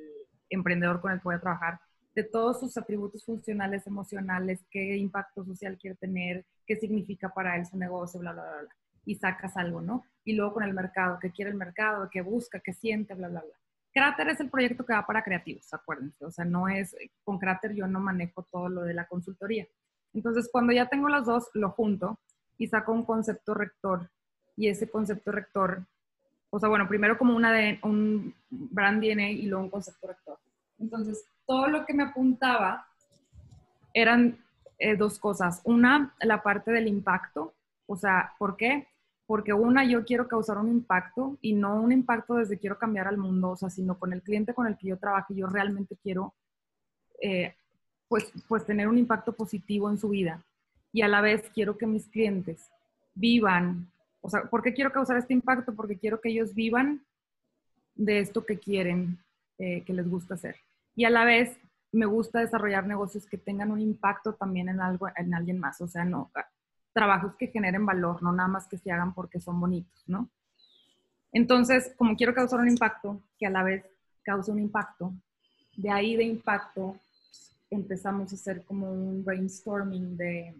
[0.50, 1.80] emprendedor con el que voy a trabajar,
[2.14, 7.64] de todos sus atributos funcionales, emocionales, qué impacto social quiere tener, qué significa para él
[7.64, 8.76] su negocio, bla, bla, bla, bla.
[9.06, 10.04] Y sacas algo, ¿no?
[10.22, 13.40] Y luego con el mercado, qué quiere el mercado, qué busca, qué siente, bla, bla,
[13.40, 13.54] bla.
[13.98, 16.24] Crater es el proyecto que va para creativos, acuérdense.
[16.24, 16.94] O sea, no es,
[17.24, 19.66] con Crater yo no manejo todo lo de la consultoría.
[20.14, 22.16] Entonces, cuando ya tengo las dos, lo junto
[22.58, 24.08] y saco un concepto rector.
[24.56, 25.84] Y ese concepto rector,
[26.50, 30.38] o sea, bueno, primero como una de, un brand DNA y luego un concepto rector.
[30.78, 32.86] Entonces, todo lo que me apuntaba
[33.92, 34.38] eran
[34.78, 35.60] eh, dos cosas.
[35.64, 37.52] Una, la parte del impacto.
[37.86, 38.86] O sea, ¿por qué?
[39.28, 43.18] Porque una, yo quiero causar un impacto y no un impacto desde quiero cambiar al
[43.18, 46.32] mundo, o sea, sino con el cliente con el que yo trabajo, yo realmente quiero,
[47.20, 47.54] eh,
[48.08, 50.42] pues, pues tener un impacto positivo en su vida.
[50.94, 52.70] Y a la vez quiero que mis clientes
[53.14, 53.92] vivan,
[54.22, 55.74] o sea, ¿por qué quiero causar este impacto?
[55.74, 57.04] Porque quiero que ellos vivan
[57.96, 59.18] de esto que quieren,
[59.58, 60.56] eh, que les gusta hacer.
[60.96, 61.54] Y a la vez
[61.92, 65.82] me gusta desarrollar negocios que tengan un impacto también en algo, en alguien más.
[65.82, 66.30] O sea, no,
[66.92, 70.28] trabajos que generen valor, no nada más que se hagan porque son bonitos, ¿no?
[71.32, 73.84] Entonces, como quiero causar un impacto, que a la vez
[74.22, 75.12] cause un impacto,
[75.76, 76.96] de ahí de impacto
[77.70, 80.54] empezamos a hacer como un brainstorming de,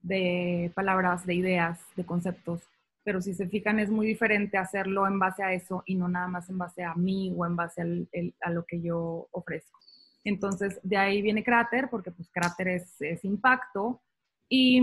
[0.00, 2.62] de palabras, de ideas, de conceptos.
[3.02, 6.28] Pero si se fijan, es muy diferente hacerlo en base a eso y no nada
[6.28, 8.06] más en base a mí o en base
[8.40, 9.78] a lo que yo ofrezco.
[10.24, 14.00] Entonces, de ahí viene Cráter, porque pues Cráter es, es impacto.
[14.48, 14.80] Y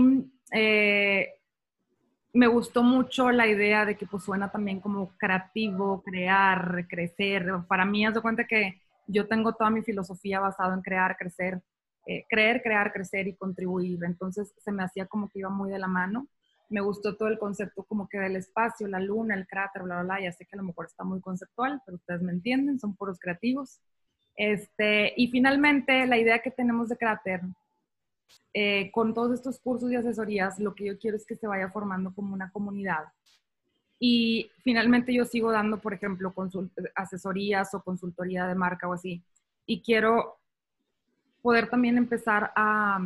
[0.52, 1.34] eh,
[2.34, 7.46] me gustó mucho la idea de que pues suena también como creativo, crear, crecer.
[7.68, 11.60] Para mí, haz de cuenta que yo tengo toda mi filosofía basada en crear, crecer,
[12.06, 14.02] eh, creer, crear, crecer y contribuir.
[14.04, 16.26] Entonces se me hacía como que iba muy de la mano.
[16.70, 20.04] Me gustó todo el concepto como que del espacio, la luna, el cráter, bla, bla,
[20.04, 20.22] bla.
[20.22, 23.18] Ya sé que a lo mejor está muy conceptual, pero ustedes me entienden, son puros
[23.18, 23.80] creativos.
[24.36, 27.42] Este, y finalmente, la idea que tenemos de cráter
[28.54, 31.70] eh, con todos estos cursos y asesorías, lo que yo quiero es que se vaya
[31.70, 33.04] formando como una comunidad.
[33.98, 36.34] Y finalmente yo sigo dando, por ejemplo,
[36.94, 39.22] asesorías o consultoría de marca o así.
[39.64, 40.38] Y quiero
[41.40, 43.00] poder también empezar a,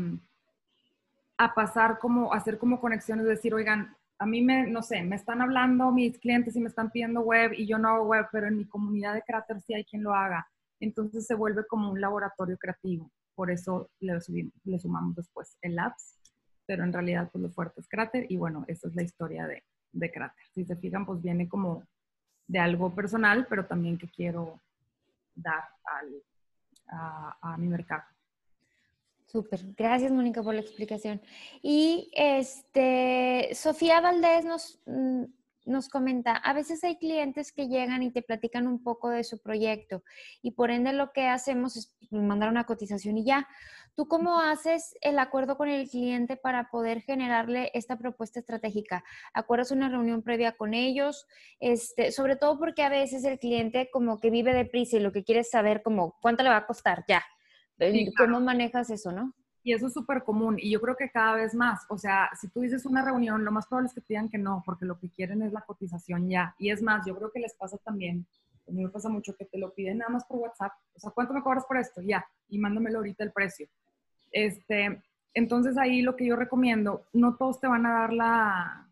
[1.39, 5.43] a pasar como, hacer como conexiones, decir, oigan, a mí me, no sé, me están
[5.43, 8.57] hablando mis clientes y me están pidiendo web y yo no hago web, pero en
[8.57, 10.49] mi comunidad de cráter sí hay quien lo haga.
[10.81, 14.19] Entonces se vuelve como un laboratorio creativo por eso le,
[14.65, 16.19] le sumamos después el Labs,
[16.67, 19.63] pero en realidad pues lo fuerte es Cráter y bueno, esa es la historia de,
[19.93, 20.45] de Cráter.
[20.53, 21.85] Si se fijan, pues viene como
[22.49, 24.61] de algo personal, pero también que quiero
[25.35, 26.23] dar al,
[26.89, 28.05] a, a mi mercado.
[29.27, 31.21] Súper, gracias Mónica por la explicación.
[31.61, 35.25] Y este, Sofía Valdés nos, mm,
[35.67, 39.39] nos comenta, a veces hay clientes que llegan y te platican un poco de su
[39.39, 40.03] proyecto
[40.41, 43.49] y por ende lo que hacemos es mandar una cotización y ya.
[43.97, 49.03] ¿Tú cómo haces el acuerdo con el cliente para poder generarle esta propuesta estratégica?
[49.35, 51.27] ¿Acuerdas una reunión previa con ellos?
[51.61, 55.25] Este, sobre todo porque a veces el cliente como que vive deprisa y lo que
[55.25, 57.25] quiere es saber como cuánto le va a costar ya.
[58.17, 59.35] ¿Cómo manejas eso, no?
[59.67, 62.47] Y eso es súper común y yo creo que cada vez más, o sea, si
[62.47, 64.97] tú dices una reunión, lo más probable es que te digan que no, porque lo
[64.97, 66.55] que quieren es la cotización ya.
[66.57, 68.25] Y es más, yo creo que les pasa también,
[68.69, 71.11] a mí me pasa mucho que te lo piden nada más por WhatsApp, o sea,
[71.11, 72.01] ¿cuánto me cobras por esto?
[72.01, 73.67] Ya, y mándamelo ahorita el precio.
[74.31, 75.03] Este,
[75.35, 78.89] entonces ahí lo que yo recomiendo, no todos te van a dar la,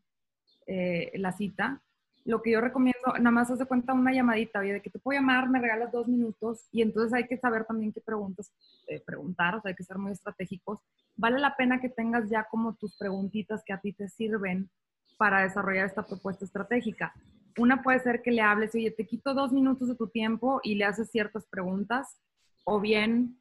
[0.67, 1.83] eh, la cita,
[2.25, 5.19] lo que yo recomiendo, nada más haz de cuenta una llamadita, de que te puedo
[5.19, 8.51] llamar, me regalas dos minutos y entonces hay que saber también qué preguntas
[8.87, 10.81] eh, preguntar, o sea, hay que ser muy estratégicos.
[11.17, 14.71] Vale la pena que tengas ya como tus preguntitas que a ti te sirven
[15.19, 17.13] para desarrollar esta propuesta estratégica.
[17.59, 20.77] Una puede ser que le hables, oye, te quito dos minutos de tu tiempo y
[20.77, 22.19] le haces ciertas preguntas,
[22.65, 23.39] o bien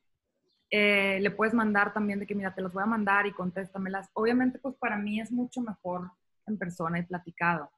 [0.69, 4.09] eh, le puedes mandar también de que, mira, te las voy a mandar y contéstamelas.
[4.13, 6.11] Obviamente, pues para mí es mucho mejor
[6.45, 7.71] en persona y platicado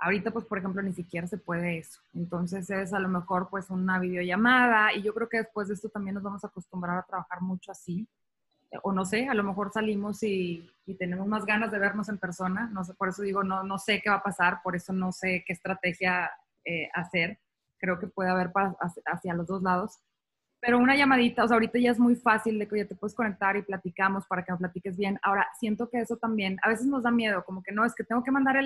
[0.00, 2.00] Ahorita, pues, por ejemplo, ni siquiera se puede eso.
[2.14, 5.88] Entonces es a lo mejor pues una videollamada y yo creo que después de esto
[5.88, 8.06] también nos vamos a acostumbrar a trabajar mucho así.
[8.82, 12.70] O no sé, a lo mejor salimos y, tenemos más ganas de vernos en persona.
[12.72, 15.12] No sé, por eso digo, no, no sé qué va a pasar, por eso no
[15.12, 16.30] sé qué estrategia
[16.64, 17.38] eh, hacer.
[17.78, 18.52] Creo que puede haber
[19.06, 19.98] hacia los dos lados.
[20.60, 23.14] Pero una llamadita, o sea, ahorita ya es muy fácil de que ya te puedes
[23.14, 25.18] conectar y platicamos para que nos platiques bien.
[25.22, 28.02] Ahora, siento que eso también, a veces nos da miedo, como que no, es que
[28.02, 28.56] tengo que mandar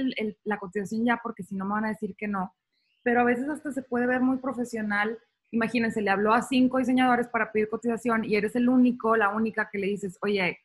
[0.44, 2.54] la cotización ya porque si no me van a decir que no.
[3.02, 5.18] Pero a veces hasta se puede ver muy profesional.
[5.50, 9.68] Imagínense, le habló a cinco diseñadores para pedir cotización y eres el único, la única
[9.70, 10.60] que le dices, oye,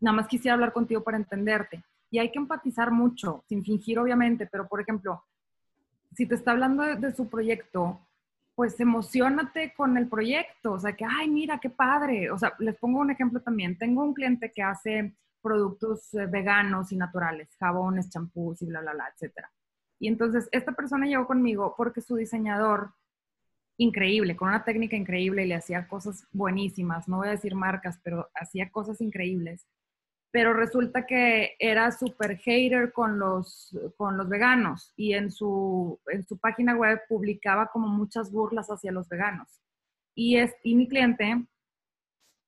[0.00, 1.82] nada más quisiera hablar contigo para entenderte.
[2.10, 5.24] Y hay que empatizar mucho, sin fingir obviamente, pero por ejemplo,
[6.14, 8.00] si te está hablando de su proyecto,
[8.62, 12.30] pues emocionate con el proyecto, o sea, que, ay, mira, qué padre.
[12.30, 13.76] O sea, les pongo un ejemplo también.
[13.76, 18.92] Tengo un cliente que hace productos eh, veganos y naturales, jabones, champús y bla, bla,
[18.92, 19.50] bla, etcétera.
[19.98, 22.92] Y entonces esta persona llegó conmigo porque su diseñador,
[23.78, 27.98] increíble, con una técnica increíble, y le hacía cosas buenísimas, no voy a decir marcas,
[28.04, 29.66] pero hacía cosas increíbles
[30.32, 36.24] pero resulta que era súper hater con los, con los veganos y en su, en
[36.24, 39.60] su página web publicaba como muchas burlas hacia los veganos.
[40.14, 41.46] Y, es, y mi cliente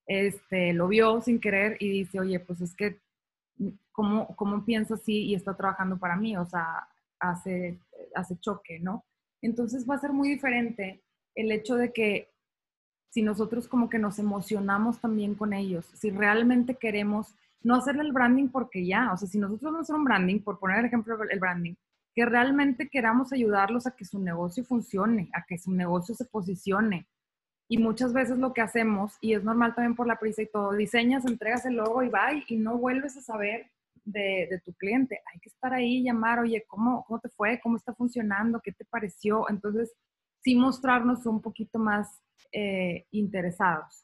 [0.06, 3.00] este, lo vio sin querer y dice, oye, pues es que,
[3.92, 6.38] ¿cómo, cómo piensa así y está trabajando para mí?
[6.38, 6.88] O sea,
[7.20, 7.78] hace,
[8.14, 9.04] hace choque, ¿no?
[9.42, 11.04] Entonces va a ser muy diferente
[11.34, 12.32] el hecho de que
[13.10, 17.34] si nosotros como que nos emocionamos también con ellos, si realmente queremos
[17.64, 20.40] no hacerle el branding porque ya, o sea, si nosotros vamos a hacer un branding,
[20.40, 21.74] por poner el ejemplo el branding,
[22.14, 27.08] que realmente queramos ayudarlos a que su negocio funcione, a que su negocio se posicione.
[27.66, 30.72] Y muchas veces lo que hacemos, y es normal también por la prisa y todo,
[30.74, 33.70] diseñas, entregas el logo y va y no vuelves a saber
[34.04, 35.20] de, de, tu cliente.
[35.32, 37.58] Hay que estar ahí, llamar, oye, ¿cómo, ¿cómo te fue?
[37.60, 38.60] ¿Cómo está funcionando?
[38.62, 39.48] ¿Qué te pareció?
[39.48, 39.94] Entonces,
[40.40, 42.22] sí mostrarnos un poquito más
[42.52, 44.03] eh, interesados.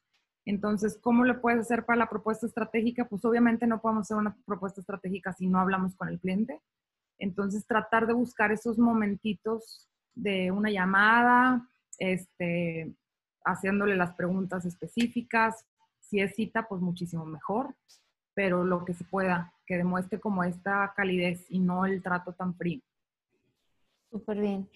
[0.51, 3.05] Entonces, ¿cómo lo puedes hacer para la propuesta estratégica?
[3.05, 6.60] Pues obviamente no podemos hacer una propuesta estratégica si no hablamos con el cliente.
[7.20, 11.68] Entonces, tratar de buscar esos momentitos de una llamada,
[12.01, 12.93] este,
[13.44, 15.64] haciéndole las preguntas específicas.
[16.01, 17.77] Si es cita, pues muchísimo mejor,
[18.35, 22.56] pero lo que se pueda, que demuestre como esta calidez y no el trato tan
[22.56, 22.81] frío.
[24.11, 24.69] Súper bien.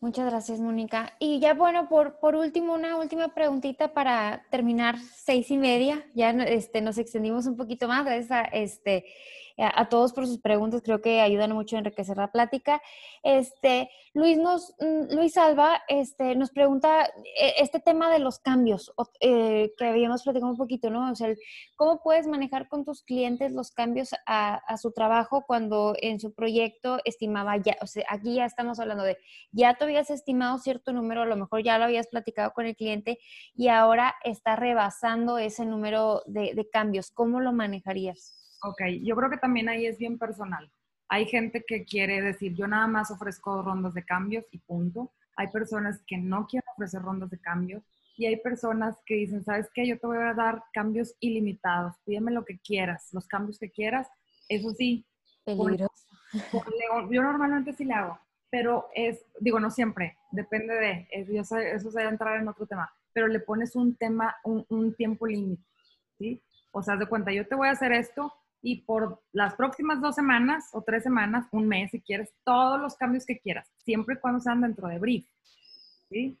[0.00, 1.14] Muchas gracias, Mónica.
[1.20, 6.04] Y ya bueno, por, por último, una última preguntita para terminar seis y media.
[6.14, 8.04] Ya este, nos extendimos un poquito más.
[8.04, 9.04] Gracias este,
[9.60, 12.80] a, todos por sus preguntas, creo que ayudan mucho a enriquecer la plática.
[13.22, 17.06] Este, Luis, nos, mm, Luis Alba este, nos pregunta
[17.38, 21.10] eh, este tema de los cambios eh, que habíamos platicado un poquito, ¿no?
[21.10, 21.28] O sea,
[21.76, 26.32] ¿cómo puedes manejar con tus clientes los cambios a, a, su trabajo cuando en su
[26.32, 29.18] proyecto estimaba ya, o sea, aquí ya estamos hablando de,
[29.52, 32.76] ya tú habías estimado cierto número, a lo mejor ya lo habías platicado con el
[32.76, 33.18] cliente
[33.54, 38.39] y ahora está rebasando ese número de, de cambios, ¿cómo lo manejarías?
[38.62, 40.70] Ok, yo creo que también ahí es bien personal.
[41.08, 45.12] Hay gente que quiere decir, yo nada más ofrezco rondas de cambios y punto.
[45.36, 47.82] Hay personas que no quieren ofrecer rondas de cambios
[48.16, 49.86] y hay personas que dicen, ¿sabes qué?
[49.86, 51.96] Yo te voy a dar cambios ilimitados.
[52.04, 54.08] Pídeme lo que quieras, los cambios que quieras.
[54.48, 55.06] Eso sí.
[55.44, 56.06] Peligroso.
[57.10, 58.18] yo normalmente sí le hago,
[58.50, 62.66] pero es, digo, no siempre, depende de, eso, eso se va a entrar en otro
[62.66, 65.64] tema, pero le pones un tema, un, un tiempo límite,
[66.18, 66.42] ¿sí?
[66.72, 68.32] O sea, de cuenta, yo te voy a hacer esto,
[68.62, 72.94] y por las próximas dos semanas o tres semanas, un mes si quieres, todos los
[72.96, 75.26] cambios que quieras, siempre y cuando sean dentro de brief.
[76.08, 76.38] ¿Sí?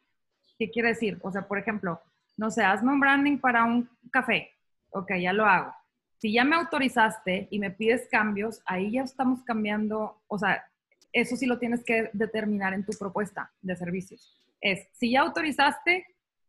[0.58, 1.18] ¿Qué quiere decir?
[1.22, 2.00] O sea, por ejemplo,
[2.36, 4.50] no sé, hazme un branding para un café.
[4.90, 5.72] Ok, ya lo hago.
[6.18, 10.64] Si ya me autorizaste y me pides cambios, ahí ya estamos cambiando, o sea,
[11.12, 14.36] eso sí lo tienes que determinar en tu propuesta de servicios.
[14.60, 16.06] Es, si ya autorizaste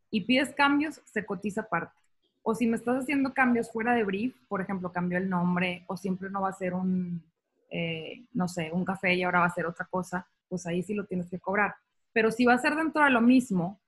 [0.09, 2.00] y pides cambios, se cotiza aparte.
[2.43, 5.95] O si me estás haciendo cambios fuera de brief, por ejemplo, cambió el nombre o
[5.95, 7.21] siempre no va a ser un,
[7.69, 10.93] eh, no sé, un café y ahora va a ser otra cosa, pues ahí sí
[10.93, 11.75] lo tienes que cobrar.
[12.13, 13.79] Pero si va a ser dentro de lo mismo,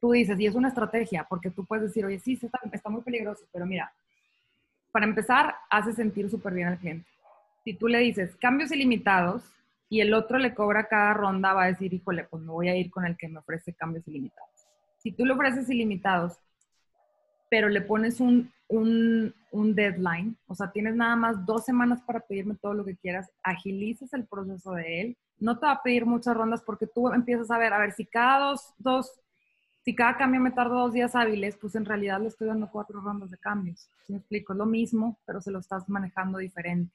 [0.00, 3.02] tú dices, y es una estrategia, porque tú puedes decir, oye, sí, está, está muy
[3.02, 3.92] peligroso, pero mira,
[4.92, 7.06] para empezar, hace sentir súper bien al cliente.
[7.64, 9.42] Si tú le dices cambios ilimitados
[9.90, 12.76] y el otro le cobra cada ronda, va a decir, híjole, pues me voy a
[12.76, 14.66] ir con el que me ofrece cambios ilimitados.
[14.98, 16.38] Si tú le ofreces ilimitados
[17.48, 22.20] pero le pones un, un, un, deadline, o sea, tienes nada más dos semanas para
[22.20, 26.06] pedirme todo lo que quieras, agilizas el proceso de él, no te va a pedir
[26.06, 29.12] muchas rondas porque tú empiezas a ver, a ver, si cada dos, dos
[29.86, 33.00] si cada cambio me tarda dos días hábiles, pues en realidad le estoy dando cuatro
[33.00, 33.88] rondas de cambios.
[34.04, 36.92] Si me explico, es lo mismo, pero se lo estás manejando diferente.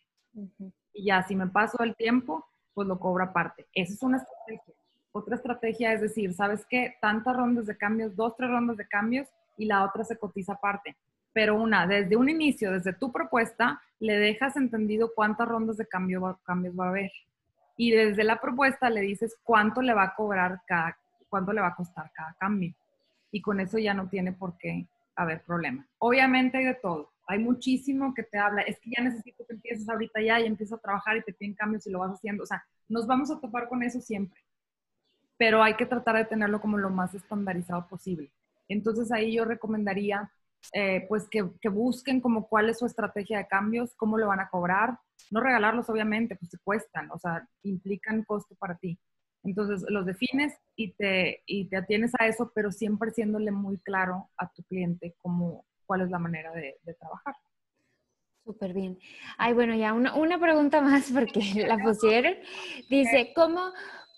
[0.94, 3.66] Y ya, si me paso el tiempo, pues lo cobro aparte.
[3.74, 4.74] Esa es una estrategia.
[5.14, 6.96] Otra estrategia es decir, ¿sabes qué?
[7.02, 9.28] Tantas rondas de cambios, dos, tres rondas de cambios,
[9.58, 10.96] y la otra se cotiza aparte.
[11.34, 16.40] Pero una, desde un inicio, desde tu propuesta, le dejas entendido cuántas rondas de cambio
[16.44, 17.12] cambios va a haber.
[17.78, 20.98] Y desde la propuesta le dices cuánto le va a cobrar cada,
[21.30, 22.74] cuánto le va a costar cada cambio.
[23.32, 25.86] Y con eso ya no tiene por qué haber problema.
[26.00, 27.12] Obviamente hay de todo.
[27.28, 28.62] Hay muchísimo que te habla.
[28.64, 31.54] Es que ya necesito que empieces ahorita ya y empiezas a trabajar y te piden
[31.54, 32.44] cambios y lo vas haciendo.
[32.44, 34.42] O sea, nos vamos a topar con eso siempre.
[35.42, 38.32] Pero hay que tratar de tenerlo como lo más estandarizado posible.
[38.68, 40.32] Entonces ahí yo recomendaría
[40.72, 44.50] eh, pues que, busquen como cuál es su estrategia de cambios, cómo lo van a
[44.50, 45.00] cobrar.
[45.32, 49.00] No regalarlos obviamente, pues te cuestan, o sea, implican costo para ti.
[49.42, 54.30] Entonces los defines y te, y te atienes a eso, pero siempre siéndole muy claro
[54.38, 57.34] a tu cliente cómo, cuál es la manera de, trabajar.
[58.44, 59.00] Súper bien.
[59.40, 62.36] Ay, bueno, ya una, una pregunta más porque la pusieron.
[62.92, 63.72] Dice, ¿cómo,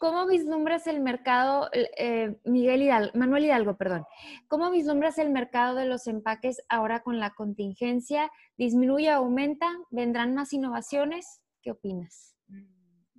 [0.04, 4.04] ¿Cómo vislumbras el mercado, eh, Miguel Hidalgo, Manuel Hidalgo, perdón?
[4.50, 8.30] ¿Cómo vislumbras el mercado de los empaques ahora con la contingencia?
[8.58, 9.72] ¿Disminuye, aumenta?
[9.92, 11.40] ¿Vendrán más innovaciones?
[11.62, 12.36] ¿Qué opinas?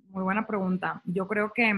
[0.09, 1.01] Muy buena pregunta.
[1.05, 1.73] Yo creo que,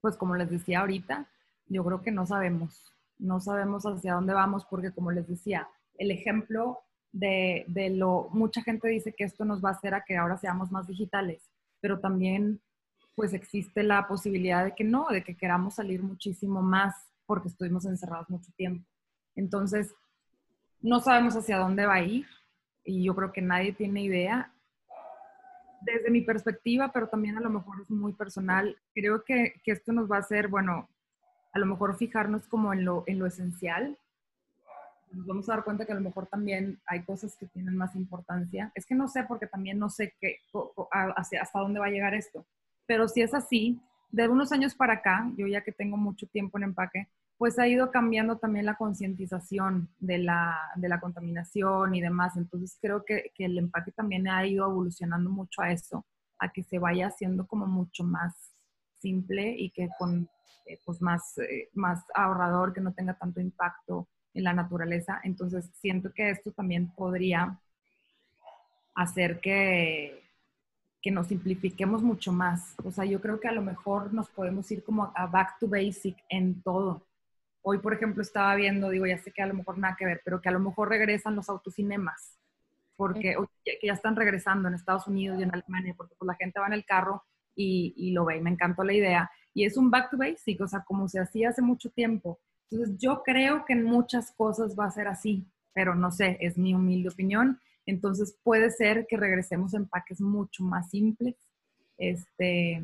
[0.00, 1.28] pues como les decía ahorita,
[1.66, 2.90] yo creo que no sabemos.
[3.18, 5.68] No sabemos hacia dónde vamos porque, como les decía,
[5.98, 6.78] el ejemplo
[7.12, 10.38] de, de lo, mucha gente dice que esto nos va a hacer a que ahora
[10.38, 11.50] seamos más digitales,
[11.82, 12.62] pero también
[13.18, 16.94] pues existe la posibilidad de que no, de que queramos salir muchísimo más
[17.26, 18.88] porque estuvimos encerrados mucho tiempo.
[19.34, 19.92] Entonces,
[20.80, 22.26] no sabemos hacia dónde va a ir
[22.84, 24.54] y yo creo que nadie tiene idea.
[25.80, 29.92] Desde mi perspectiva, pero también a lo mejor es muy personal, creo que, que esto
[29.92, 30.88] nos va a hacer, bueno,
[31.52, 33.98] a lo mejor fijarnos como en lo, en lo esencial,
[35.10, 37.96] nos vamos a dar cuenta que a lo mejor también hay cosas que tienen más
[37.96, 38.70] importancia.
[38.76, 40.36] Es que no sé porque también no sé qué,
[40.92, 42.46] hasta dónde va a llegar esto.
[42.88, 46.58] Pero si es así, de unos años para acá, yo ya que tengo mucho tiempo
[46.58, 52.00] en empaque, pues ha ido cambiando también la concientización de la, de la, contaminación y
[52.00, 52.36] demás.
[52.36, 56.04] Entonces creo que, que, el empaque también ha ido evolucionando mucho a eso,
[56.38, 58.34] a que se vaya haciendo como mucho más
[58.98, 60.28] simple y que con
[60.68, 65.20] eh, pues más, eh, más ahorrador, que no tenga tanto impacto en la naturaleza.
[65.24, 67.60] Entonces siento que esto también podría
[68.94, 70.27] hacer que,
[71.00, 72.74] que nos simplifiquemos mucho más.
[72.84, 75.68] O sea, yo creo que a lo mejor nos podemos ir como a back to
[75.68, 77.06] basic en todo.
[77.62, 80.22] Hoy, por ejemplo, estaba viendo, digo, ya sé que a lo mejor nada que ver,
[80.24, 82.36] pero que a lo mejor regresan los autocinemas,
[82.96, 86.58] porque que ya están regresando en Estados Unidos y en Alemania, porque pues, la gente
[86.58, 87.22] va en el carro
[87.54, 88.38] y, y lo ve.
[88.38, 89.30] Y me encantó la idea.
[89.54, 92.40] Y es un back to basic, o sea, como se hacía hace mucho tiempo.
[92.70, 96.58] Entonces, yo creo que en muchas cosas va a ser así, pero no sé, es
[96.58, 97.60] mi humilde opinión.
[97.88, 101.36] Entonces puede ser que regresemos a empaques mucho más simples.
[101.96, 102.82] Este,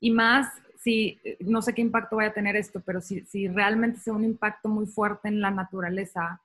[0.00, 4.00] y más, si, no sé qué impacto vaya a tener esto, pero si, si realmente
[4.00, 6.40] sea un impacto muy fuerte en la naturaleza,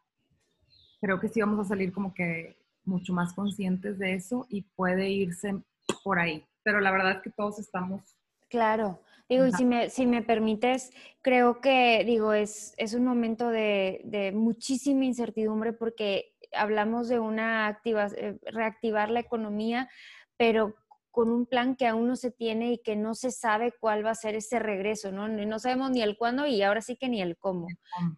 [0.99, 5.09] creo que sí vamos a salir como que mucho más conscientes de eso y puede
[5.09, 5.55] irse
[6.03, 6.45] por ahí.
[6.63, 8.01] Pero la verdad es que todos estamos...
[8.49, 9.01] Claro.
[9.29, 10.91] Digo, y si me, si me permites,
[11.21, 17.67] creo que, digo, es, es un momento de, de muchísima incertidumbre porque hablamos de una
[17.67, 19.89] activa, eh, reactivar la economía,
[20.37, 20.75] pero
[21.17, 24.11] con un plan que aún no se tiene y que no se sabe cuál va
[24.11, 25.27] a ser ese regreso, ¿no?
[25.27, 27.65] No sabemos ni el cuándo y ahora sí que ni el cómo.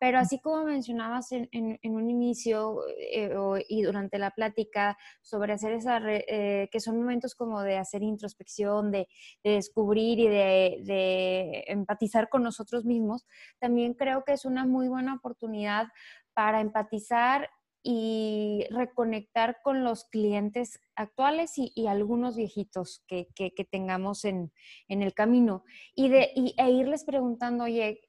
[0.01, 3.33] Pero así como mencionabas en, un inicio eh,
[3.69, 8.91] y durante la plática sobre hacer esa, eh, que son momentos como de hacer introspección,
[8.91, 9.07] de,
[9.45, 13.25] descubrir y de, de empatizar con nosotros mismos,
[13.59, 15.87] también creo que es una muy buena oportunidad
[16.33, 17.49] para empatizar
[17.83, 23.27] y reconectar con los clientes actuales y, algunos viejitos que,
[23.71, 24.51] tengamos en,
[24.87, 25.63] el camino.
[25.95, 28.01] Y, de, e irles preguntando, oye,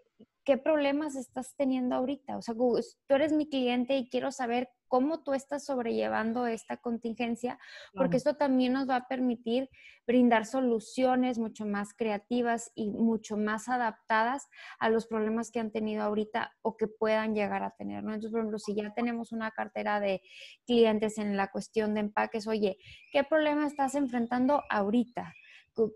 [0.45, 2.37] ¿qué problemas estás teniendo ahorita?
[2.37, 7.61] O sea, tú eres mi cliente y quiero saber cómo tú estás sobrellevando esta contingencia,
[7.95, 9.71] porque esto también nos va a permitir
[10.05, 14.49] brindar soluciones mucho más creativas y mucho más adaptadas
[14.81, 18.11] a los problemas que han tenido ahorita o que puedan llegar a tener, ¿no?
[18.11, 20.23] Entonces, por ejemplo, si ya tenemos una cartera de
[20.67, 22.77] clientes en la cuestión de empaques, oye,
[23.13, 25.33] ¿qué problema estás enfrentando ahorita?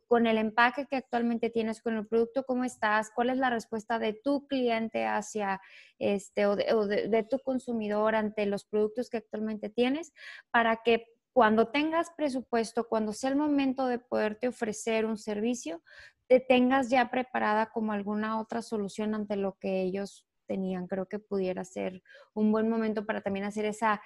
[0.07, 3.11] Con el empaque que actualmente tienes con el producto, ¿cómo estás?
[3.15, 5.61] ¿Cuál es la respuesta de tu cliente hacia
[5.99, 10.13] este o de, tu consumidor ante los productos que actualmente tienes
[10.51, 15.83] para que cuando tengas presupuesto, cuando sea el momento de poderte ofrecer un servicio,
[16.29, 20.87] te tengas ya preparada como alguna otra solución ante lo que ellos tenían.
[20.87, 22.03] Creo que pudiera ser
[22.35, 24.01] un buen momento para también hacer esa,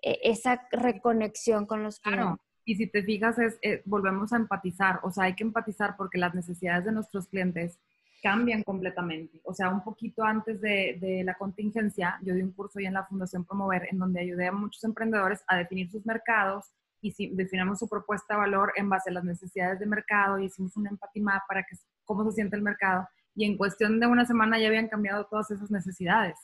[0.00, 2.49] e, esa reconexión con los clientes.
[2.64, 6.18] Y si te fijas, es, eh, volvemos a empatizar, o sea, hay que empatizar porque
[6.18, 7.78] las necesidades de nuestros clientes
[8.22, 9.40] cambian completamente.
[9.44, 12.94] O sea, un poquito antes de, de, la contingencia, yo di un curso ahí en
[12.94, 16.66] la Fundación Promover, en donde ayudé a muchos emprendedores a definir sus mercados
[17.00, 20.46] y si definamos su propuesta de valor en base a las necesidades de mercado y
[20.46, 23.08] hicimos un empathy map para que cómo se siente el mercado.
[23.34, 26.36] Y en cuestión de una semana ya habían cambiado todas esas necesidades.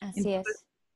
[0.00, 0.44] Así es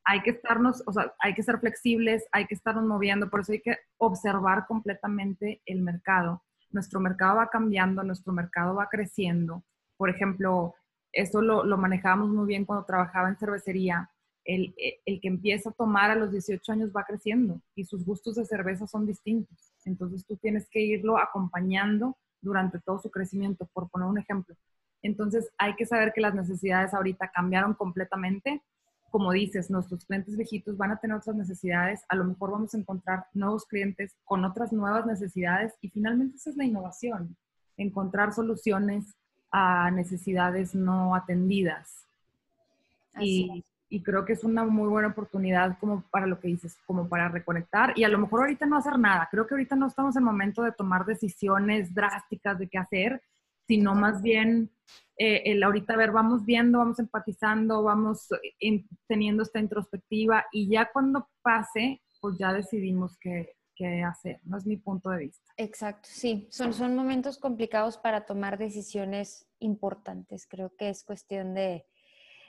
[0.08, 3.52] hay que estarnos, o sea, hay que ser flexibles, hay que estarnos moviendo, por eso
[3.52, 6.44] hay que observar completamente el mercado.
[6.70, 9.64] Nuestro mercado va cambiando, nuestro mercado va creciendo.
[9.96, 10.76] Por ejemplo,
[11.12, 14.08] eso lo, lo manejábamos muy bien cuando trabajaba en cervecería.
[14.44, 14.76] El,
[15.06, 18.44] el, que empieza a tomar a los 18 años va creciendo y sus gustos de
[18.44, 19.72] cerveza son distintos.
[19.84, 24.54] Entonces tú tienes que irlo acompañando durante todo su crecimiento, por poner un ejemplo.
[25.02, 28.62] Entonces hay que saber que las necesidades ahorita cambiaron completamente
[29.10, 32.78] como dices, nuestros clientes viejitos van a tener otras necesidades, a lo mejor vamos a
[32.78, 37.36] encontrar nuevos clientes con otras nuevas necesidades y finalmente esa es la innovación,
[37.76, 39.14] encontrar soluciones
[39.50, 42.04] a necesidades no atendidas.
[43.18, 47.08] Y, y, creo que es una muy buena oportunidad como para lo que dices, como
[47.08, 49.26] para reconectar y a lo mejor ahorita no hacer nada.
[49.30, 53.22] Creo que ahorita no estamos en el momento de tomar decisiones drásticas de qué hacer,
[53.66, 54.70] sino más bien
[55.18, 58.28] eh, el ahorita, a ver, vamos viendo, vamos empatizando, vamos
[59.06, 64.66] teniendo esta introspectiva y ya cuando pase, pues ya decidimos qué, qué, hacer, no es
[64.66, 65.52] mi punto de vista.
[65.56, 71.86] Exacto, sí, son, son momentos complicados para tomar decisiones importantes, creo que es cuestión de,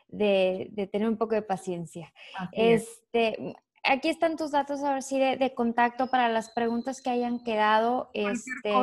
[0.10, 2.12] de, de tener un poco de paciencia.
[2.52, 3.56] este,
[3.90, 7.42] Aquí están tus datos, a ver si de, de, contacto para las preguntas que hayan
[7.42, 8.10] quedado.
[8.14, 8.74] Este,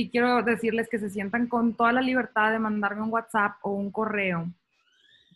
[0.00, 3.72] sí quiero decirles que se sientan con toda la libertad de mandarme un WhatsApp o
[3.72, 4.50] un correo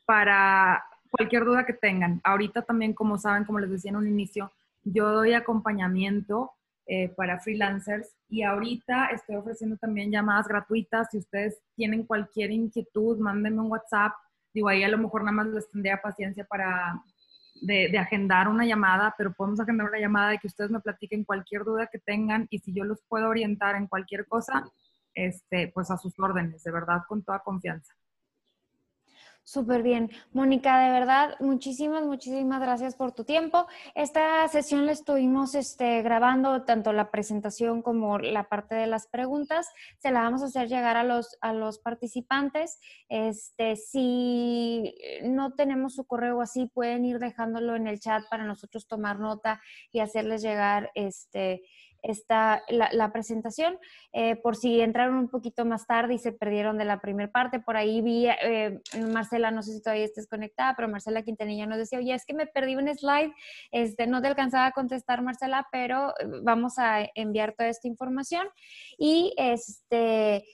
[0.06, 2.20] para cualquier duda que tengan.
[2.24, 6.52] Ahorita también, como saben, como les decía en un inicio, yo doy acompañamiento
[6.86, 11.08] eh, para freelancers y ahorita estoy ofreciendo también llamadas gratuitas.
[11.10, 14.12] Si ustedes tienen cualquier inquietud, mándenme un WhatsApp.
[14.54, 17.02] Digo, ahí a lo mejor nada más les tendría paciencia para
[17.60, 21.24] de, de, agendar una llamada, pero podemos agendar una llamada de que ustedes me platiquen
[21.24, 24.64] cualquier duda que tengan y si yo los puedo orientar en cualquier cosa,
[25.14, 27.94] este, pues a sus órdenes, de verdad, con toda confianza.
[29.46, 30.10] Súper bien.
[30.32, 33.66] Mónica, de verdad, muchísimas, muchísimas gracias por tu tiempo.
[33.94, 39.68] Esta sesión la estuvimos este, grabando, tanto la presentación como la parte de las preguntas.
[39.98, 42.78] Se la vamos a hacer llegar a los, a los participantes.
[43.10, 44.94] Este, si
[45.24, 49.60] no tenemos su correo así, pueden ir dejándolo en el chat para nosotros tomar nota
[49.92, 51.62] y hacerles llegar este,
[52.04, 53.78] esta, la, presentación.
[54.12, 57.60] Eh, por si entraron un poquito más tarde y se perdieron de la primera parte,
[57.60, 58.80] por ahí vi, eh,
[59.12, 62.34] Marcela, no sé si todavía estés conectada, pero Marcela Quintanilla nos decía, oye, es que
[62.34, 63.32] me perdí un slide,
[63.72, 68.46] este, no te alcanzaba a contestar, Marcela, pero eh, vamos a enviar toda esta información.
[68.98, 70.44] Y este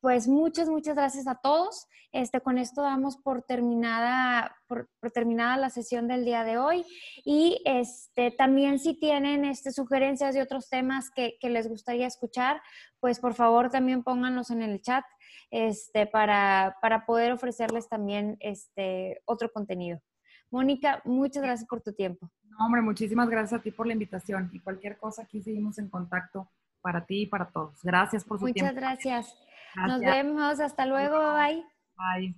[0.00, 1.86] pues muchas, muchas gracias a todos.
[2.12, 6.84] Este, con esto damos por terminada, por, terminada la sesión del día de hoy.
[7.24, 12.62] Y este, también si tienen este, sugerencias de otros temas que, les gustaría escuchar,
[12.98, 15.04] pues por favor también pónganlos en el chat
[15.50, 20.00] este, para, para poder ofrecerles también este, otro contenido.
[20.50, 22.30] Mónica, muchas gracias por tu tiempo.
[22.42, 25.88] No, hombre, muchísimas gracias a ti por la invitación y cualquier cosa aquí seguimos en
[25.88, 26.50] contacto
[26.80, 27.80] para ti y para todos.
[27.82, 28.72] Gracias por su tiempo.
[28.72, 29.34] Muchas
[29.74, 29.98] gracias.
[29.98, 30.60] Nos vemos.
[30.60, 31.32] Hasta luego.
[31.34, 31.64] Bye.
[31.96, 32.34] Bye.